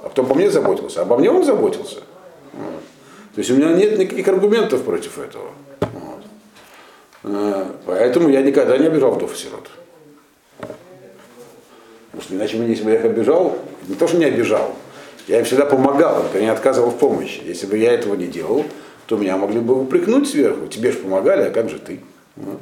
А 0.04 0.10
потом 0.10 0.28
по 0.28 0.36
мне 0.36 0.50
заботился, 0.52 1.02
обо 1.02 1.17
мне 1.17 1.32
он 1.32 1.43
заботился. 1.43 2.02
То 3.36 3.39
есть 3.39 3.52
у 3.52 3.56
меня 3.56 3.74
нет 3.74 3.98
никаких 3.98 4.28
аргументов 4.28 4.84
против 4.84 5.19
этого. 5.19 5.50
Э, 7.24 7.65
поэтому 7.86 8.30
я 8.30 8.41
никогда 8.41 8.78
не 8.78 8.86
обижал 8.86 9.12
вдов 9.12 9.34
и 9.34 9.38
сирот. 9.38 9.67
Потому 12.12 12.21
что 12.21 12.36
иначе 12.36 12.58
если 12.58 12.84
бы 12.84 12.91
я 12.91 13.00
их 13.00 13.06
обижал, 13.06 13.58
не 13.88 13.95
то, 13.95 14.08
что 14.08 14.17
не 14.17 14.26
обижал, 14.26 14.74
я 15.28 15.39
им 15.39 15.45
всегда 15.45 15.65
помогал, 15.65 16.24
я 16.34 16.39
не 16.39 16.48
отказывал 16.48 16.91
в 16.91 16.98
помощи. 16.98 17.41
Если 17.43 17.65
бы 17.65 17.78
я 17.78 17.91
этого 17.91 18.15
не 18.15 18.28
делал, 18.28 18.63
то 19.08 19.17
меня 19.17 19.38
могли 19.38 19.60
бы 19.60 19.82
упрекнуть 19.82 20.30
сверху. 20.30 20.67
Тебе 20.67 20.91
же 20.91 21.00
помогали, 21.00 21.50
а 21.50 21.52
как 21.52 21.69
же 21.69 21.80
ты? 21.80 22.00
Вот. 22.36 22.62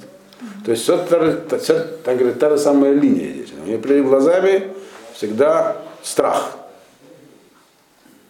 То 0.65 0.71
есть 0.71 0.84
все, 0.84 0.97
та, 0.97 1.58
вся, 1.58 1.86
так 2.03 2.17
говорит, 2.17 2.39
та 2.39 2.49
же 2.49 2.58
самая 2.58 2.93
линия 2.93 3.34
здесь. 3.34 3.53
У 3.53 3.65
меня 3.67 3.77
перед 3.77 4.06
глазами 4.06 4.71
всегда 5.13 5.77
страх. 6.01 6.58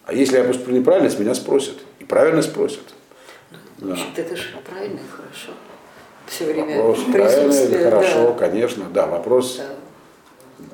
А 0.04 0.12
если 0.12 0.38
я 0.38 0.44
поступлю 0.44 0.76
неправильно, 0.78 1.08
с 1.08 1.18
меня 1.18 1.34
спросят. 1.34 1.76
И 2.00 2.04
правильно 2.04 2.42
спросят. 2.42 2.82
Да. 3.78 3.86
Значит, 3.86 4.06
это 4.16 4.36
же 4.36 4.48
правильно 4.68 4.98
и 4.98 5.10
хорошо. 5.10 5.52
Все 6.26 6.46
время 6.46 6.82
вопрос 6.82 7.04
правильно 7.12 7.52
или 7.52 7.84
хорошо, 7.84 8.32
да. 8.32 8.46
конечно, 8.48 8.84
да. 8.92 9.06
Вопрос, 9.06 9.58
да. 9.58 10.66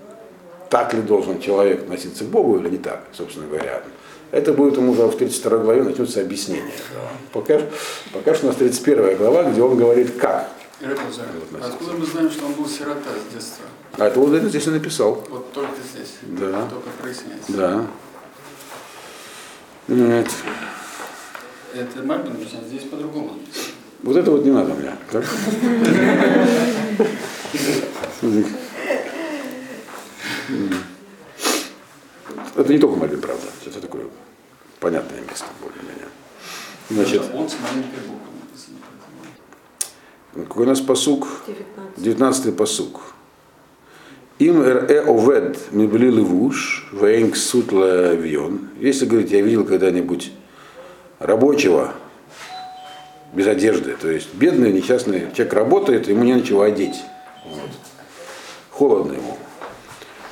так 0.68 0.94
ли 0.94 1.03
должен 1.03 1.40
человек 1.40 1.83
относиться 1.83 2.24
к 2.24 2.29
Богу 2.29 2.59
или 2.59 2.70
не 2.70 2.79
так, 2.79 3.05
собственно 3.12 3.46
говоря. 3.46 3.83
Это 4.31 4.53
будет 4.53 4.76
ему 4.76 4.92
уже 4.92 5.07
в 5.07 5.16
32 5.16 5.59
главе 5.59 5.83
начнется 5.83 6.20
объяснение. 6.20 6.72
Да. 6.94 7.00
Пока, 7.33 7.61
пока 8.12 8.35
что 8.35 8.46
у 8.46 8.48
нас 8.48 8.57
31 8.57 9.16
глава, 9.16 9.44
где 9.44 9.61
он 9.61 9.76
говорит, 9.76 10.16
как 10.18 10.48
вот, 10.81 11.62
откуда 11.62 11.93
мы 11.93 12.07
знаем, 12.07 12.31
что 12.31 12.47
он 12.47 12.53
был 12.55 12.69
сирота 12.69 13.11
с 13.11 13.33
детства? 13.35 13.66
А 13.99 14.07
это 14.07 14.19
вот 14.19 14.40
здесь 14.43 14.66
и 14.66 14.71
написал. 14.71 15.27
Вот 15.29 15.53
только 15.53 15.77
здесь. 15.93 16.14
Да. 16.23 16.66
Только 16.69 16.88
проясняется. 17.01 17.53
Да. 17.53 17.87
Нет. 19.88 20.31
Это 21.75 22.03
Мальбин 22.03 22.33
написано, 22.33 22.62
здесь 22.66 22.85
по-другому 22.85 23.35
написано. 23.35 23.75
Вот 24.03 24.16
это 24.16 24.31
вот 24.31 24.45
не 24.45 24.51
надо 24.51 24.75
мне. 24.75 24.97
Так? 25.11 25.25
Это 32.57 32.73
не 32.73 32.79
только 32.79 32.97
Мальбин, 32.97 33.21
правда. 33.21 33.47
Это 33.66 33.81
такое 33.81 34.07
понятное 34.81 35.21
место 35.21 35.47
более-менее. 35.61 36.09
Значит, 36.88 37.23
он 37.35 37.49
с 37.49 37.55
маленькой 37.61 38.01
буквы. 38.09 38.39
Какой 40.35 40.64
у 40.64 40.69
нас 40.69 40.81
посук? 40.81 41.27
19 41.97 42.57
посук. 42.57 43.01
Им 44.38 44.62
э 44.62 45.01
овед 45.01 45.59
мебли 45.73 46.11
левуш, 46.11 46.88
вейнг 46.93 47.37
сутла 47.37 48.14
вьон. 48.14 48.69
Если, 48.79 49.07
говорить, 49.07 49.33
я 49.33 49.43
видел 49.43 49.64
когда-нибудь 49.64 50.33
рабочего 51.19 51.93
без 53.35 53.47
одежды, 53.47 53.97
то 54.01 54.11
есть 54.11 54.33
бедный, 54.35 54.73
несчастный 54.73 55.27
человек 55.35 55.53
работает, 55.53 56.09
ему 56.09 56.25
не 56.25 56.33
ничего 56.33 56.62
одеть. 56.62 56.97
Вот. 57.45 57.71
Холодно 58.71 59.12
ему. 59.12 59.37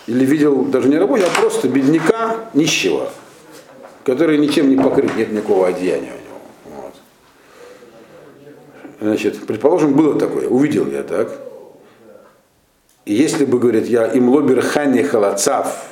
Или 0.07 0.25
видел 0.25 0.65
даже 0.65 0.89
не 0.89 0.97
рабочего, 0.97 1.29
а 1.29 1.41
просто 1.41 1.69
бедняка 1.69 2.37
нищего, 2.55 3.13
который 4.05 4.39
ничем 4.39 4.71
не 4.71 4.77
покрыт, 4.77 5.15
нет 5.17 5.33
никакого 5.33 5.69
одеяния 5.69 6.18
Значит, 9.01 9.47
предположим, 9.47 9.95
было 9.95 10.19
такое, 10.19 10.49
увидел 10.49 10.87
я 10.89 11.03
так. 11.03 11.31
И 13.05 13.15
если 13.15 13.45
бы, 13.45 13.59
говорит, 13.59 13.87
я 13.87 14.07
им 14.07 14.29
лобер 14.29 14.61
хани 14.61 15.03
халацав, 15.03 15.85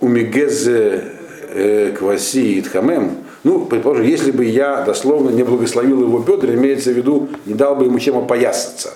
умигез 0.00 0.66
э, 0.66 1.94
кваси 1.96 2.58
и 2.58 2.62
тхамем, 2.62 3.24
ну, 3.44 3.66
предположим, 3.66 4.04
если 4.06 4.30
бы 4.30 4.44
я 4.44 4.82
дословно 4.82 5.30
не 5.30 5.42
благословил 5.42 6.02
его 6.02 6.18
бедра, 6.18 6.54
имеется 6.54 6.90
в 6.90 6.94
виду, 6.94 7.28
не 7.46 7.54
дал 7.54 7.76
бы 7.76 7.84
ему 7.84 7.98
чем 7.98 8.18
опоясаться. 8.18 8.94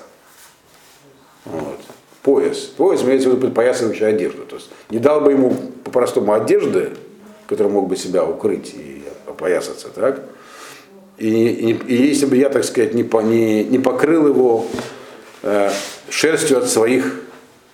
Вот. 1.44 1.78
Пояс. 2.22 2.58
Пояс 2.58 3.02
имеется 3.02 3.28
в 3.28 3.32
виду 3.32 3.46
подпоясывающую 3.46 4.08
одежду. 4.08 4.44
То 4.44 4.56
есть 4.56 4.70
не 4.90 4.98
дал 4.98 5.20
бы 5.20 5.32
ему 5.32 5.54
по-простому 5.84 6.32
одежды, 6.32 6.90
который 7.46 7.70
мог 7.70 7.88
бы 7.88 7.96
себя 7.96 8.24
укрыть 8.24 8.74
и 8.74 9.04
опоясаться, 9.26 9.88
так? 9.88 10.22
И, 11.18 11.28
и, 11.28 11.72
и 11.72 12.06
если 12.08 12.26
бы 12.26 12.36
я, 12.36 12.48
так 12.48 12.64
сказать, 12.64 12.94
не, 12.94 13.02
по, 13.02 13.20
не, 13.20 13.64
не 13.64 13.78
покрыл 13.78 14.28
его 14.28 14.66
э, 15.42 15.70
шерстью 16.08 16.58
от 16.58 16.68
своих 16.68 17.22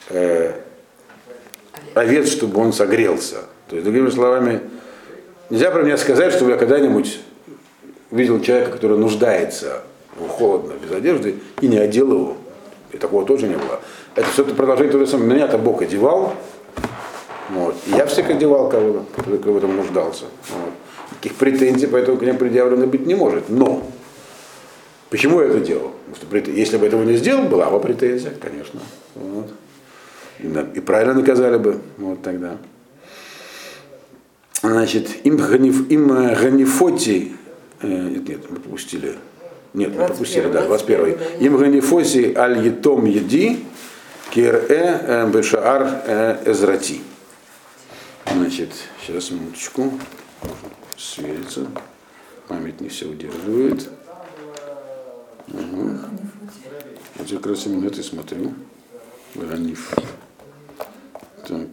э, 0.08 0.52
овец, 1.94 2.30
чтобы 2.30 2.60
он 2.60 2.72
согрелся. 2.72 3.42
То 3.68 3.76
есть, 3.76 3.84
другими 3.84 4.08
словами, 4.10 4.60
нельзя 5.50 5.70
про 5.70 5.82
меня 5.82 5.96
сказать, 5.98 6.32
что 6.32 6.48
я 6.48 6.56
когда-нибудь 6.56 7.20
видел 8.10 8.40
человека, 8.40 8.72
который 8.72 8.96
нуждается 8.96 9.82
в 10.16 10.28
холодно, 10.28 10.74
без 10.82 10.92
одежды, 10.92 11.36
и 11.60 11.66
не 11.66 11.78
одел 11.78 12.12
его. 12.12 12.36
И 12.92 12.96
такого 12.96 13.26
тоже 13.26 13.46
не 13.46 13.56
было. 13.56 13.80
Это 14.14 14.28
все 14.30 14.42
это 14.42 14.54
продолжение 14.54 14.92
того 14.92 15.04
же 15.04 15.10
самого. 15.10 15.26
Меня-то 15.26 15.58
Бог 15.58 15.82
одевал, 15.82 16.34
вот. 17.50 17.76
И 17.86 17.90
я 17.90 18.06
всех 18.06 18.30
одевал 18.30 18.68
кого-то, 18.68 19.04
кто 19.36 19.52
в 19.52 19.56
этом 19.56 19.76
нуждался. 19.76 20.24
Вот. 20.48 20.72
Никаких 21.24 21.38
претензий 21.38 21.86
по 21.86 21.96
этому 21.96 22.18
к 22.18 22.22
ним 22.22 22.36
предъявлено 22.36 22.86
быть 22.86 23.06
не 23.06 23.14
может. 23.14 23.48
Но 23.48 23.90
почему 25.08 25.40
я 25.40 25.46
это 25.48 25.60
делал? 25.60 25.92
Потому 26.12 26.42
что 26.42 26.50
если 26.50 26.76
бы 26.76 26.86
этого 26.86 27.02
не 27.02 27.16
сделал, 27.16 27.44
была 27.44 27.70
бы 27.70 27.80
претензия, 27.80 28.30
конечно. 28.38 28.80
Вот. 29.14 29.50
И, 30.38 30.46
и 30.74 30.80
правильно 30.80 31.14
наказали 31.14 31.56
бы 31.56 31.80
вот 31.96 32.22
тогда. 32.22 32.58
Значит, 34.60 35.08
им, 35.24 35.38
ганиф, 35.38 35.90
им 35.90 36.12
э, 36.12 36.36
ганифоти, 36.38 37.32
э, 37.80 37.86
нет, 37.86 38.28
нет, 38.28 38.50
мы 38.50 38.56
пропустили, 38.56 39.14
нет, 39.72 39.92
мы 39.96 40.06
пропустили, 40.06 40.48
да, 40.48 40.66
21. 40.66 41.16
Им 41.40 41.56
ганифоси 41.56 42.34
аль 42.36 42.66
етом 42.66 43.06
еди, 43.06 43.64
кир 44.30 44.62
э 44.68 45.26
бешаар 45.32 46.42
эзрати. 46.44 47.00
Значит, 48.30 48.70
сейчас 49.00 49.30
минуточку. 49.30 49.90
Сверится. 50.96 51.66
Память 52.48 52.80
не 52.80 52.88
все 52.88 53.06
удерживает. 53.06 53.90
Угу. 55.48 55.98
Вот 57.16 57.28
я 57.28 57.36
как 57.36 57.46
раз 57.46 57.66
именно 57.66 57.86
это 57.86 58.00
и 58.00 58.02
смотрю. 58.02 58.54
Ранив. 59.34 59.94
Так. 61.46 61.68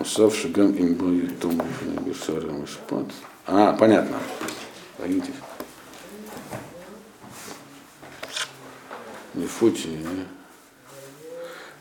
Усав 0.00 0.34
шагам 0.34 0.72
им 0.72 0.94
был 0.94 1.20
том 1.40 1.60
Бешарам 2.06 2.66
Шпат. 2.66 3.06
А, 3.46 3.72
понятно. 3.72 4.18
Пойдите. 4.96 5.32
Не 9.34 9.46
фути, 9.46 9.88
не. 9.88 10.26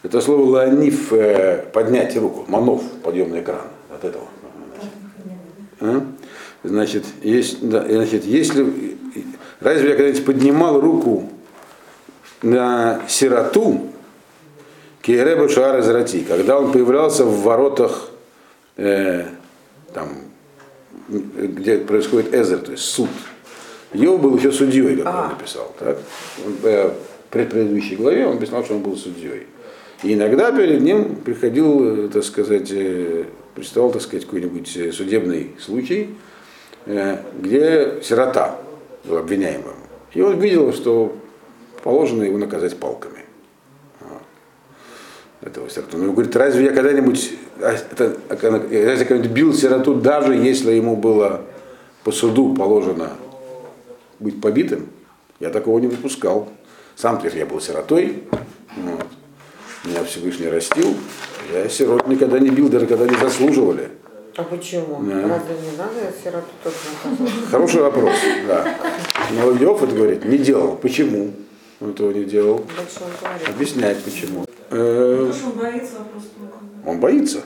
Это 0.03 0.21
слово 0.21 0.45
ланиф 0.45 1.11
э, 1.11 1.69
поднять 1.73 2.15
руку, 2.17 2.45
манов, 2.47 2.83
подъемный 3.03 3.41
экран. 3.41 3.67
От 3.89 4.03
этого. 4.03 4.27
А? 5.79 6.05
Значит, 6.63 7.05
есть, 7.21 7.67
да, 7.67 7.85
значит, 7.87 8.25
если 8.25 8.97
разве 9.59 9.89
я 9.89 9.95
когда-нибудь 9.95 10.25
поднимал 10.25 10.79
руку 10.79 11.29
на 12.41 13.01
сироту, 13.07 13.87
Киереба 15.01 15.47
Шуар 15.47 15.79
Израти, 15.79 16.25
когда 16.27 16.59
он 16.59 16.71
появлялся 16.71 17.23
в 17.23 17.41
воротах, 17.43 18.09
э, 18.75 19.25
там, 19.93 20.09
где 21.07 21.77
происходит 21.77 22.33
Эзер, 22.33 22.59
то 22.59 22.71
есть 22.71 22.83
суд. 22.83 23.07
Йов 23.93 24.19
был 24.21 24.37
еще 24.37 24.51
судьей, 24.51 24.97
как 24.97 25.07
он 25.07 25.29
написал. 25.29 25.73
Так? 25.79 25.97
Э, 26.63 26.91
в 26.91 27.31
предыдущей 27.31 27.95
главе 27.95 28.27
он 28.27 28.37
писал, 28.37 28.65
что 28.65 28.75
он 28.75 28.81
был 28.81 28.97
судьей. 28.97 29.47
И 30.03 30.13
иногда 30.13 30.51
перед 30.51 30.81
ним 30.81 31.15
приходил, 31.15 32.05
э, 32.05 32.09
так 32.09 32.25
сказать, 32.25 32.69
представал, 33.57 33.91
так 33.91 34.03
сказать, 34.03 34.25
какой-нибудь 34.25 34.77
э, 34.77 34.91
судебный 34.91 35.55
случай, 35.59 36.15
э, 36.85 37.17
где 37.41 38.03
сирота 38.03 38.55
был 39.03 39.17
обвиняемым. 39.17 39.73
И 40.13 40.21
он 40.21 40.39
видел, 40.39 40.71
что 40.73 41.17
положено 41.83 42.21
его 42.21 42.37
наказать 42.37 42.77
палками. 42.77 43.25
Этого 45.41 45.69
сироту. 45.69 45.97
Но 45.97 46.05
он 46.05 46.13
говорит, 46.13 46.35
разве 46.35 46.65
я 46.65 46.71
когда-нибудь 46.71 47.31
а, 47.61 47.73
это, 47.73 48.17
разве 48.29 48.91
я 48.91 48.97
когда-нибудь 48.97 49.31
бил 49.31 49.53
сироту, 49.53 49.95
даже 49.95 50.35
если 50.35 50.73
ему 50.73 50.95
было 50.95 51.41
по 52.03 52.11
суду 52.11 52.53
положено 52.53 53.13
быть 54.19 54.39
побитым? 54.39 54.89
Я 55.39 55.49
такого 55.49 55.79
не 55.79 55.87
выпускал. 55.87 56.47
Сам 56.95 57.19
я 57.23 57.45
был 57.45 57.59
сиротой, 57.59 58.23
вот. 58.75 59.07
Меня 59.83 60.03
Всевышний 60.03 60.47
растил, 60.47 60.95
я 61.53 61.69
сирот 61.69 62.07
никогда 62.07 62.39
не 62.39 62.49
бил, 62.49 62.69
даже 62.69 62.85
когда 62.87 63.05
не 63.05 63.15
заслуживали. 63.15 63.89
А 64.35 64.43
почему? 64.43 65.01
Да. 65.01 65.15
Разве 65.15 65.55
не 65.55 65.77
надо 65.77 66.13
сироту 66.23 66.47
тоже 66.63 66.75
наказывать? 67.03 67.49
Хороший 67.49 67.81
вопрос, 67.81 68.13
да. 68.47 68.75
Но 69.31 69.51
Йов 69.51 69.81
это 69.81 69.95
говорит, 69.95 70.25
не 70.25 70.37
делал. 70.37 70.75
Почему 70.75 71.31
он 71.79 71.91
этого 71.91 72.11
не 72.11 72.23
делал? 72.25 72.63
Объяснять 73.47 74.03
почему. 74.03 74.45
Э, 74.69 75.25
Потому 75.27 75.33
что 75.33 75.47
он 75.47 75.57
боится. 75.57 75.95
Он 76.85 76.99
боится. 76.99 77.39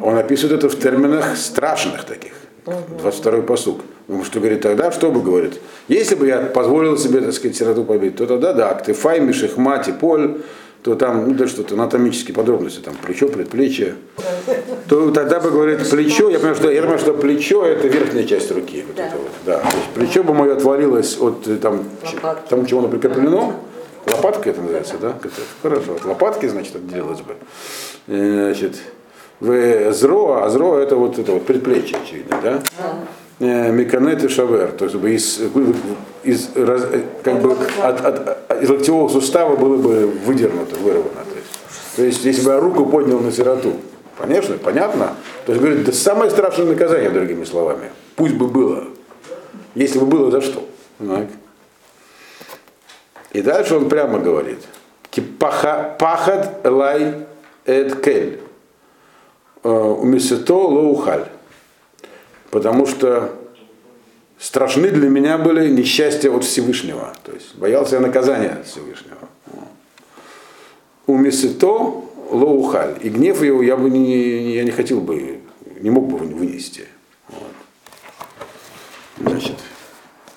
Он 0.00 0.16
описывает 0.16 0.58
это 0.58 0.68
в 0.68 0.78
терминах 0.80 1.36
страшных 1.36 2.04
таких. 2.04 2.32
22-й 2.64 3.42
посук. 3.42 3.80
Потому 4.06 4.24
что 4.24 4.40
говорит, 4.40 4.62
тогда 4.62 4.90
что 4.92 5.10
бы 5.10 5.22
говорит? 5.22 5.60
Если 5.88 6.14
бы 6.14 6.26
я 6.26 6.40
позволил 6.40 6.96
себе, 6.98 7.20
так 7.20 7.32
сказать, 7.32 7.56
сироту 7.56 7.84
побить, 7.84 8.16
то 8.16 8.26
тогда 8.26 8.52
да, 8.52 8.74
ктефай, 8.74 9.20
мишехмати, 9.20 9.92
поль, 9.92 10.42
то 10.82 10.94
там, 10.94 11.28
ну 11.28 11.34
да 11.34 11.46
что-то, 11.46 11.74
анатомические 11.74 12.34
подробности, 12.34 12.80
там 12.80 12.94
плечо, 12.94 13.28
предплечье, 13.28 13.96
то 14.88 15.10
тогда 15.10 15.38
бы 15.40 15.50
говорит 15.50 15.88
плечо, 15.90 16.30
я 16.30 16.38
понимаю, 16.38 16.56
что, 16.56 16.70
я 16.70 16.80
понимаю, 16.80 16.98
что 16.98 17.12
плечо 17.14 17.64
это 17.66 17.86
верхняя 17.88 18.24
часть 18.24 18.50
руки. 18.50 18.84
Вот 18.86 18.96
Да. 18.96 19.06
это 19.06 19.16
вот, 19.18 19.30
да. 19.44 19.58
То 19.58 19.66
есть 19.76 19.88
плечо 19.94 20.22
бы 20.24 20.32
мое 20.34 20.54
отвалилось 20.54 21.18
от 21.20 21.46
э, 21.46 21.56
там, 21.56 21.84
Лопатки. 22.02 22.48
там 22.48 22.66
чего 22.66 22.80
оно 22.80 22.88
прикреплено, 22.88 23.52
лопатка 24.06 24.50
это 24.50 24.60
называется, 24.62 24.94
да? 25.00 25.18
Хорошо, 25.62 25.92
от 25.96 26.04
лопатки, 26.06 26.46
значит, 26.46 26.76
отделилось 26.76 27.20
бы. 27.20 27.34
Э, 28.06 28.54
Значит, 28.54 28.76
в 29.40 29.92
зро, 29.92 30.42
а 30.42 30.48
зро 30.50 30.78
это 30.78 30.96
вот 30.96 31.18
это 31.18 31.32
вот 31.32 31.46
предплечье, 31.46 31.96
очевидно, 32.02 32.38
да? 32.42 32.62
Э, 33.40 33.72
Меканет 33.72 34.22
и 34.22 34.28
шавер, 34.28 34.72
то 34.72 34.84
есть 34.84 34.96
бы 34.96 35.12
из, 35.14 35.40
из, 36.22 36.50
раз- 36.56 36.84
э, 36.92 37.02
как 37.24 37.40
бы 37.40 37.56
от, 37.82 38.04
от- 38.04 38.62
из 38.62 38.68
локтевого 38.68 39.08
сустава 39.08 39.56
было 39.56 39.76
бы 39.78 40.08
выдернуто, 40.26 40.76
вырвано. 40.76 41.08
То 41.24 41.36
есть, 41.36 41.96
то 41.96 42.02
есть 42.02 42.24
если 42.26 42.44
бы 42.44 42.50
я 42.50 42.60
руку 42.60 42.84
поднял 42.84 43.18
на 43.18 43.32
сироту, 43.32 43.72
конечно, 44.18 44.58
понятно, 44.58 45.14
то 45.46 45.52
есть 45.52 45.64
говорит, 45.64 45.84
да 45.86 45.92
самое 45.92 46.30
страшное 46.30 46.66
наказание, 46.66 47.08
другими 47.08 47.44
словами, 47.44 47.90
пусть 48.14 48.34
бы 48.34 48.46
было, 48.46 48.84
если 49.74 49.98
бы 49.98 50.04
было 50.04 50.30
за 50.30 50.42
что. 50.42 50.62
Так. 50.98 51.28
И 53.32 53.40
дальше 53.40 53.74
он 53.76 53.88
прямо 53.88 54.18
говорит, 54.18 54.58
«Ки 55.10 55.20
паха- 55.20 55.96
пахад 55.98 56.60
лай 56.64 57.24
эд 57.64 58.02
кель, 58.02 58.40
э, 59.62 59.68
умисето 59.70 60.56
лоухаль 60.68 61.24
потому 62.50 62.86
что 62.86 63.32
страшны 64.38 64.90
для 64.90 65.08
меня 65.08 65.38
были 65.38 65.68
несчастья 65.70 66.30
от 66.30 66.44
Всевышнего. 66.44 67.12
То 67.24 67.32
есть 67.32 67.54
боялся 67.56 67.96
я 67.96 68.00
наказания 68.00 68.58
от 68.60 68.66
Всевышнего. 68.66 69.18
У 71.06 71.16
Месито 71.16 72.04
лоухаль. 72.30 72.98
И 73.02 73.08
гнев 73.08 73.42
его 73.42 73.62
я 73.62 73.76
бы 73.76 73.90
не, 73.90 74.54
я 74.54 74.64
не 74.64 74.70
хотел 74.70 75.00
бы, 75.00 75.40
не 75.80 75.90
мог 75.90 76.08
бы 76.08 76.18
вынести. 76.18 76.86
Значит. 79.18 79.56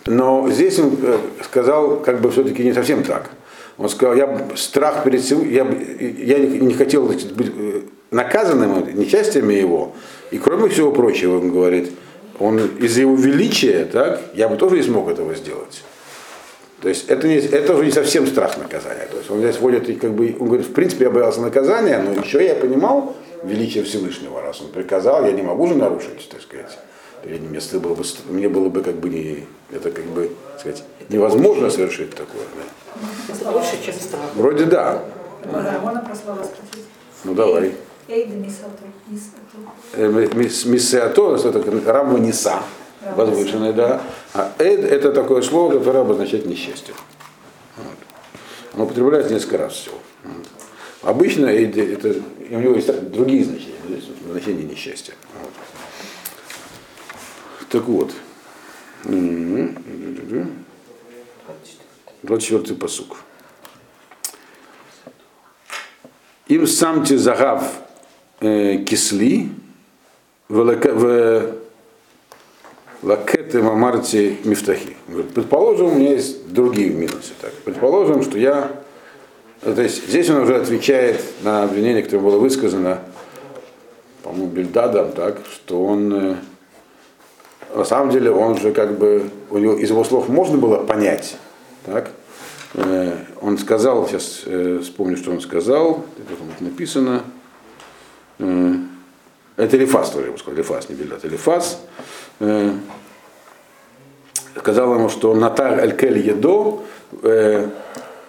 Но 0.05 0.49
здесь 0.49 0.79
он 0.79 0.97
э, 1.01 1.17
сказал, 1.43 2.01
как 2.01 2.19
бы 2.19 2.29
все-таки 2.29 2.63
не 2.63 2.73
совсем 2.73 3.03
так. 3.03 3.29
Он 3.77 3.87
сказал, 3.87 4.15
я 4.15 4.47
страх 4.55 5.03
перед 5.03 5.21
Всев- 5.21 5.49
я, 5.49 5.63
я 5.63 6.39
не, 6.39 6.59
не 6.59 6.73
хотел 6.73 7.07
значит, 7.07 7.33
быть 7.33 7.51
э, 7.55 7.81
наказанным 8.11 8.85
несчастьями 8.97 9.53
его. 9.53 9.93
И 10.33 10.39
кроме 10.39 10.67
всего 10.67 10.91
прочего, 10.91 11.37
он 11.37 11.51
говорит, 11.51 11.91
он 12.39 12.57
из-за 12.77 13.01
его 13.01 13.13
величия, 13.13 13.85
так, 13.85 14.19
я 14.33 14.47
бы 14.49 14.57
тоже 14.57 14.77
не 14.77 14.81
смог 14.81 15.07
этого 15.07 15.35
сделать. 15.35 15.83
То 16.81 16.89
есть 16.89 17.07
это, 17.07 17.27
не, 17.27 17.35
это 17.35 17.75
уже 17.75 17.85
не 17.85 17.91
совсем 17.91 18.25
страх 18.25 18.57
наказания. 18.57 19.07
То 19.11 19.17
есть 19.17 19.29
он 19.29 19.41
здесь 19.41 19.59
вводит, 19.59 19.87
и 19.89 19.93
как 19.93 20.11
бы, 20.15 20.35
он 20.39 20.47
говорит, 20.47 20.65
в 20.65 20.73
принципе, 20.73 21.03
я 21.03 21.11
боялся 21.11 21.39
наказания, 21.39 21.99
но 21.99 22.19
еще 22.19 22.43
я 22.43 22.55
понимал 22.55 23.15
величие 23.43 23.83
Всевышнего, 23.83 24.41
раз 24.41 24.59
он 24.59 24.69
приказал, 24.69 25.23
я 25.23 25.33
не 25.33 25.43
могу 25.43 25.67
же 25.67 25.75
нарушить, 25.75 26.27
так 26.31 26.41
сказать. 26.41 26.79
Перед 27.23 27.41
ним, 27.41 27.53
если 27.53 27.77
было 27.77 27.93
бы, 27.93 28.03
мне 28.29 28.49
было 28.49 28.69
бы 28.69 28.81
как 28.81 28.95
бы 28.95 29.09
не, 29.09 29.45
это 29.71 29.91
как 29.91 30.05
бы, 30.05 30.31
так 30.53 30.59
сказать, 30.61 30.83
невозможно 31.09 31.69
совершить 31.69 32.09
такое. 32.09 32.41
да. 32.55 33.35
Это 33.35 33.51
больше, 33.51 33.85
чем 33.85 33.93
страх. 33.93 34.23
Вроде 34.33 34.65
да. 34.65 35.03
Да, 35.45 35.79
можно 35.79 36.01
про 36.01 36.15
слова 36.15 36.43
спросить? 36.43 36.87
Ну 37.23 37.35
давай. 37.35 37.75
Эйда 38.07 38.35
Мисато. 38.35 38.83
Мисато. 39.07 39.57
Это 41.49 41.91
раму 41.91 42.17
Ниса, 42.17 42.63
возвышенное, 43.15 43.73
да. 43.73 44.01
А 44.33 44.53
эд 44.59 44.83
это 44.83 45.11
такое 45.11 45.41
слово, 45.41 45.77
которое 45.77 46.01
обозначает 46.01 46.45
несчастье. 46.45 46.93
Вот. 47.77 47.97
Оно 48.73 48.85
употребляется 48.85 49.33
несколько 49.33 49.57
раз 49.57 49.73
всего. 49.73 49.97
Вот. 50.23 50.47
Обычно 51.03 51.47
эд, 51.47 51.77
это, 51.77 52.21
у 52.49 52.59
него 52.59 52.75
есть 52.75 53.11
другие 53.11 53.43
значения, 53.43 53.75
здесь 53.87 54.05
значение 54.29 54.65
несчастья. 54.65 55.13
Вот. 55.41 55.51
Так 57.69 57.83
вот. 57.83 58.11
М-м-м. 59.05 60.63
24 62.23 62.75
посук. 62.75 63.17
Им 66.47 66.67
самти 66.67 67.17
загав 67.17 67.63
э, 67.63 67.92
кисли 68.85 69.49
в 70.49 70.59
лакеты 73.01 73.61
мамарти 73.61 74.37
мифтахи. 74.43 74.95
Предположим, 75.33 75.87
у 75.87 75.95
меня 75.95 76.11
есть 76.11 76.51
другие 76.51 76.89
минусы. 76.89 77.33
Так. 77.41 77.53
Предположим, 77.65 78.23
что 78.23 78.37
я... 78.37 78.71
То 79.61 79.81
есть 79.81 80.07
здесь 80.07 80.29
он 80.29 80.41
уже 80.41 80.57
отвечает 80.57 81.23
на 81.41 81.63
обвинение, 81.63 82.03
которое 82.03 82.23
было 82.23 82.37
высказано, 82.37 82.99
по-моему, 84.21 84.47
Бельдадом, 84.47 85.13
так, 85.13 85.39
что 85.51 85.85
он 85.85 86.13
э, 86.13 86.35
на 87.73 87.85
самом 87.85 88.11
деле 88.11 88.31
он 88.31 88.57
же 88.57 88.73
как 88.73 88.97
бы, 88.97 89.29
у 89.49 89.57
него, 89.57 89.75
из 89.75 89.89
его 89.89 90.03
слов 90.03 90.27
можно 90.27 90.57
было 90.57 90.83
понять, 90.83 91.37
так, 91.85 92.09
Э, 92.75 93.17
он 93.41 93.57
сказал, 93.57 94.07
сейчас 94.07 94.43
э, 94.45 94.79
вспомню, 94.81 95.17
что 95.17 95.31
он 95.31 95.41
сказал, 95.41 96.05
это 96.17 96.63
написано, 96.63 97.23
это 99.55 99.77
Элифас 99.77 100.09
тоже, 100.09 100.31
бы 100.31 100.37
сказал, 100.37 100.57
Элифас, 100.57 100.89
не 100.89 100.95
Бельдад, 100.95 101.23
Элифас, 101.25 101.79
Э, 102.39 102.71
сказал 104.57 104.95
ему, 104.95 105.09
что 105.09 105.33
Натар 105.35 105.79
Аль-Кель 105.79 106.19
Едо, 106.19 106.81
э, 107.21 107.67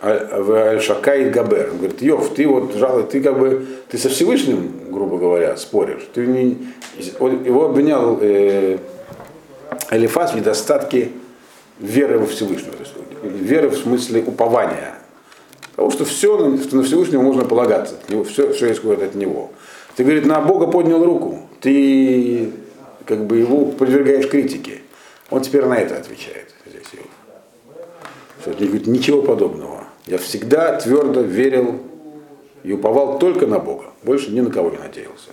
а- 0.02 0.42
в 0.42 0.52
Аль-Шакай 0.52 1.30
Габер. 1.30 1.70
Он 1.72 1.78
говорит, 1.78 2.02
Йов, 2.02 2.34
ты 2.34 2.46
вот 2.46 2.74
жалуй, 2.74 3.04
ты 3.04 3.22
как 3.22 3.38
бы, 3.38 3.66
ты 3.88 3.98
со 3.98 4.08
Всевышним, 4.10 4.90
грубо 4.90 5.18
говоря, 5.18 5.56
споришь. 5.56 6.06
Ты 6.12 6.26
не, 6.26 6.58
его 7.18 7.64
обвинял 7.64 8.18
э, 8.20 8.78
Алифас 9.90 10.32
в 10.32 10.36
недостатке 10.36 11.10
веры 11.80 12.18
во 12.18 12.26
Всевышнего. 12.26 12.72
То 12.72 12.82
есть, 12.82 12.94
веры 13.22 13.70
в 13.70 13.76
смысле 13.76 14.22
упования. 14.22 14.94
Потому 15.70 15.90
что 15.90 16.04
все, 16.04 16.56
что 16.58 16.76
на 16.76 16.82
Всевышнего 16.82 17.22
можно 17.22 17.44
полагаться. 17.44 17.96
Все, 18.28 18.52
все 18.52 18.72
исходит 18.72 19.02
от 19.02 19.14
него. 19.14 19.50
Ты, 19.96 20.02
говорит, 20.02 20.26
на 20.26 20.40
Бога 20.40 20.66
поднял 20.66 21.04
руку. 21.04 21.48
Ты 21.60 22.50
как 23.06 23.26
бы 23.26 23.38
его 23.38 23.66
подвергаешь 23.66 24.28
критике. 24.28 24.82
Он 25.30 25.40
теперь 25.40 25.64
на 25.64 25.74
это 25.74 25.96
отвечает. 25.96 26.54
Здесь 26.66 26.86
Иов. 26.92 27.06
Что, 28.40 28.50
он 28.50 28.56
говорит, 28.56 28.86
ничего 28.86 29.22
подобного. 29.22 29.84
Я 30.06 30.18
всегда 30.18 30.78
твердо 30.78 31.20
верил 31.20 31.80
и 32.62 32.72
уповал 32.72 33.18
только 33.18 33.46
на 33.46 33.58
Бога. 33.58 33.86
Больше 34.02 34.30
ни 34.30 34.40
на 34.40 34.50
кого 34.50 34.70
не 34.70 34.78
надеялся 34.78 35.30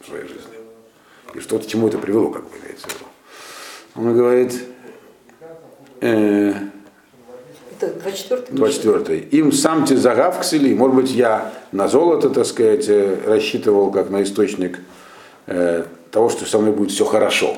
в 0.00 0.06
своей 0.06 0.24
жизни. 0.24 0.40
И 1.34 1.40
что 1.40 1.58
к 1.58 1.66
чему 1.66 1.88
это 1.88 1.98
привело, 1.98 2.30
как 2.30 2.42
бы 2.42 2.50
имеется 2.62 2.88
в 2.88 2.94
виду. 2.94 3.04
Он 3.94 4.14
говорит, 4.14 4.60
э, 6.00 6.52
Это 6.52 6.79
24 7.86 8.42
24. 8.50 9.18
Им 9.30 9.52
сам 9.52 9.84
те 9.84 9.96
загавксили, 9.96 10.74
может 10.74 10.96
быть, 10.96 11.10
я 11.10 11.52
на 11.72 11.88
золото, 11.88 12.30
так 12.30 12.46
сказать, 12.46 12.88
э, 12.88 13.16
рассчитывал 13.26 13.90
как 13.90 14.10
на 14.10 14.22
источник 14.22 14.78
э, 15.46 15.84
того, 16.10 16.28
что 16.28 16.44
со 16.46 16.58
мной 16.58 16.72
будет 16.72 16.90
все 16.90 17.04
хорошо. 17.04 17.56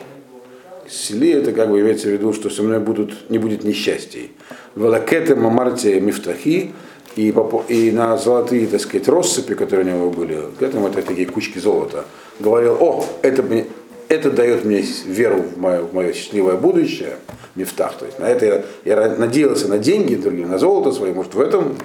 Сели 0.88 1.30
это 1.30 1.52
как 1.52 1.70
бы 1.70 1.80
имеется 1.80 2.08
в 2.08 2.10
виду, 2.10 2.32
что 2.32 2.50
со 2.50 2.62
мной 2.62 2.80
будут, 2.80 3.30
не 3.30 3.38
будет 3.38 3.64
несчастий. 3.64 4.32
Велакеты 4.76 5.36
мамарте 5.36 6.00
мифтахи, 6.00 6.72
и, 7.16 7.34
и 7.68 7.90
на 7.90 8.16
золотые, 8.16 8.66
так 8.66 8.80
сказать, 8.80 9.08
россыпи, 9.08 9.54
которые 9.54 9.86
у 9.86 9.96
него 9.96 10.10
были, 10.10 10.38
к 10.58 10.62
этому 10.62 10.88
это 10.88 11.02
такие 11.02 11.26
кучки 11.26 11.58
золота, 11.58 12.04
говорил, 12.40 12.76
о, 12.80 13.04
это, 13.22 13.42
мне- 13.42 13.66
это 14.12 14.30
дает 14.30 14.64
мне 14.64 14.84
веру 15.06 15.42
в 15.42 15.58
мое, 15.58 15.82
в 15.82 15.94
мое 15.94 16.12
счастливое 16.12 16.56
будущее, 16.56 17.16
мифтах. 17.54 17.94
То 17.94 18.04
есть 18.04 18.18
на 18.18 18.24
это 18.24 18.46
я, 18.46 18.62
я 18.84 19.08
надеялся 19.16 19.68
на 19.68 19.78
деньги, 19.78 20.14
другие, 20.14 20.46
на 20.46 20.58
золото 20.58 20.92
свое. 20.92 21.14
Может, 21.14 21.34
в 21.34 21.40
этом 21.40 21.76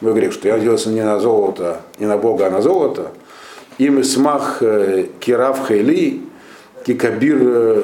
мой 0.00 0.14
грех, 0.14 0.32
что 0.32 0.48
я 0.48 0.54
надеялся 0.56 0.88
не 0.88 1.02
на 1.02 1.20
золото, 1.20 1.82
не 1.98 2.06
на 2.06 2.16
Бога, 2.16 2.46
а 2.46 2.50
на 2.50 2.62
золото. 2.62 3.08
Им 3.78 4.02
смах 4.02 4.62
э, 4.62 5.06
кирав 5.20 5.68
хейли, 5.68 6.22
кикабир 6.86 7.38
э, 7.40 7.82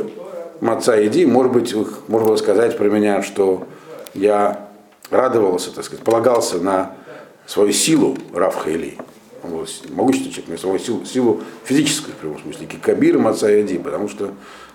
маца 0.61 0.97
еди, 0.97 1.27
может 1.27 1.53
быть, 1.53 1.75
можно 2.09 2.37
сказать 2.37 2.79
про 2.79 2.89
меня, 2.89 3.23
что 3.23 3.67
я 4.15 4.69
радовался, 5.11 5.75
так 5.75 5.85
сказать, 5.85 6.05
полагался 6.05 6.59
на 6.59 6.93
свою 7.47 7.73
силу 7.73 8.17
Рав 8.33 8.65
Хейли. 8.65 8.97
Он 9.43 9.51
был 9.51 9.67
могущественный 9.91 10.33
человек, 10.33 10.51
на 10.51 10.59
свою 10.59 10.79
силу, 10.79 11.05
силу 11.05 11.41
физическую, 11.65 12.15
в 12.15 12.19
прямом 12.19 12.41
смысле, 12.41 12.67
кикабир 12.67 13.19
маца 13.19 13.49
еди, 13.49 13.79
потому 13.79 14.09
что 14.09 14.33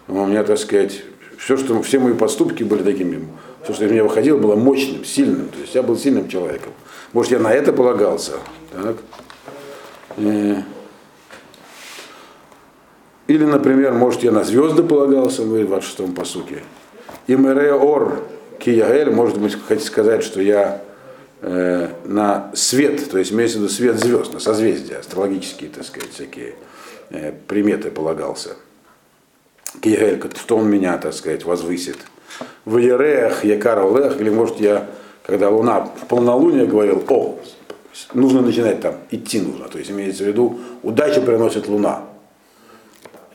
ну, 0.07 0.23
у 0.23 0.25
меня, 0.25 0.43
так 0.43 0.57
сказать, 0.57 1.03
все, 1.37 1.57
что, 1.57 1.81
все 1.81 1.99
мои 1.99 2.13
поступки 2.13 2.63
были 2.63 2.83
такими, 2.83 3.27
все, 3.63 3.73
что 3.73 3.85
из 3.85 3.91
меня 3.91 4.03
выходило, 4.03 4.37
было 4.37 4.55
мощным, 4.55 5.05
сильным, 5.05 5.49
то 5.49 5.59
есть 5.59 5.75
я 5.75 5.83
был 5.83 5.97
сильным 5.97 6.27
человеком. 6.27 6.71
Может, 7.13 7.33
я 7.33 7.39
на 7.39 7.53
это 7.53 7.73
полагался, 7.73 8.33
так? 8.71 8.97
Э, 10.17 10.61
или, 13.27 13.43
например, 13.43 13.93
может, 13.93 14.23
я 14.23 14.31
на 14.31 14.43
звезды 14.43 14.83
полагался, 14.83 15.41
он 15.41 15.49
говорит 15.49 15.69
в 15.69 15.73
26-м 15.73 16.13
посуке. 16.13 16.63
И 17.27 17.35
мэре 17.35 17.73
ор 17.73 18.23
кияэль, 18.59 19.09
может 19.09 19.39
быть, 19.39 19.57
хотите 19.67 19.87
сказать, 19.87 20.23
что 20.23 20.41
я 20.41 20.81
э, 21.45 21.89
на 22.05 22.51
свет, 22.55 23.09
то 23.09 23.19
есть 23.19 23.31
имеется 23.31 23.59
в 23.59 23.61
виду 23.61 23.71
свет 23.71 23.99
звезд, 23.99 24.33
на 24.33 24.39
созвездия, 24.39 24.97
астрологические, 24.97 25.69
так 25.69 25.85
сказать, 25.85 26.11
всякие 26.11 26.55
э, 27.11 27.33
приметы 27.47 27.91
полагался. 27.91 28.55
Кияэль, 29.79 30.21
что 30.35 30.57
он 30.57 30.69
меня, 30.69 30.97
так 30.97 31.13
сказать, 31.13 31.45
возвысит. 31.45 31.97
В 32.65 32.77
Ереях, 32.77 33.45
Якар 33.45 33.79
Олех, 33.79 34.19
или 34.19 34.29
может 34.29 34.59
я, 34.59 34.89
когда 35.23 35.49
луна 35.49 35.81
в 35.81 36.07
полнолуние 36.07 36.65
говорил, 36.65 37.03
о, 37.07 37.39
нужно 38.13 38.41
начинать 38.41 38.81
там, 38.81 38.95
идти 39.11 39.39
нужно. 39.39 39.67
То 39.67 39.77
есть 39.77 39.91
имеется 39.91 40.23
в 40.23 40.27
виду, 40.27 40.59
удачу 40.81 41.21
приносит 41.21 41.67
луна. 41.67 42.05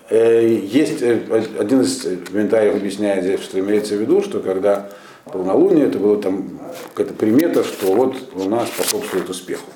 Э, 0.09 0.45
Есть 0.49 1.01
один 1.03 1.83
из 1.83 2.09
комментариев 2.29 2.75
объясняет 2.75 3.23
здесь, 3.23 3.41
что 3.41 3.61
имеется 3.61 3.95
в 3.95 4.01
виду, 4.01 4.21
что 4.21 4.41
когда 4.41 4.91
полнолуние, 5.33 5.87
это 5.87 5.99
было 5.99 6.21
там 6.21 6.59
какая-то 6.91 7.15
примета, 7.15 7.65
что 7.65 7.95
вот 7.95 8.17
Луна 8.35 8.67
способствует 8.67 9.29
успеху. 9.29 9.71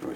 Ну, 0.00 0.10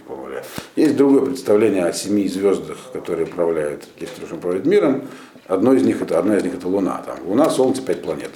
Есть 0.77 0.97
другое 0.97 1.27
представление 1.27 1.85
о 1.87 1.93
семи 1.93 2.29
звездах, 2.29 2.79
которые 2.93 3.27
управляют, 3.27 3.87
которые 3.99 4.39
управляют 4.39 4.67
миром. 4.67 5.03
Одно 5.47 5.73
из 5.73 5.83
них 5.83 6.01
это, 6.03 6.19
одна 6.19 6.37
из 6.37 6.45
них 6.45 6.55
это 6.55 6.69
Луна. 6.69 7.03
Там 7.05 7.19
Луна, 7.27 7.51
Солнце, 7.51 7.83
пять 7.83 8.03
планет. 8.03 8.31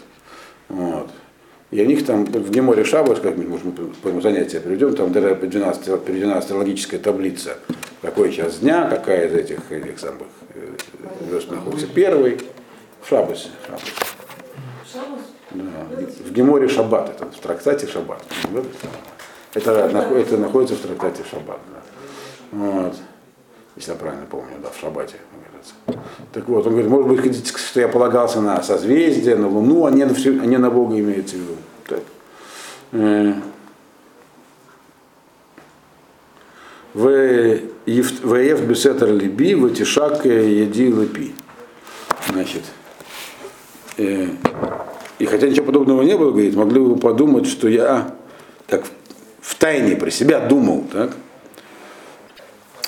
Вот. 0.69 1.09
И 1.71 1.83
у 1.83 1.85
них 1.85 2.07
там 2.07 2.25
в 2.25 2.51
Геморе 2.51 2.85
Шаббат, 2.85 3.19
как 3.21 3.37
мы, 3.37 3.45
может, 3.45 3.65
мы 4.05 4.23
занятия 4.23 4.61
приведем, 4.61 4.95
там 4.95 5.13
даже 5.13 5.35
приведена, 5.35 5.73
приведена 5.73 6.39
астрологическая 6.39 7.01
таблица, 7.01 7.59
какой 8.03 8.33
час 8.33 8.59
дня, 8.59 8.89
какая 8.89 9.29
из 9.29 9.35
этих, 9.35 9.71
этих 9.71 9.99
самых 9.99 10.29
э, 10.55 10.77
звезд 11.29 11.51
находится 11.51 11.89
первый. 11.89 12.41
В 13.03 13.09
Шаббасе. 13.09 13.49
В 15.51 16.33
Геморе 16.33 16.69
Шаббат, 16.69 17.09
это 17.11 17.27
в 17.27 17.39
трактате 17.41 17.87
Шаббат. 17.87 18.23
Это, 19.55 19.71
это 19.73 20.37
находится 20.37 20.75
в 20.77 20.81
трактате 20.81 21.23
Шаббат. 21.31 21.61
Да. 21.73 22.59
Вот. 22.59 22.95
Если 23.77 23.91
я 23.93 23.97
правильно 23.97 24.27
помню, 24.27 24.57
да, 24.63 24.71
в 24.71 24.79
Шаббате. 24.81 25.17
Так 26.33 26.47
вот, 26.49 26.65
он 26.67 26.73
говорит, 26.73 26.91
может 26.91 27.09
быть, 27.09 27.21
хотите, 27.21 27.57
что 27.59 27.81
я 27.81 27.89
полагался 27.89 28.41
на 28.41 28.63
созвездие, 28.63 29.37
на 29.37 29.49
Луну, 29.49 29.87
а 29.87 29.91
не 29.91 30.05
на, 30.05 30.15
всю- 30.15 30.41
а 30.41 30.47
не 30.47 30.57
на 30.59 30.71
Бога 30.71 30.99
имеется 30.99 31.37
в 31.37 31.41
виду. 31.41 31.57
Так. 31.89 32.01
Э, 32.93 33.33
В 36.95 37.09
Ев 37.87 38.63
Бесетер 38.63 39.13
Либи, 39.13 39.55
в 39.55 39.73
Тишак 39.75 40.25
Еди 40.25 40.87
Лепи. 40.89 41.35
Значит, 42.29 42.63
э, 43.99 44.29
и 45.19 45.25
хотя 45.25 45.49
ничего 45.49 45.67
подобного 45.67 46.03
не 46.03 46.17
было, 46.17 46.31
говорит, 46.31 46.55
могли 46.55 46.81
бы 46.81 46.97
подумать, 46.97 47.47
что 47.47 47.69
я 47.69 48.15
так 48.67 48.85
в 49.41 49.55
тайне 49.55 49.97
про 49.97 50.11
себя 50.11 50.41
думал, 50.41 50.85
так? 50.93 51.13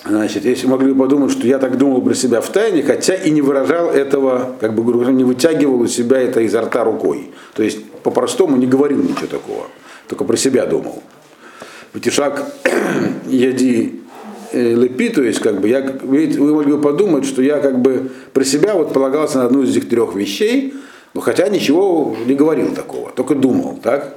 Значит, 0.04 0.44
если 0.44 0.66
могли 0.66 0.92
бы 0.92 1.00
подумать, 1.00 1.30
что 1.30 1.46
я 1.46 1.58
так 1.58 1.76
думал 1.76 2.00
про 2.02 2.14
себя 2.14 2.40
в 2.40 2.48
тайне, 2.48 2.82
хотя 2.82 3.14
и 3.14 3.30
не 3.30 3.42
выражал 3.42 3.90
этого, 3.90 4.56
как 4.60 4.74
бы 4.74 4.82
грубо 4.82 5.06
не 5.10 5.24
вытягивал 5.24 5.80
у 5.80 5.86
себя 5.86 6.18
это 6.18 6.40
изо 6.40 6.62
рта 6.62 6.84
рукой. 6.84 7.30
То 7.54 7.62
есть 7.62 7.84
по-простому 8.02 8.56
не 8.56 8.66
говорил 8.66 9.02
ничего 9.02 9.26
такого, 9.26 9.66
только 10.08 10.24
про 10.24 10.36
себя 10.36 10.66
думал. 10.66 11.02
Ватишак 11.92 12.46
яди 13.26 14.00
э, 14.52 14.74
лепи, 14.74 15.10
то 15.10 15.22
есть 15.22 15.40
как 15.40 15.60
бы 15.60 15.68
я, 15.68 15.82
вы 16.02 16.54
могли 16.54 16.72
бы 16.72 16.80
подумать, 16.80 17.26
что 17.26 17.42
я 17.42 17.58
как 17.58 17.80
бы 17.80 18.10
про 18.32 18.44
себя 18.44 18.74
вот 18.74 18.92
полагался 18.92 19.38
на 19.38 19.44
одну 19.44 19.62
из 19.62 19.76
этих 19.76 19.88
трех 19.88 20.14
вещей, 20.14 20.74
но 21.14 21.20
хотя 21.20 21.48
ничего 21.48 22.16
не 22.26 22.34
говорил 22.34 22.74
такого, 22.74 23.10
только 23.10 23.34
думал, 23.34 23.78
так? 23.82 24.14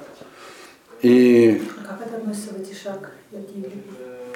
И 1.02 1.62
А 1.84 1.88
как 1.94 2.08
это 2.08 2.18
относится 2.18 2.54
в 2.54 2.64
Тишак? 2.64 3.12
Я 3.32 3.42
тебе 3.42 3.70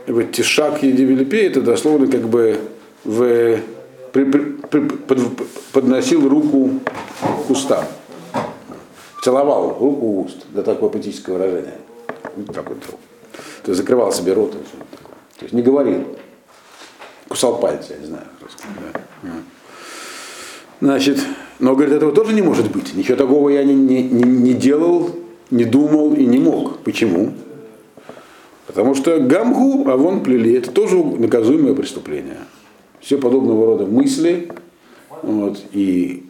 вот 0.07 0.31
тишак 0.31 0.83
едивилипи 0.83 1.37
это 1.37 1.61
дословно 1.61 2.07
как 2.07 2.27
бы 2.27 2.59
в, 3.03 3.57
при- 4.11 4.23
при- 4.23 4.55
при- 4.69 4.87
под- 4.87 5.47
подносил 5.71 6.27
руку 6.29 6.69
к 7.47 7.49
устам. 7.49 7.85
Целовал 9.23 9.69
руку 9.79 10.21
уст, 10.25 10.45
до 10.51 10.61
такое 10.61 10.89
поэтическое 10.89 11.35
выражение. 11.35 11.79
Вот 12.35 12.53
так 12.53 12.69
вот. 12.69 12.79
То 12.81 13.71
есть 13.71 13.77
закрывал 13.81 14.11
себе 14.11 14.33
рот. 14.33 14.53
и. 14.53 14.57
То 15.39 15.45
есть 15.45 15.53
не 15.53 15.63
говорил. 15.63 16.05
Кусал 17.27 17.57
пальцы, 17.59 17.93
я 17.93 17.97
не 17.97 18.05
знаю. 18.05 18.25
просто, 18.39 18.63
да. 19.23 19.29
Значит, 20.81 21.19
но 21.59 21.73
говорит, 21.75 21.95
этого 21.95 22.11
тоже 22.11 22.33
не 22.33 22.41
может 22.41 22.71
быть. 22.71 22.95
Ничего 22.95 23.17
такого 23.17 23.49
я 23.49 23.63
не, 23.63 23.73
не, 23.73 24.03
не, 24.03 24.53
делал, 24.53 25.11
не 25.51 25.65
думал 25.65 26.13
и 26.13 26.25
не 26.25 26.37
мог. 26.37 26.79
Почему? 26.79 27.33
Потому 28.67 28.95
что 28.95 29.19
гамгу, 29.19 29.89
а 29.89 29.95
вон 29.95 30.21
плели, 30.21 30.53
это 30.53 30.71
тоже 30.71 30.97
наказуемое 30.97 31.75
преступление. 31.75 32.39
Все 32.99 33.17
подобного 33.17 33.67
рода 33.67 33.85
мысли 33.85 34.49
вот, 35.21 35.59
и 35.71 36.25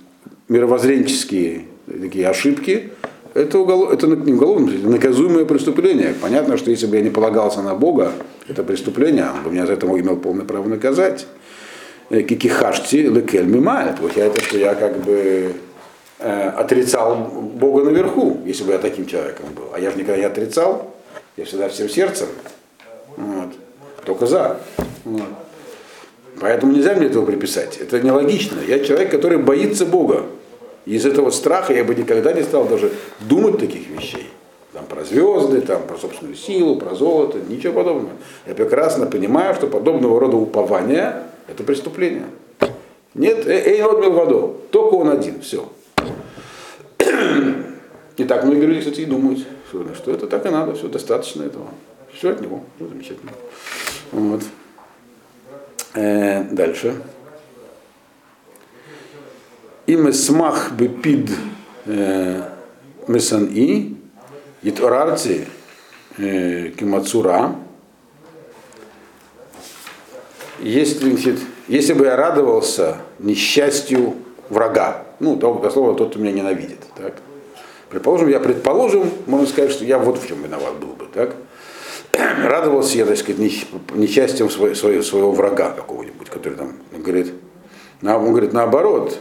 мировоззренческие 0.47 1.65
такие 1.87 2.27
ошибки, 2.27 2.91
это, 3.33 3.59
уголов, 3.59 3.91
это 3.91 4.07
не 4.07 4.33
уголовное, 4.33 4.75
это 4.75 4.87
наказуемое 4.87 5.45
преступление. 5.45 6.13
Понятно, 6.21 6.57
что 6.57 6.71
если 6.71 6.85
бы 6.85 6.95
я 6.95 7.01
не 7.01 7.09
полагался 7.09 7.61
на 7.61 7.75
Бога, 7.75 8.13
это 8.47 8.63
преступление, 8.63 9.25
он 9.35 9.43
бы 9.43 9.51
меня 9.51 9.65
за 9.65 9.73
это 9.73 9.87
имел 9.87 10.17
полное 10.17 10.45
право 10.45 10.67
наказать. 10.67 11.27
Кикихашти 12.23 12.97
лекель 12.97 13.45
мималь. 13.45 13.95
Получается, 13.97 14.43
что 14.43 14.57
я 14.57 14.75
как 14.75 14.97
бы 14.97 15.53
э, 16.19 16.49
отрицал 16.49 17.15
Бога 17.15 17.83
наверху, 17.83 18.39
если 18.45 18.63
бы 18.63 18.73
я 18.73 18.79
таким 18.79 19.05
человеком 19.05 19.47
был. 19.55 19.69
А 19.73 19.79
я 19.79 19.91
же 19.91 19.97
никогда 19.97 20.17
не 20.17 20.25
отрицал. 20.25 20.93
Я 21.37 21.45
всегда 21.45 21.69
всем 21.69 21.89
сердцем. 21.89 22.27
Вот. 23.17 23.49
Только 24.05 24.25
за. 24.25 24.59
Вот. 25.03 25.23
Поэтому 26.39 26.73
нельзя 26.73 26.95
мне 26.95 27.07
этого 27.07 27.25
приписать. 27.25 27.77
Это 27.77 27.99
нелогично. 27.99 28.59
Я 28.67 28.79
человек, 28.79 29.11
который 29.11 29.37
боится 29.37 29.85
Бога. 29.85 30.25
Из 30.85 31.05
этого 31.05 31.31
страха 31.31 31.73
я 31.73 31.83
бы 31.83 31.95
никогда 31.95 32.33
не 32.33 32.43
стал 32.43 32.65
даже 32.65 32.91
думать 33.21 33.57
таких 33.59 33.89
вещей. 33.89 34.29
Там 34.75 34.87
про 34.87 35.05
звезды, 35.05 35.61
там 35.61 35.83
про 35.83 35.95
собственную 35.95 36.35
силу, 36.35 36.75
про 36.75 36.95
золото, 36.95 37.39
ничего 37.39 37.71
подобного. 37.71 38.17
Я 38.45 38.55
прекрасно 38.55 39.05
понимаю, 39.05 39.55
что 39.55 39.67
подобного 39.67 40.19
рода 40.19 40.35
упование– 40.35 41.23
это 41.47 41.63
преступление. 41.63 42.25
Нет, 43.13 43.47
эй, 43.47 43.81
отбил 43.81 44.11
воду, 44.11 44.57
только 44.71 44.95
он 44.95 45.07
один, 45.07 45.39
все. 45.39 45.69
И 48.17 48.25
так 48.25 48.43
многие 48.43 48.65
люди, 48.65 48.79
кстати, 48.81 48.99
и 48.99 49.05
думают, 49.05 49.47
что, 49.69 49.95
что 49.95 50.11
это 50.11 50.27
так 50.27 50.45
и 50.45 50.49
надо, 50.49 50.75
все, 50.75 50.89
достаточно 50.89 51.43
этого. 51.43 51.67
Все 52.13 52.31
от 52.31 52.41
него, 52.41 52.65
все 52.75 52.89
замечательно. 52.89 53.31
Вот. 54.11 54.41
Э, 55.93 56.43
дальше. 56.51 57.01
Им 59.87 60.11
смах 60.11 60.73
бепид 60.73 61.29
месан 63.07 63.47
и 63.53 63.95
Итварарти 64.67 65.45
э, 66.17 66.69
Кимацура. 66.69 67.55
Если, 70.59 71.37
если 71.67 71.93
бы 71.93 72.05
я 72.05 72.15
радовался 72.15 72.97
несчастью 73.19 74.15
врага, 74.49 75.03
ну, 75.19 75.37
того 75.37 75.69
слово, 75.69 75.95
тот, 75.95 76.09
кто 76.09 76.19
меня 76.19 76.31
ненавидит, 76.31 76.79
так? 76.97 77.13
Предположим, 77.89 78.27
я 78.29 78.39
предположим, 78.39 79.11
можно 79.27 79.45
сказать, 79.45 79.71
что 79.71 79.85
я 79.85 79.99
вот 79.99 80.17
в 80.17 80.27
чем 80.27 80.41
виноват 80.41 80.73
был 80.79 80.93
бы, 80.93 81.05
так? 81.13 81.35
Радовался 82.43 82.97
я, 82.97 83.05
так 83.05 83.17
сказать, 83.17 83.39
несчастьем 83.93 84.49
своего, 84.49 85.03
своего 85.03 85.31
врага 85.31 85.73
какого-нибудь, 85.73 86.31
который 86.31 86.57
там 86.57 86.73
говорит, 86.91 87.33
он 88.01 88.31
говорит, 88.31 88.51
наоборот, 88.51 89.19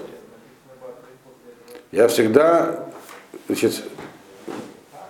я 1.92 2.08
всегда 2.08 2.88
значит, 3.46 3.82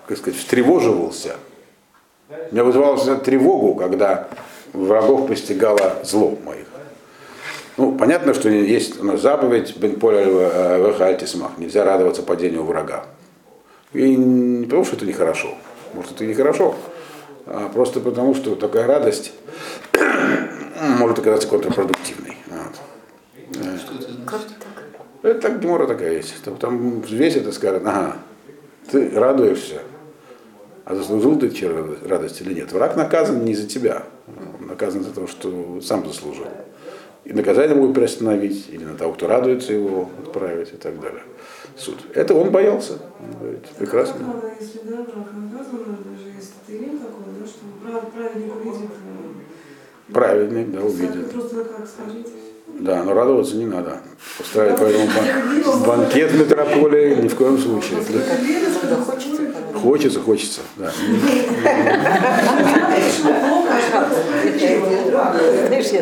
как 0.07 0.17
сказать, 0.17 0.39
встревоживался. 0.39 1.35
Меня 2.51 2.63
вызывало 2.63 2.97
тревогу, 3.17 3.75
когда 3.75 4.27
врагов 4.73 5.27
постигало 5.27 5.97
зло 6.03 6.37
моих. 6.45 6.65
Ну, 7.77 7.91
понятно, 7.97 8.33
что 8.33 8.49
есть 8.49 9.01
у 9.01 9.05
нас 9.05 9.21
заповедь 9.21 9.75
Бен 9.77 9.99
Поля 9.99 10.23
Вехальтисмах. 10.77 11.57
Нельзя 11.57 11.83
радоваться 11.83 12.23
падению 12.23 12.63
врага. 12.63 13.05
И 13.93 14.15
не 14.15 14.65
потому, 14.65 14.85
что 14.85 14.95
это 14.95 15.05
нехорошо. 15.05 15.55
Может, 15.93 16.13
это 16.13 16.23
и 16.23 16.27
нехорошо. 16.27 16.75
А 17.45 17.69
просто 17.69 17.99
потому, 17.99 18.33
что 18.33 18.55
такая 18.55 18.87
радость 18.87 19.33
может 20.99 21.19
оказаться 21.19 21.47
контрпродуктивной. 21.47 22.37
Вот. 22.47 23.59
Что 23.79 23.93
это? 23.95 24.07
Как 24.25 24.41
так? 24.41 24.75
Это 25.21 25.41
так 25.41 25.59
гемора 25.59 25.87
такая 25.87 26.13
есть. 26.13 26.35
Там 26.59 27.01
весь 27.01 27.35
это 27.35 27.51
скажет, 27.51 27.83
ага, 27.85 28.17
ты 28.89 29.09
радуешься, 29.09 29.81
а 30.85 30.95
заслужил 30.95 31.37
ты 31.37 31.51
радость 32.05 32.41
или 32.41 32.53
нет? 32.53 32.71
Враг 32.71 32.95
наказан 32.95 33.43
не 33.43 33.55
за 33.55 33.67
тебя, 33.67 34.03
он 34.59 34.67
наказан 34.67 35.03
за 35.03 35.11
то, 35.11 35.27
что 35.27 35.81
сам 35.81 36.05
заслужил. 36.07 36.45
И 37.25 37.33
наказание 37.33 37.75
могут 37.75 37.95
приостановить, 37.95 38.69
или 38.69 38.83
на 38.85 38.95
того, 38.95 39.13
кто 39.13 39.27
радуется 39.27 39.73
его, 39.73 40.09
отправить 40.23 40.73
и 40.73 40.77
так 40.77 40.99
далее. 41.01 41.23
Суд. 41.75 41.97
Это 42.13 42.35
он 42.35 42.51
боялся. 42.51 42.99
Он 43.19 43.39
говорит, 43.39 43.65
прекрасно. 43.79 44.23
Правда, 44.23 44.51
если 44.61 44.79
да, 44.83 44.97
враг 44.97 45.27
наказан, 45.33 45.79
даже 46.05 46.29
если 46.37 46.53
ты 46.67 46.97
такой, 46.99 47.33
да, 47.39 47.45
что 47.47 47.59
прав- 47.83 48.11
праведник 48.13 48.55
увидит. 48.55 48.89
э, 48.91 50.13
Праведный, 50.13 50.65
да, 50.65 50.81
увидит. 50.81 51.31
Просто 51.31 51.63
как 51.65 51.87
скажите. 51.87 52.29
Да, 52.79 53.03
но 53.03 53.13
радоваться 53.13 53.55
не 53.55 53.65
надо. 53.65 53.99
Устраивать 54.39 54.79
поэтому 54.79 55.05
бан- 55.07 55.83
банкет 55.87 56.31
в 56.31 56.39
метрополии 56.39 57.15
ни 57.21 57.27
в 57.27 57.35
коем 57.35 57.57
случае. 57.57 57.99
Когда 57.99 58.95
хочется, 59.81 60.19
Хочется. 60.19 60.61
Да. 60.77 60.91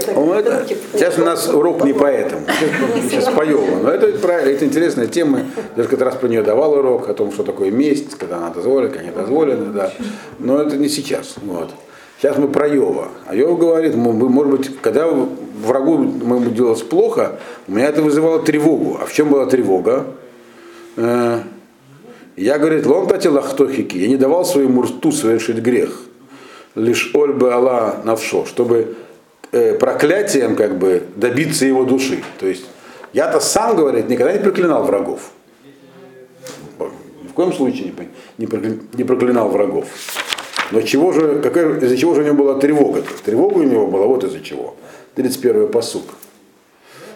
Так 0.05 0.15
Ну, 0.15 0.34
это, 0.34 0.65
сейчас 0.93 1.17
у 1.19 1.24
нас 1.24 1.47
урок 1.47 1.84
не 1.84 1.93
по 1.93 2.05
этому. 2.05 2.41
Сейчас 3.09 3.26
поем. 3.34 3.84
Но 3.84 3.89
это, 3.89 4.07
правильно, 4.17 4.49
это 4.49 4.65
интересная 4.65 5.07
тема. 5.07 5.41
Я 5.76 5.84
как 5.84 6.01
раз 6.01 6.15
про 6.15 6.28
нее 6.28 6.41
давал 6.41 6.74
урок 6.74 7.09
о 7.09 7.13
том, 7.13 7.32
что 7.32 7.43
такое 7.43 7.71
месть, 7.71 8.15
когда 8.17 8.38
она 8.38 8.49
дозволена, 8.49 8.89
когда 8.89 9.05
не 9.05 9.11
дозволена. 9.11 9.65
Да. 9.74 9.91
Но 10.39 10.61
это 10.61 10.78
не 10.78 10.89
сейчас. 10.89 11.36
Вот. 11.41 11.69
Сейчас 12.24 12.38
мы 12.38 12.47
про 12.47 12.69
Йова. 12.69 13.09
А 13.28 13.36
Йова 13.36 13.57
говорит, 13.57 13.95
мы, 13.95 14.13
может 14.13 14.49
быть, 14.49 14.80
когда 14.80 15.09
врагу 15.09 15.97
моему 15.97 16.51
делалось 16.51 16.82
плохо, 16.82 17.38
у 17.67 17.74
меня 17.74 17.88
это 17.88 18.01
вызывало 18.01 18.41
тревогу. 18.41 18.97
А 19.01 19.05
в 19.05 19.11
чем 19.11 19.28
была 19.28 19.45
тревога? 19.45 20.05
Э, 20.95 21.41
Я, 22.38 22.59
говорит, 22.59 22.86
лом 22.86 23.09
лахтохики, 23.09 23.97
я 23.97 24.07
не 24.07 24.15
давал 24.15 24.45
своему 24.45 24.84
рту 24.84 25.11
совершить 25.11 25.57
грех. 25.57 25.99
Лишь 26.76 27.13
ольбы 27.13 27.51
Алла 27.51 27.97
навшо, 28.05 28.45
чтобы 28.45 28.95
э, 29.51 29.74
проклятием 29.74 30.55
как 30.55 30.78
бы 30.78 31.03
добиться 31.17 31.65
его 31.65 31.84
души. 31.84 32.24
То 32.39 32.47
есть 32.47 32.63
я-то 33.11 33.41
сам, 33.41 33.76
говорит, 33.76 34.07
никогда 34.07 34.32
не 34.32 34.39
проклинал 34.39 34.86
врагов. 34.86 35.32
Ни 36.80 37.28
в 37.28 37.34
коем 37.34 37.51
случае 37.51 37.91
не 38.38 39.03
проклинал 39.03 39.49
врагов. 39.49 39.88
Но 40.72 40.82
чего 40.82 41.11
же, 41.11 41.39
какая, 41.41 41.80
из-за 41.80 41.97
чего 41.97 42.16
же 42.16 42.22
у 42.22 42.26
него 42.26 42.36
была 42.36 42.59
тревога? 42.59 43.03
Тревога 43.26 43.57
у 43.59 43.64
него 43.64 43.88
была 43.88 44.07
вот 44.07 44.24
из-за 44.24 44.39
чего. 44.39 44.76
31 45.16 45.68
посук. 45.68 46.03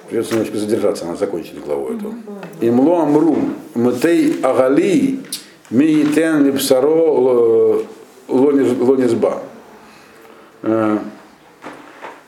Придется 0.09 0.33
немножко 0.33 0.57
задержаться, 0.57 1.05
она 1.05 1.15
закончена 1.15 1.59
главу 1.61 1.89
эту. 1.89 2.13
Имло 2.61 3.03
амру, 3.03 3.37
мтей 3.75 4.39
агали, 4.41 5.19
миитен 5.69 6.45
липсаро 6.45 7.83
лонизба. 8.27 9.41
Э, 10.63 10.99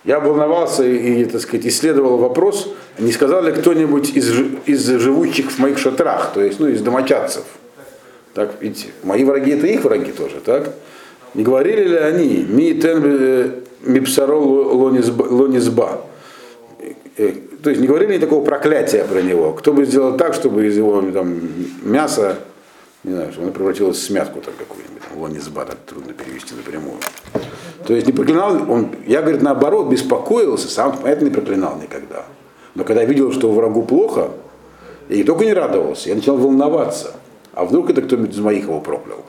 Я 0.04 0.20
волновался 0.20 0.84
и, 0.84 1.24
так 1.26 1.42
сказать, 1.42 1.68
исследовал 1.68 2.18
вопрос, 2.18 2.74
не 2.98 3.12
сказал 3.12 3.44
ли 3.44 3.52
кто-нибудь 3.52 4.10
из, 4.16 4.30
из 4.66 4.86
живущих 4.86 5.52
в 5.52 5.60
моих 5.60 5.78
шатрах, 5.78 6.34
то 6.34 6.42
есть, 6.42 6.60
ну, 6.60 6.68
из 6.68 6.82
домочадцев. 6.82 7.44
Так, 8.34 8.56
ведь 8.60 8.90
мои 9.04 9.24
враги 9.24 9.52
это 9.52 9.68
их 9.68 9.84
враги 9.84 10.12
тоже, 10.12 10.42
так? 10.44 10.74
Не 11.34 11.44
говорили 11.44 11.84
ли 11.84 11.98
они 11.98 12.46
ми 12.50 12.74
тен 12.74 13.02
э, 13.04 13.50
мипсаро 13.84 14.36
лонизба? 14.36 16.02
Э, 17.18 17.32
То 17.64 17.70
есть 17.70 17.82
не 17.82 17.88
говорили 17.88 18.14
ли 18.14 18.20
такого 18.20 18.44
проклятия 18.44 19.04
про 19.04 19.22
него? 19.22 19.54
Кто 19.54 19.74
бы 19.74 19.86
сделал 19.86 20.18
так, 20.18 20.34
чтобы 20.34 20.66
из 20.66 20.78
его 20.78 21.02
там, 21.12 21.40
мяса, 21.84 22.38
не 23.04 23.14
знаю, 23.14 23.32
чтобы 23.32 23.48
оно 23.48 23.54
превратилось 23.54 23.98
в 23.98 24.04
смятку 24.04 24.42
там 24.42 24.54
какую-нибудь, 24.58 25.02
лонизба, 25.16 25.66
так 25.66 25.78
трудно 25.86 26.14
перевести 26.14 26.56
напрямую. 26.56 26.98
То 27.86 27.94
есть 27.94 28.08
не 28.08 28.14
проклинал, 28.14 28.70
он, 28.70 28.90
я, 29.08 29.22
говорит, 29.22 29.42
наоборот, 29.42 29.90
беспокоился, 29.90 30.70
сам, 30.70 30.98
понятно, 30.98 31.26
не 31.26 31.32
проклинал 31.32 31.78
никогда. 31.82 32.26
Но 32.76 32.84
когда 32.84 33.04
видел, 33.04 33.32
что 33.32 33.52
врагу 33.52 33.84
плохо, 33.84 34.32
я 35.10 35.18
не 35.18 35.24
только 35.24 35.46
не 35.46 35.54
радовался, 35.54 36.10
я 36.10 36.16
начал 36.16 36.38
волноваться. 36.38 37.14
А 37.54 37.66
вдруг 37.66 37.90
это 37.90 38.02
кто-нибудь 38.02 38.34
из 38.34 38.40
моих 38.40 38.64
его 38.64 38.80
проклял? 38.80 39.24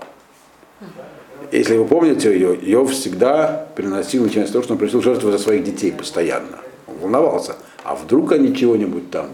Если 1.53 1.77
вы 1.77 1.85
помните, 1.85 2.31
Иов 2.39 2.59
Иов 2.63 2.93
всегда 2.93 3.67
приносил, 3.75 4.23
начиная 4.23 4.47
с 4.47 4.51
того, 4.51 4.63
что 4.63 4.75
он 4.75 4.79
приносил 4.79 5.03
жертву 5.03 5.33
за 5.33 5.39
своих 5.39 5.65
детей 5.65 5.91
постоянно. 5.91 6.59
Он 6.87 6.99
волновался. 6.99 7.57
А 7.83 7.97
вдруг 7.97 8.33
они 8.33 8.55
чего-нибудь 8.55 9.11
там 9.11 9.31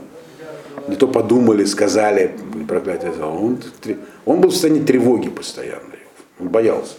не 0.89 0.97
то 0.97 1.09
подумали, 1.09 1.65
сказали, 1.65 2.37
проклятие 2.69 3.13
он, 3.23 3.59
он 4.25 4.41
был 4.41 4.51
в 4.51 4.53
состоянии 4.53 4.83
тревоги 4.83 5.29
постоянной. 5.29 5.99
Он 6.41 6.49
боялся. 6.49 6.97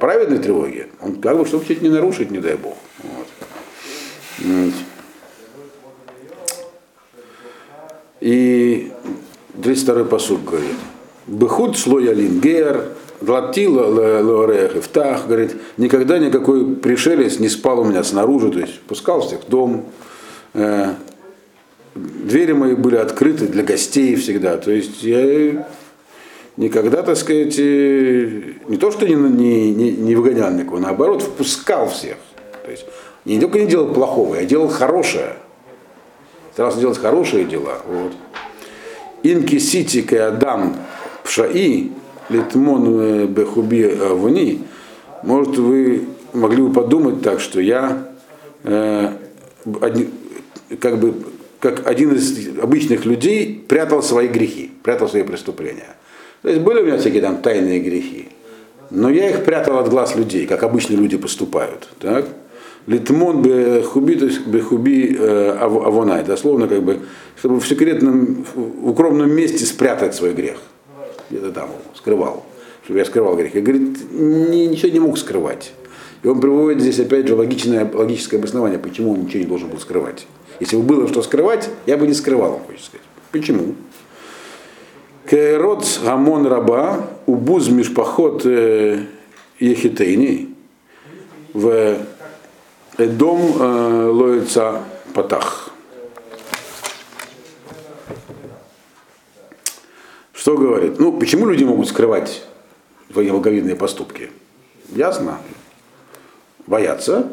Праведной 0.00 0.38
тревоги. 0.38 0.86
Он 1.00 1.20
как 1.20 1.36
бы, 1.36 1.44
чтобы 1.44 1.66
чуть 1.66 1.82
не 1.82 1.88
нарушить, 1.88 2.30
не 2.30 2.38
дай 2.38 2.56
бог. 2.56 2.76
Вот. 3.02 4.72
И 8.20 8.92
32-й 9.54 10.04
посуд 10.04 10.44
говорит. 10.44 10.76
Бехуд 11.26 11.76
слой 11.76 12.10
алингер, 12.10 12.92
длатила 13.20 13.86
лорех 14.22 14.76
и 14.76 14.80
втах, 14.80 15.26
говорит, 15.26 15.56
никогда 15.76 16.18
никакой 16.18 16.76
пришелец 16.76 17.38
не 17.38 17.48
спал 17.48 17.80
у 17.80 17.84
меня 17.84 18.04
снаружи, 18.04 18.50
то 18.50 18.58
есть 18.60 18.80
пускался 18.80 19.38
в 19.38 19.48
дом. 19.48 19.86
Э, 20.54 20.94
двери 21.94 22.52
мои 22.52 22.74
были 22.74 22.96
открыты 22.96 23.46
для 23.46 23.62
гостей 23.62 24.14
всегда. 24.16 24.56
То 24.56 24.70
есть 24.70 25.02
я 25.02 25.66
никогда, 26.56 27.02
так 27.02 27.16
сказать, 27.16 27.58
э, 27.58 28.54
не 28.68 28.76
то, 28.76 28.90
что 28.90 29.06
не, 29.06 29.14
не, 29.14 29.74
не, 29.74 29.90
не 29.92 30.14
выгонял 30.14 30.50
никого, 30.50 30.78
наоборот, 30.78 31.22
впускал 31.22 31.88
всех. 31.88 32.16
То 32.64 32.70
есть 32.70 32.84
не 33.24 33.40
только 33.40 33.58
не 33.58 33.66
делал 33.66 33.92
плохого, 33.92 34.36
я 34.36 34.44
делал 34.44 34.68
хорошее. 34.68 35.36
Старался 36.52 36.80
делать 36.80 36.98
хорошие 36.98 37.44
дела. 37.44 37.78
Вот. 37.86 38.12
Инки 39.22 39.58
сити 39.58 40.14
адам 40.14 40.76
пшаи, 41.24 41.92
литмон 42.28 43.00
э, 43.00 43.26
бехуби 43.26 43.82
авни, 43.84 44.62
может, 45.22 45.56
вы 45.58 46.02
могли 46.32 46.62
бы 46.62 46.72
подумать 46.72 47.22
так, 47.22 47.40
что 47.40 47.60
я 47.60 48.08
э, 48.64 49.10
одни- 49.80 50.08
как 50.80 50.98
бы 50.98 51.14
как 51.60 51.86
один 51.88 52.12
из 52.14 52.56
обычных 52.62 53.04
людей 53.04 53.64
прятал 53.68 54.02
свои 54.02 54.28
грехи, 54.28 54.70
прятал 54.82 55.08
свои 55.08 55.24
преступления. 55.24 55.96
То 56.42 56.50
есть 56.50 56.60
были 56.60 56.82
у 56.82 56.84
меня 56.86 56.98
всякие 56.98 57.20
там 57.20 57.38
тайные 57.38 57.80
грехи, 57.80 58.28
но 58.90 59.10
я 59.10 59.28
их 59.30 59.44
прятал 59.44 59.78
от 59.78 59.88
глаз 59.88 60.14
людей, 60.14 60.46
как 60.46 60.62
обычные 60.62 60.98
люди 60.98 61.16
поступают. 61.16 61.88
Так? 61.98 62.26
Литмон 62.86 63.42
бехуби, 63.42 64.14
то 64.14 64.26
есть 64.26 64.46
бехуби 64.46 65.16
э, 65.18 65.56
ав- 65.60 65.84
авонай, 65.86 66.22
дословно 66.24 66.68
как 66.68 66.82
бы, 66.82 67.00
чтобы 67.38 67.58
в 67.60 67.66
секретном, 67.66 68.44
в 68.54 68.88
укромном 68.90 69.30
месте 69.30 69.64
спрятать 69.66 70.14
свой 70.14 70.32
грех. 70.32 70.58
Где-то 71.30 71.52
там 71.52 71.70
скрывал, 71.94 72.44
чтобы 72.84 72.98
я 72.98 73.04
скрывал 73.04 73.36
грех. 73.36 73.54
И 73.54 73.60
говорит, 73.60 73.98
ни- 74.12 74.66
ничего 74.66 74.92
не 74.92 75.00
мог 75.00 75.18
скрывать. 75.18 75.72
И 76.22 76.28
он 76.28 76.40
приводит 76.40 76.80
здесь 76.80 76.98
опять 76.98 77.28
же 77.28 77.34
логичное, 77.34 77.88
логическое 77.92 78.38
обоснование, 78.38 78.78
почему 78.78 79.12
он 79.12 79.22
ничего 79.22 79.40
не 79.40 79.46
должен 79.46 79.68
был 79.68 79.78
скрывать. 79.78 80.26
Если 80.58 80.76
бы 80.76 80.82
было 80.82 81.06
что 81.06 81.22
скрывать, 81.22 81.70
я 81.86 81.96
бы 81.96 82.06
не 82.06 82.14
скрывал, 82.14 82.54
он 82.54 82.60
сказать. 82.78 83.06
Почему? 83.30 83.74
Керот 85.30 86.00
гамон 86.02 86.46
раба, 86.46 87.06
убуз 87.26 87.68
мишпахот 87.68 88.46
э, 88.46 89.04
ехитейни, 89.60 90.54
в 91.52 91.98
дом 92.96 93.40
э, 93.60 94.10
лоица 94.10 94.82
патах. 95.14 95.67
Что 100.48 100.56
говорит? 100.56 100.98
Ну, 100.98 101.12
почему 101.12 101.44
люди 101.44 101.62
могут 101.62 101.88
скрывать 101.88 102.42
свои 103.12 103.30
благовидные 103.30 103.76
поступки? 103.76 104.30
Ясно. 104.88 105.36
Боятся, 106.66 107.30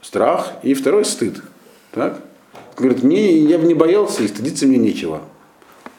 страх 0.00 0.52
и 0.62 0.72
второй 0.72 1.04
стыд. 1.04 1.42
Так? 1.90 2.18
Говорит, 2.78 3.02
мне, 3.02 3.40
я 3.40 3.58
бы 3.58 3.66
не 3.66 3.74
боялся 3.74 4.22
и 4.22 4.28
стыдиться 4.28 4.66
мне 4.66 4.78
нечего. 4.78 5.20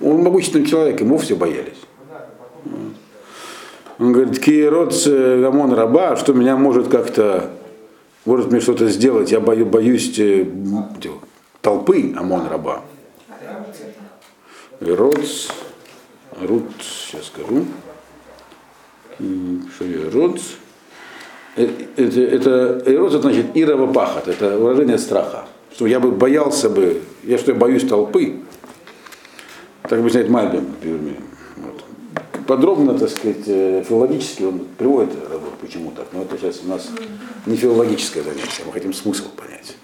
Он 0.02 0.24
могущественный 0.24 0.66
человек, 0.66 1.00
ему 1.00 1.20
все 1.20 1.36
боялись. 1.36 1.78
Он 4.00 4.14
говорит, 4.14 4.40
киерот 4.40 4.96
гамон 5.06 5.74
раба, 5.74 6.16
что 6.16 6.34
меня 6.34 6.58
может 6.58 6.88
как-то, 6.88 7.52
может 8.26 8.50
мне 8.52 8.62
что-то 8.62 8.90
сделать, 8.90 9.32
я 9.32 9.40
бою, 9.40 9.68
боюсь 9.68 10.18
э, 10.18 10.48
толпы 11.62 12.16
Амон 12.18 12.48
раба. 12.48 12.82
Роц, 14.80 15.50
Рут, 16.48 16.66
сейчас 16.82 17.28
скажу. 17.28 17.66
Роц. 20.12 20.42
Э, 21.56 21.68
Это, 21.96 22.22
это, 22.22 22.84
это 22.86 23.22
значит 23.22 23.46
Ирова 23.54 23.92
пахот, 23.92 24.28
это 24.28 24.58
выражение 24.58 24.98
страха. 24.98 25.46
Что 25.74 25.88
я 25.88 26.00
бы 26.00 26.12
боялся 26.12 26.70
бы, 26.70 27.02
я 27.24 27.38
что 27.38 27.52
я 27.52 27.58
боюсь 27.58 27.88
толпы, 27.88 28.42
так 29.84 30.00
объясняет 30.00 30.30
Мальбим, 30.30 30.66
например. 30.70 31.18
Вот. 31.58 31.84
Подробно, 32.48 32.98
так 32.98 33.10
сказать, 33.10 33.48
э, 33.48 33.84
филологически 33.88 34.44
он 34.44 34.66
приводит, 34.78 35.14
вот 35.14 35.58
почему 35.60 35.92
так, 35.92 36.08
но 36.14 36.24
это 36.24 36.38
сейчас 36.38 36.62
у 36.64 36.70
нас 36.70 36.90
не 37.46 37.56
филологическое 37.56 38.24
занятие, 38.24 38.64
мы 38.66 38.72
хотим 38.72 38.94
смысл 38.94 39.30
понять. 39.36 39.76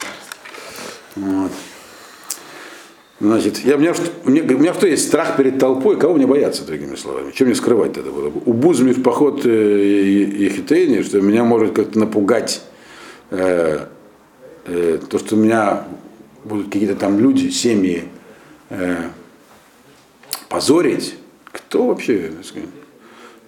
Вот. 1.16 1.52
Значит, 3.20 3.60
я, 3.66 3.76
у, 3.76 3.80
меня, 3.80 3.94
у, 4.24 4.30
меня, 4.30 4.44
у 4.44 4.60
меня 4.60 4.74
что 4.74 4.88
есть 4.88 5.08
страх 5.08 5.36
перед 5.36 5.60
толпой, 5.60 5.98
кого 5.98 6.14
мне 6.14 6.26
бояться, 6.26 6.66
другими 6.66 6.96
словами? 6.96 7.32
Чем 7.32 7.48
мне 7.48 7.56
скрывать 7.56 7.98
это 7.98 8.12
было? 8.12 8.30
бы? 8.30 8.42
У 8.46 8.54
Бузми 8.54 8.94
в 8.94 9.04
поход 9.04 9.46
э, 9.46 9.50
Ехитейни, 9.50 11.02
что 11.02 11.20
меня 11.20 11.44
может 11.44 11.74
как-то 11.74 12.00
напугать 12.00 12.62
э, 13.32 13.88
э, 14.66 15.00
то, 15.10 15.20
что 15.20 15.36
у 15.36 15.40
меня 15.40 15.86
будут 16.46 16.68
какие-то 16.68 16.96
там 16.96 17.20
люди, 17.20 17.50
семьи 17.50 18.06
э, 18.70 18.96
позорить. 20.48 21.16
Кто 21.52 21.88
вообще, 21.88 22.32
так 22.38 22.46
сказать, 22.46 22.70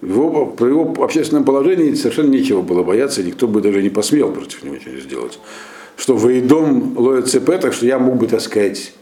его, 0.02 0.46
про 0.46 0.68
его 0.68 0.92
общественном 1.02 1.44
положении 1.44 1.94
совершенно 1.94 2.28
нечего 2.28 2.60
было 2.60 2.82
бояться, 2.82 3.22
никто 3.22 3.48
бы 3.48 3.62
даже 3.62 3.82
не 3.82 3.88
посмел 3.90 4.32
против 4.32 4.62
него 4.64 4.74
ничего 4.74 4.98
сделать. 5.00 5.38
Что 5.96 6.14
воедом 6.14 6.98
ловит 6.98 7.28
ЦП, 7.28 7.58
так 7.58 7.72
что 7.72 7.86
я 7.86 7.98
мог 7.98 8.16
бы, 8.16 8.26
так 8.26 8.40
сказать, 8.42 8.92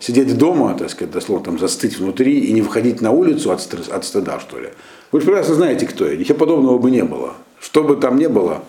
сидеть 0.00 0.36
дома, 0.36 0.74
так 0.76 0.90
сказать, 0.90 1.12
дословно 1.12 1.44
там 1.44 1.58
застыть 1.58 1.96
внутри 1.98 2.40
и 2.40 2.52
не 2.52 2.62
выходить 2.62 3.00
на 3.00 3.12
улицу 3.12 3.52
от, 3.52 3.60
стресс- 3.60 3.90
от 3.90 4.04
стыда, 4.04 4.40
что 4.40 4.58
ли. 4.58 4.70
Вы 5.12 5.20
же 5.20 5.26
прекрасно 5.26 5.54
знаете, 5.54 5.86
кто 5.86 6.06
я. 6.06 6.16
Ничего 6.16 6.38
подобного 6.38 6.78
бы 6.78 6.90
не 6.90 7.04
было. 7.04 7.34
Что 7.60 7.84
бы 7.84 7.96
там 7.96 8.16
ни 8.18 8.26
было, 8.26 8.64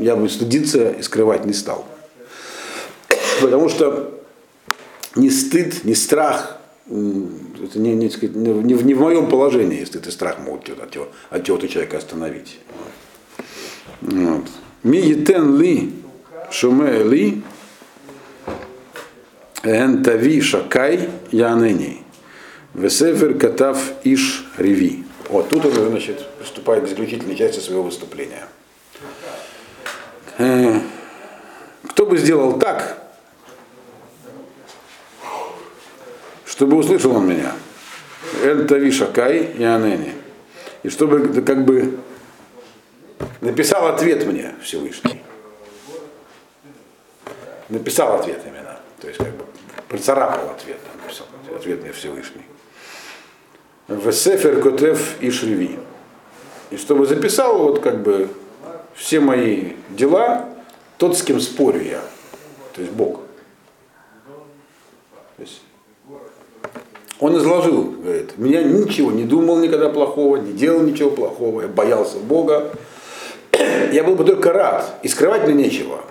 я 0.00 0.16
бы 0.16 0.28
стыдиться 0.28 0.90
и 0.90 1.02
скрывать 1.02 1.44
не 1.46 1.52
стал. 1.52 1.84
Потому 3.42 3.68
что 3.68 4.18
ни 5.14 5.28
стыд, 5.28 5.84
ни 5.84 5.92
страх, 5.94 6.56
это 6.88 7.78
не, 7.78 7.94
не, 7.94 8.08
не, 8.08 8.74
не 8.84 8.94
в- 8.94 9.00
моем 9.00 9.28
положении 9.28 9.84
стыд 9.84 10.06
и 10.06 10.10
страх 10.10 10.38
могут 10.38 10.68
от 10.70 10.90
чего- 10.90 11.08
от 11.30 11.44
чего-то 11.44 11.68
человека 11.68 11.98
остановить. 11.98 12.58
Вот. 14.00 14.44
Ми 14.84 14.98
етен 14.98 15.56
ли 15.58 15.90
шуме 16.50 17.02
ли 17.02 17.42
эн 19.68 20.02
тави 20.02 20.40
шакай 20.40 21.08
янени. 21.30 22.02
Весефер 22.74 23.38
катав 23.38 23.92
иш 24.04 24.46
реви. 24.58 25.04
Вот 25.28 25.48
тут 25.48 25.64
он, 25.64 25.72
значит, 25.72 26.24
приступает 26.38 26.84
к 26.84 26.88
заключительной 26.88 27.36
части 27.36 27.58
своего 27.58 27.82
выступления. 27.82 28.46
Э, 30.38 30.80
Кто 31.88 32.06
бы 32.06 32.18
сделал 32.18 32.58
так, 32.58 33.02
чтобы 36.44 36.76
услышал 36.76 37.16
он 37.16 37.28
меня. 37.28 37.52
Эн 38.42 38.66
тави 38.66 38.90
шакай 38.90 39.54
янени. 39.56 40.12
И 40.82 40.88
чтобы 40.88 41.42
как 41.42 41.64
бы 41.64 41.98
написал 43.40 43.86
ответ 43.88 44.26
мне 44.26 44.54
Всевышний. 44.62 45.22
Написал 47.68 48.20
ответ 48.20 48.40
именно. 48.46 48.78
То 49.00 49.08
есть 49.08 49.18
как 49.18 49.35
бы 49.88 49.96
процарапал 49.96 50.50
ответ, 50.50 50.78
написал 51.02 51.26
ответ 51.54 51.82
мне 51.82 51.92
Всевышний. 51.92 52.42
В 53.88 54.12
Сефер 54.12 54.60
Котев 54.60 55.20
и 55.20 55.30
Шреви. 55.30 55.78
И 56.70 56.76
чтобы 56.76 57.06
записал 57.06 57.58
вот 57.58 57.80
как 57.80 58.02
бы 58.02 58.28
все 58.94 59.20
мои 59.20 59.74
дела, 59.90 60.48
тот, 60.98 61.16
с 61.16 61.22
кем 61.22 61.40
спорю 61.40 61.82
я. 61.82 62.00
То 62.74 62.80
есть 62.80 62.92
Бог. 62.92 63.20
То 65.36 65.42
есть 65.42 65.62
он 67.20 67.36
изложил, 67.38 67.84
говорит, 67.84 68.36
меня 68.36 68.62
ничего 68.62 69.10
не 69.10 69.24
думал 69.24 69.58
никогда 69.58 69.88
плохого, 69.88 70.36
не 70.36 70.52
делал 70.52 70.82
ничего 70.82 71.10
плохого, 71.10 71.62
я 71.62 71.68
боялся 71.68 72.18
Бога. 72.18 72.72
Я 73.92 74.04
был 74.04 74.16
бы 74.16 74.24
только 74.24 74.52
рад, 74.52 74.98
и 75.02 75.08
скрывать 75.08 75.44
мне 75.44 75.54
нечего. 75.54 76.04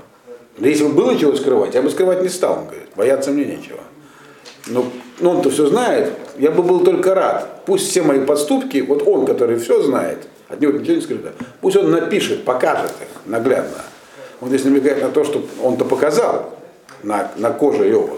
Да 0.57 0.69
если 0.69 0.85
бы 0.85 0.93
было 0.93 1.17
чего 1.17 1.35
скрывать, 1.35 1.75
я 1.75 1.81
бы 1.81 1.89
скрывать 1.89 2.21
не 2.21 2.29
стал, 2.29 2.59
он 2.59 2.65
говорит, 2.65 2.87
бояться 2.95 3.31
мне 3.31 3.45
нечего. 3.45 3.79
Но 4.67 4.85
ну, 5.19 5.31
он-то 5.31 5.49
все 5.49 5.67
знает, 5.67 6.13
я 6.37 6.51
бы 6.51 6.63
был 6.63 6.83
только 6.83 7.13
рад. 7.13 7.63
Пусть 7.65 7.89
все 7.89 8.01
мои 8.01 8.19
поступки, 8.19 8.79
вот 8.79 9.03
он, 9.05 9.25
который 9.25 9.57
все 9.57 9.81
знает, 9.83 10.27
от 10.47 10.61
него 10.61 10.71
ничего 10.73 10.95
не 10.95 11.01
скрыто, 11.01 11.33
пусть 11.61 11.75
он 11.75 11.91
напишет, 11.91 12.45
покажет 12.45 12.91
их 13.01 13.07
наглядно. 13.25 13.83
Вот 14.39 14.49
здесь 14.49 14.63
намекает 14.63 15.01
на 15.01 15.09
то, 15.09 15.23
что 15.23 15.45
он-то 15.61 15.85
показал 15.85 16.57
на, 17.03 17.31
на 17.37 17.51
коже 17.51 17.89
Иова. 17.89 18.17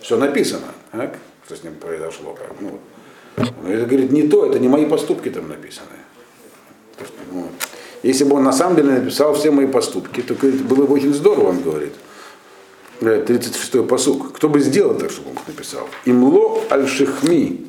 Все 0.00 0.16
написано, 0.16 0.66
так? 0.92 1.16
что 1.44 1.56
с 1.56 1.64
ним 1.64 1.74
произошло. 1.74 2.34
Как, 2.34 2.52
ну, 2.60 2.78
но 3.62 3.72
это 3.72 3.86
говорит 3.86 4.12
не 4.12 4.28
то, 4.28 4.46
это 4.46 4.58
не 4.58 4.68
мои 4.68 4.86
поступки 4.86 5.28
там 5.28 5.48
написаны. 5.48 5.86
Ну, 7.32 7.48
если 8.02 8.24
бы 8.24 8.36
он 8.36 8.44
на 8.44 8.52
самом 8.52 8.76
деле 8.76 8.92
написал 8.92 9.34
все 9.34 9.50
мои 9.50 9.66
поступки, 9.66 10.20
то 10.20 10.34
было 10.34 10.86
бы 10.86 10.94
очень 10.94 11.14
здорово, 11.14 11.48
он 11.48 11.60
говорит. 11.60 11.92
Говорит, 13.00 13.30
36-й 13.30 13.84
посук. 13.86 14.32
Кто 14.32 14.48
бы 14.48 14.60
сделал 14.60 14.94
так, 14.94 15.10
чтобы 15.10 15.30
он 15.30 15.36
написал? 15.46 15.88
Имло 16.04 16.60
аль-шихми 16.70 17.66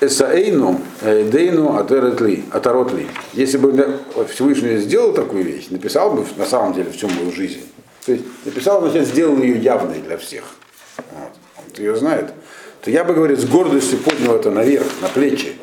эсаэйну 0.00 0.80
дейну 1.02 1.78
атеретли, 1.78 2.44
аtarotли. 2.50 3.06
Если 3.32 3.56
бы 3.56 4.00
Всевышний 4.32 4.78
сделал 4.78 5.12
такую 5.12 5.44
вещь, 5.44 5.68
написал 5.70 6.10
бы 6.10 6.26
на 6.36 6.44
самом 6.44 6.74
деле 6.74 6.90
всю 6.90 7.08
мою 7.08 7.30
жизнь. 7.32 7.62
То 8.04 8.12
есть 8.12 8.24
написал, 8.44 8.80
значит, 8.80 9.08
сделал 9.08 9.38
ее 9.38 9.58
явной 9.58 10.00
для 10.00 10.18
всех. 10.18 10.44
Вот. 10.96 11.32
Он 11.56 11.82
ее 11.82 11.96
знает. 11.96 12.32
То 12.82 12.90
я 12.90 13.04
бы, 13.04 13.14
говорит, 13.14 13.38
с 13.38 13.46
гордостью 13.46 13.98
поднял 13.98 14.34
это 14.34 14.50
наверх, 14.50 14.86
на 15.00 15.08
плечи. 15.08 15.56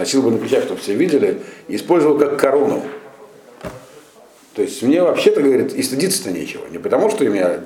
Носил 0.00 0.22
бы 0.22 0.30
на 0.30 0.38
плечах, 0.38 0.64
чтобы 0.64 0.80
все 0.80 0.94
видели, 0.94 1.42
и 1.68 1.76
использовал 1.76 2.18
как 2.18 2.40
корону. 2.40 2.82
То 4.54 4.62
есть 4.62 4.82
мне 4.82 5.02
вообще-то, 5.02 5.42
говорит, 5.42 5.74
и 5.74 5.82
стыдиться-то 5.82 6.30
нечего. 6.30 6.66
Не 6.70 6.78
потому, 6.78 7.10
что 7.10 7.28
меня 7.28 7.60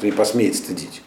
не 0.00 0.10
посмеет 0.10 0.56
стыдить, 0.56 1.02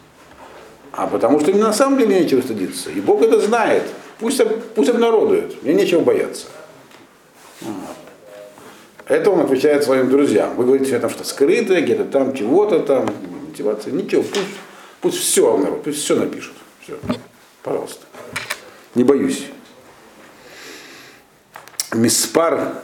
а 0.92 1.08
потому 1.08 1.40
что 1.40 1.50
мне 1.50 1.60
на 1.60 1.72
самом 1.72 1.98
деле 1.98 2.20
нечего 2.20 2.42
стыдиться. 2.42 2.90
И 2.90 3.00
Бог 3.00 3.22
это 3.22 3.40
знает. 3.40 3.82
Пусть, 4.20 4.40
пусть 4.76 4.88
обнародуют, 4.88 5.60
мне 5.64 5.74
нечего 5.74 6.00
бояться. 6.00 6.46
Это 9.08 9.32
он 9.32 9.40
отвечает 9.40 9.82
своим 9.82 10.10
друзьям. 10.10 10.54
Вы 10.54 10.64
говорите, 10.64 10.96
там 11.00 11.10
что 11.10 11.24
скрытое, 11.24 11.80
где-то 11.80 12.04
там 12.04 12.36
чего-то 12.36 12.78
там, 12.78 13.08
мотивация. 13.48 13.92
Ничего, 13.92 14.22
пусть, 14.22 14.46
пусть 15.00 15.18
все 15.18 15.52
обнародуют, 15.54 15.82
пусть 15.82 16.04
все 16.04 16.14
напишут. 16.14 16.54
Все, 16.84 16.96
пожалуйста. 17.64 18.06
Не 18.94 19.02
боюсь. 19.02 19.48
Миспар 21.94 22.82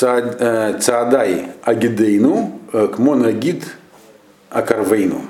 э, 0.00 0.78
Цаадай 0.80 1.52
Агидейну 1.62 2.60
э, 2.72 2.88
к 2.88 2.98
Монагид 2.98 3.64
Акарвейну. 4.50 5.22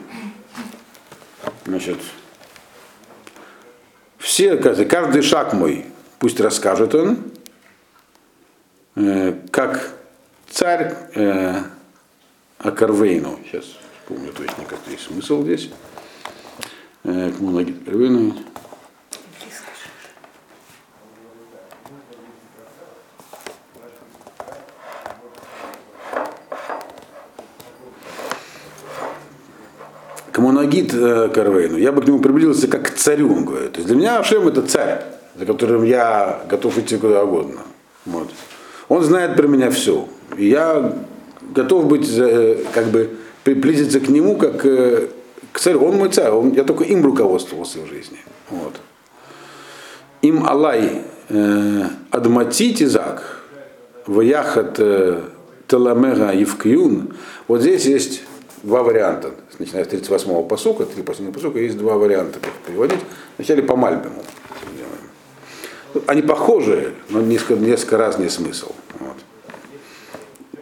Значит, 1.65 1.99
все, 4.19 4.57
каждый, 4.57 5.23
шаг 5.23 5.53
мой, 5.53 5.87
пусть 6.19 6.39
расскажет 6.39 6.95
он, 6.95 7.19
э, 8.95 9.35
как 9.51 9.93
царь 10.49 10.95
Акарвейну. 12.59 13.41
Сейчас 13.45 13.65
вспомню 14.03 14.33
точно, 14.33 14.65
какой 14.69 14.99
смысл 14.99 15.43
здесь. 15.43 15.71
К 17.03 17.41
Монагид 17.41 17.83
Акарвейну. 17.83 18.37
К 30.37 30.39
Монагит 30.39 30.93
э, 30.93 31.31
Карвейну, 31.33 31.79
я 31.79 31.93
бы 31.93 32.03
к 32.03 32.07
нему 32.07 32.19
приблизился 32.19 32.69
как 32.69 32.83
к 32.83 32.91
царю, 32.91 33.33
он 33.33 33.47
говорит. 33.47 33.73
То 33.73 33.79
есть 33.79 33.87
для 33.87 33.97
меня 33.97 34.19
Ашем 34.19 34.47
это 34.47 34.61
царь, 34.61 35.01
за 35.35 35.47
которым 35.47 35.83
я 35.83 36.43
готов 36.47 36.77
идти 36.77 36.99
куда 36.99 37.25
угодно. 37.25 37.63
Вот. 38.05 38.29
Он 38.91 39.03
знает 39.03 39.35
про 39.35 39.47
меня 39.47 39.71
все. 39.71 40.07
И 40.37 40.49
я 40.49 40.93
готов 41.55 41.87
быть, 41.87 42.07
э, 42.19 42.65
как 42.75 42.89
бы, 42.89 43.17
приблизиться 43.45 43.99
к 43.99 44.09
нему 44.11 44.37
как 44.37 44.67
э, 44.67 45.09
к 45.53 45.59
царю. 45.59 45.83
Он 45.83 45.97
мой 45.97 46.11
царь, 46.11 46.33
он, 46.33 46.53
я 46.53 46.65
только 46.65 46.85
им 46.85 47.03
руководствовался 47.03 47.79
в 47.79 47.87
жизни. 47.87 48.19
Вот. 48.51 48.75
Им 50.21 50.47
Алай 50.47 51.01
э, 51.31 51.83
Адмати 52.11 52.75
Тизак, 52.75 53.43
Ваяхат 54.07 54.79
Теламега 55.67 56.35
Евкиюн. 56.35 57.15
Вот 57.49 57.63
здесь 57.63 57.87
есть 57.87 58.23
два 58.63 58.83
варианта. 58.83 59.31
Начиная 59.59 59.85
с 59.85 59.89
38-го 59.89 60.43
посука, 60.43 60.85
три 60.85 61.03
последних 61.03 61.35
посука, 61.35 61.59
есть 61.59 61.79
два 61.79 61.97
варианта, 61.97 62.39
как 62.41 62.53
переводить. 62.67 63.01
Вначале 63.39 63.63
по 63.63 63.75
Мальбиму. 63.75 64.23
делаем. 64.77 66.05
Они 66.07 66.21
похожие, 66.21 66.93
но 67.09 67.23
несколько, 67.23 67.55
несколько 67.55 67.97
разный 67.97 68.29
смысл. 68.29 68.73
Вот. 68.99 69.17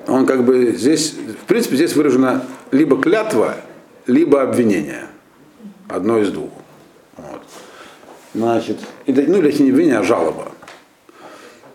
Он 0.07 0.27
как 0.27 0.45
бы 0.45 0.73
здесь, 0.77 1.13
в 1.13 1.47
принципе, 1.47 1.77
здесь 1.77 1.97
выражена 1.97 2.47
либо 2.71 3.01
клятва, 3.01 3.57
либо 4.07 4.43
обвинение. 4.43 5.09
Одно 5.89 6.19
из 6.19 6.31
двух. 6.31 6.51
Вот. 7.17 7.43
Значит, 8.33 8.79
ну, 9.07 9.13
или 9.13 9.63
не 9.63 9.71
обвинение, 9.71 9.99
а 9.99 10.03
жалоба. 10.05 10.53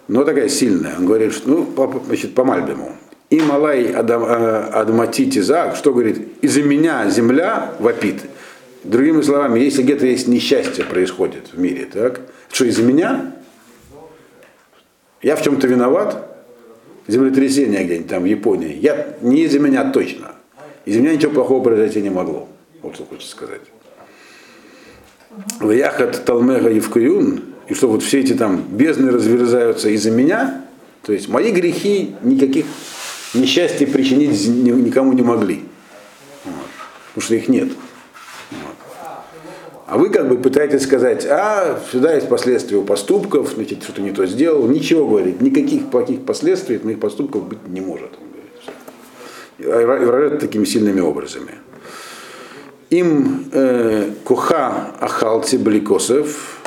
Но 0.08 0.24
такая 0.24 0.48
сильная. 0.48 0.98
Он 0.98 1.06
говорит, 1.06 1.34
что, 1.34 1.50
ну, 1.50 1.66
по, 1.66 2.02
значит, 2.06 2.34
по 2.34 2.46
Мальбиму. 2.46 2.96
И 3.30 3.40
Малай 3.42 3.92
Адам, 3.92 4.24
э, 4.24 4.70
Адмати 4.72 5.30
Тизак, 5.30 5.76
что 5.76 5.94
говорит, 5.94 6.28
из-за 6.42 6.64
меня 6.64 7.08
земля 7.10 7.74
вопит. 7.80 8.22
Другими 8.84 9.22
словами, 9.22 9.60
если 9.60 9.84
где-то 9.84 10.08
есть 10.08 10.28
несчастье 10.28 10.84
происходит 10.84 11.54
в 11.54 11.60
мире, 11.60 11.88
так, 11.92 12.22
что 12.52 12.66
из-за 12.66 12.82
меня, 12.82 13.34
я 15.22 15.36
в 15.36 15.44
чем-то 15.44 15.68
виноват, 15.68 16.26
землетрясение 17.08 17.84
где-нибудь 17.84 18.08
там 18.08 18.24
в 18.24 18.26
Японии, 18.26 18.80
я, 18.82 19.16
не 19.22 19.44
из-за 19.44 19.60
меня 19.60 19.92
точно. 19.92 20.32
Из-за 20.86 21.00
меня 21.00 21.14
ничего 21.14 21.32
плохого 21.32 21.64
произойти 21.64 22.02
не 22.02 22.10
могло. 22.10 22.48
Вот 22.82 22.96
что 22.96 23.06
хочется 23.06 23.30
сказать. 23.30 23.62
Ваяхат 25.60 26.26
Талмега 26.26 26.70
Евкаюн, 26.70 27.42
и 27.68 27.74
что 27.76 27.90
вот 27.90 28.02
все 28.02 28.22
эти 28.22 28.34
там 28.34 28.64
бездны 28.72 29.12
разверзаются 29.12 29.90
из-за 29.90 30.10
меня, 30.10 30.66
то 31.04 31.14
есть 31.14 31.30
мои 31.30 31.52
грехи 31.52 32.16
никаких 32.24 32.66
несчастья 33.34 33.86
причинить 33.88 34.48
ни- 34.48 34.72
никому 34.72 35.14
не 35.14 35.22
могли. 35.22 35.64
Вот. 36.46 36.54
Потому 37.14 37.26
что 37.26 37.36
их 37.36 37.48
нет. 37.48 37.70
А 39.90 39.98
вы 39.98 40.10
как 40.10 40.30
бы 40.30 40.38
пытаетесь 40.38 40.84
сказать, 40.84 41.26
а 41.26 41.82
сюда 41.92 42.14
есть 42.14 42.30
последствия 42.30 42.78
у 42.78 42.84
поступков, 42.84 43.54
значит, 43.56 43.82
что-то 43.82 44.04
не 44.04 44.12
то 44.12 44.28
сделал. 44.28 44.68
Ничего, 44.68 45.08
говорит, 45.08 45.42
никаких 45.42 45.90
плохих 45.90 46.26
последствий 46.26 46.76
от 46.76 46.84
моих 46.84 47.00
поступков 47.00 47.48
быть 47.48 47.68
не 47.68 47.82
может. 47.82 48.12
И 49.58 49.64
выражает 49.66 50.40
такими 50.40 50.66
сильными 50.66 51.02
образами. 51.02 51.54
Им 52.92 53.50
э, 53.52 54.12
куха 54.24 54.92
ахалти 55.00 55.58
бликосов, 55.58 56.60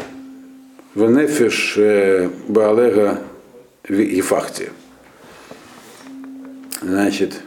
венефиш 0.96 1.74
э, 1.76 2.28
баалега 2.48 3.20
ефахти. 3.88 4.70
Значит, 6.82 7.40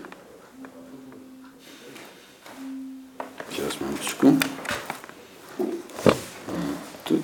сейчас, 3.51 3.81
минуточку. 3.81 4.33
Тут. 7.03 7.21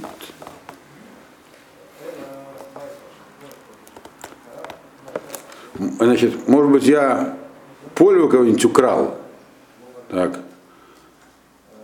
Значит, 6.00 6.48
может 6.50 6.72
быть, 6.72 6.84
я 6.84 7.38
поле 7.96 8.20
у 8.20 8.28
кого-нибудь 8.28 8.66
украл, 8.66 9.18
так, 10.10 10.40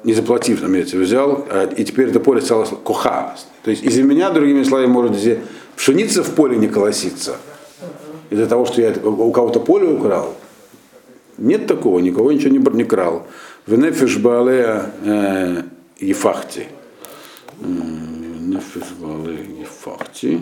не 0.03 0.13
заплатив, 0.13 0.61
имеется, 0.61 0.97
взял, 0.97 1.47
а, 1.49 1.67
и 1.67 1.85
теперь 1.85 2.09
это 2.09 2.19
поле 2.19 2.41
стало 2.41 2.65
куха. 2.65 3.33
То 3.63 3.71
есть 3.71 3.81
из-за 3.83 4.03
меня, 4.03 4.29
другими 4.31 4.63
словами, 4.63 4.87
может 4.87 5.39
пшеница 5.77 6.21
в 6.21 6.35
поле 6.35 6.57
не 6.57 6.67
колосится. 6.67 7.37
Из-за 8.29 8.47
того, 8.47 8.65
что 8.65 8.81
я 8.81 8.93
у 9.03 9.31
кого-то 9.31 9.59
поле 9.59 9.87
украл. 9.87 10.33
Нет 11.37 11.67
такого, 11.67 11.99
никого 11.99 12.31
ничего 12.31 12.51
не, 12.51 12.77
не 12.77 12.83
крал. 12.83 13.27
Венефиш 13.67 14.17
балея 14.17 14.91
э, 15.03 15.63
ефахти. 15.99 16.67
Венефиш 17.59 18.83
балея 18.99 19.45
ефахти. 19.61 20.41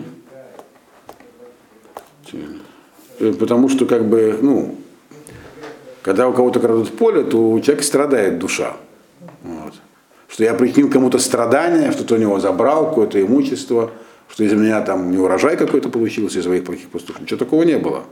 Э, 3.18 3.32
Потому 3.32 3.68
что, 3.68 3.86
как 3.86 4.08
бы, 4.08 4.38
ну, 4.40 4.76
когда 6.02 6.28
у 6.28 6.32
кого-то 6.32 6.60
крадут 6.60 6.96
поле, 6.96 7.24
то 7.24 7.50
у 7.50 7.60
человека 7.60 7.84
страдает 7.84 8.38
душа. 8.38 8.76
Вот. 9.42 9.74
Что 10.28 10.44
я 10.44 10.54
причинил 10.54 10.90
кому-то 10.90 11.18
страдания, 11.18 11.92
что-то 11.92 12.14
у 12.14 12.18
него 12.18 12.40
забрал, 12.40 12.88
какое-то 12.88 13.20
имущество, 13.20 13.90
что 14.36 14.44
из-за 14.44 14.56
меня 14.56 14.82
там 14.82 15.10
не 15.10 15.16
урожай 15.16 15.56
какой-то 15.56 15.88
получился 15.88 16.40
из-за 16.40 16.50
моих 16.50 16.64
плохих 16.64 16.90
поступков. 16.90 17.22
Ничего 17.22 17.38
такого 17.38 17.62
не 17.62 17.78
было. 17.78 18.04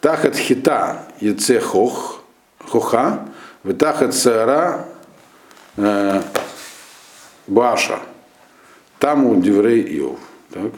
Тахат 0.00 0.34
хита 0.34 1.08
яце 1.20 1.60
хох, 1.60 2.22
хоха, 2.58 3.28
витахат 3.62 4.14
саара 4.14 4.88
э, 5.76 6.22
баша. 7.46 8.00
Там 8.98 9.26
у 9.26 9.38
диврей 9.38 9.82
Иов. 9.98 10.18
Так? 10.52 10.72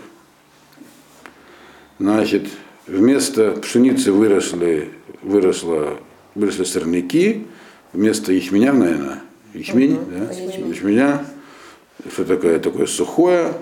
Значит, 2.01 2.49
вместо 2.89 3.53
пшеницы 3.53 4.11
выросли, 4.11 4.91
выросло, 5.23 6.01
выросли 6.35 6.65
сорняки, 6.65 7.47
вместо 7.93 8.33
ячменя, 8.33 8.73
наверное, 8.73 9.21
ячмень, 9.55 10.01
да? 10.11 10.33
ячменя, 10.33 11.25
что 12.13 12.25
такое, 12.25 12.59
такое 12.59 12.87
сухое. 12.87 13.53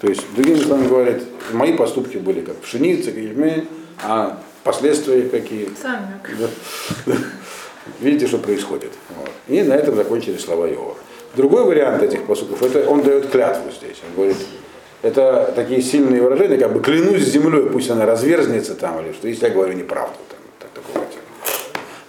То 0.00 0.08
есть, 0.08 0.22
другими 0.34 0.56
словами 0.56 0.88
говорят, 0.88 1.22
мои 1.52 1.74
поступки 1.74 2.16
были 2.16 2.40
как 2.40 2.56
пшеница, 2.56 3.12
как 3.12 3.64
а 4.02 4.42
последствия 4.64 5.28
какие. 5.28 5.68
Сальник. 5.80 7.20
Видите, 8.00 8.26
что 8.26 8.38
происходит. 8.38 8.92
Вот. 9.10 9.30
И 9.48 9.62
на 9.62 9.74
этом 9.74 9.96
закончились 9.96 10.42
слова 10.42 10.68
Иова. 10.70 10.96
Другой 11.34 11.64
вариант 11.64 12.02
этих 12.02 12.24
посудов, 12.26 12.62
это 12.62 12.88
он 12.88 13.02
дает 13.02 13.30
клятву 13.30 13.70
здесь. 13.70 13.98
Он 14.08 14.14
говорит, 14.16 14.36
это 15.02 15.52
такие 15.54 15.82
сильные 15.82 16.22
выражения, 16.22 16.56
как 16.56 16.72
бы 16.72 16.80
клянусь 16.80 17.22
землей, 17.22 17.68
пусть 17.70 17.90
она 17.90 18.06
разверзнется 18.06 18.74
там, 18.74 19.04
или 19.04 19.12
что, 19.12 19.28
если 19.28 19.46
я 19.46 19.52
говорю 19.52 19.74
неправду, 19.74 20.16
там, 20.28 20.38
так, 20.58 20.70
такого. 20.70 21.04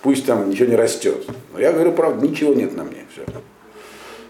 Пусть 0.02 0.26
там 0.26 0.50
ничего 0.50 0.70
не 0.70 0.76
растет. 0.76 1.26
Но 1.54 1.60
я 1.60 1.72
говорю 1.72 1.92
правду, 1.92 2.28
ничего 2.28 2.54
нет 2.54 2.76
на 2.76 2.84
мне. 2.84 3.06
Все. 3.14 3.24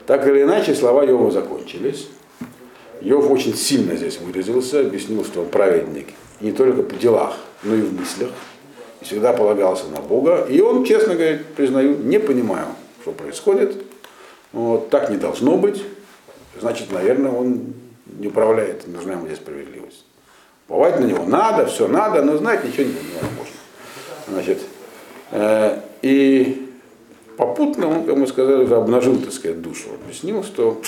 Так 0.05 0.27
или 0.27 0.43
иначе, 0.43 0.75
слова 0.75 1.05
Иова 1.05 1.31
закончились. 1.31 2.09
Иов 3.01 3.29
очень 3.29 3.55
сильно 3.55 3.95
здесь 3.95 4.19
выразился, 4.19 4.81
объяснил, 4.81 5.25
что 5.25 5.41
он 5.41 5.49
праведник 5.49 6.07
не 6.39 6.51
только 6.51 6.83
по 6.83 6.95
делах, 6.95 7.37
но 7.63 7.75
и 7.75 7.81
в 7.81 7.99
мыслях. 7.99 8.29
И 9.01 9.05
всегда 9.05 9.33
полагался 9.33 9.87
на 9.87 10.01
Бога. 10.01 10.45
И 10.49 10.61
он, 10.61 10.83
честно 10.85 11.15
говоря, 11.15 11.39
признаю, 11.55 11.97
не 11.97 12.19
понимаю, 12.19 12.67
что 13.01 13.11
происходит. 13.11 13.75
Вот, 14.51 14.89
так 14.89 15.09
не 15.09 15.17
должно 15.17 15.57
быть. 15.57 15.83
Значит, 16.59 16.91
наверное, 16.91 17.31
он 17.31 17.73
не 18.19 18.27
управляет, 18.27 18.87
нужна 18.87 19.13
ему 19.13 19.25
здесь 19.25 19.37
справедливость. 19.37 20.05
Уповать 20.67 20.99
на 20.99 21.05
него 21.05 21.23
надо, 21.25 21.65
все 21.65 21.87
надо, 21.87 22.21
но 22.23 22.37
знать 22.37 22.63
ничего 22.63 22.83
не 22.83 22.93
невозможно. 22.93 23.55
Значит, 24.27 24.59
э, 25.31 25.79
и 26.01 26.69
попутно 27.37 27.87
он, 27.87 28.05
как 28.05 28.15
мы 28.15 28.27
сказали, 28.27 28.71
обнажил, 28.71 29.17
так 29.17 29.33
сказать, 29.33 29.61
душу. 29.61 29.89
Объяснил, 30.03 30.43
что 30.43 30.81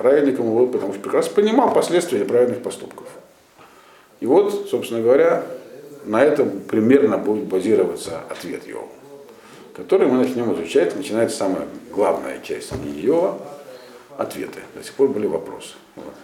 праведником 0.00 0.54
был, 0.54 0.66
потому 0.66 0.94
что 0.94 1.02
прекрасно 1.02 1.34
понимал 1.34 1.74
последствия 1.74 2.20
неправильных 2.20 2.62
поступков. 2.62 3.06
И 4.20 4.26
вот, 4.26 4.68
собственно 4.70 5.02
говоря, 5.02 5.44
на 6.06 6.24
этом 6.24 6.60
примерно 6.60 7.18
будет 7.18 7.44
базироваться 7.44 8.22
ответ 8.30 8.66
его, 8.66 8.88
который 9.76 10.08
мы 10.08 10.24
начнем 10.24 10.54
изучать. 10.54 10.96
Начинается 10.96 11.36
самая 11.36 11.66
главная 11.92 12.40
часть 12.40 12.72
ее 12.82 13.34
ответы. 14.16 14.60
До 14.74 14.82
сих 14.82 14.94
пор 14.94 15.08
были 15.08 15.26
вопросы. 15.26 15.74
Вот. 15.96 16.14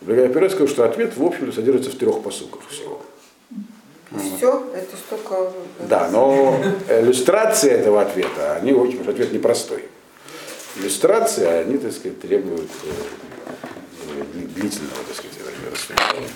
Вперед 0.00 0.52
скажу, 0.52 0.68
что 0.68 0.84
ответ, 0.84 1.16
в 1.16 1.24
общем-то, 1.24 1.52
содержится 1.52 1.90
в 1.90 1.96
трех 1.96 2.22
посылках 2.22 2.60
всего. 2.68 3.02
Все, 4.36 4.66
это 4.72 4.96
столько... 4.96 5.52
Да, 5.88 6.08
но 6.10 6.56
иллюстрация 6.88 7.72
этого 7.72 8.02
ответа, 8.02 8.54
они 8.54 8.72
очень, 8.72 8.98
потому 8.98 9.02
что 9.02 9.10
ответ 9.10 9.32
непростой. 9.32 9.84
Иллюстрации, 10.76 11.44
они, 11.46 11.78
так 11.78 11.92
сказать, 11.92 12.20
требуют 12.20 12.70
э, 12.84 14.22
длительного, 14.54 15.02
так 15.06 15.16
сказать, 15.16 15.38
рассмотрения. 15.72 16.28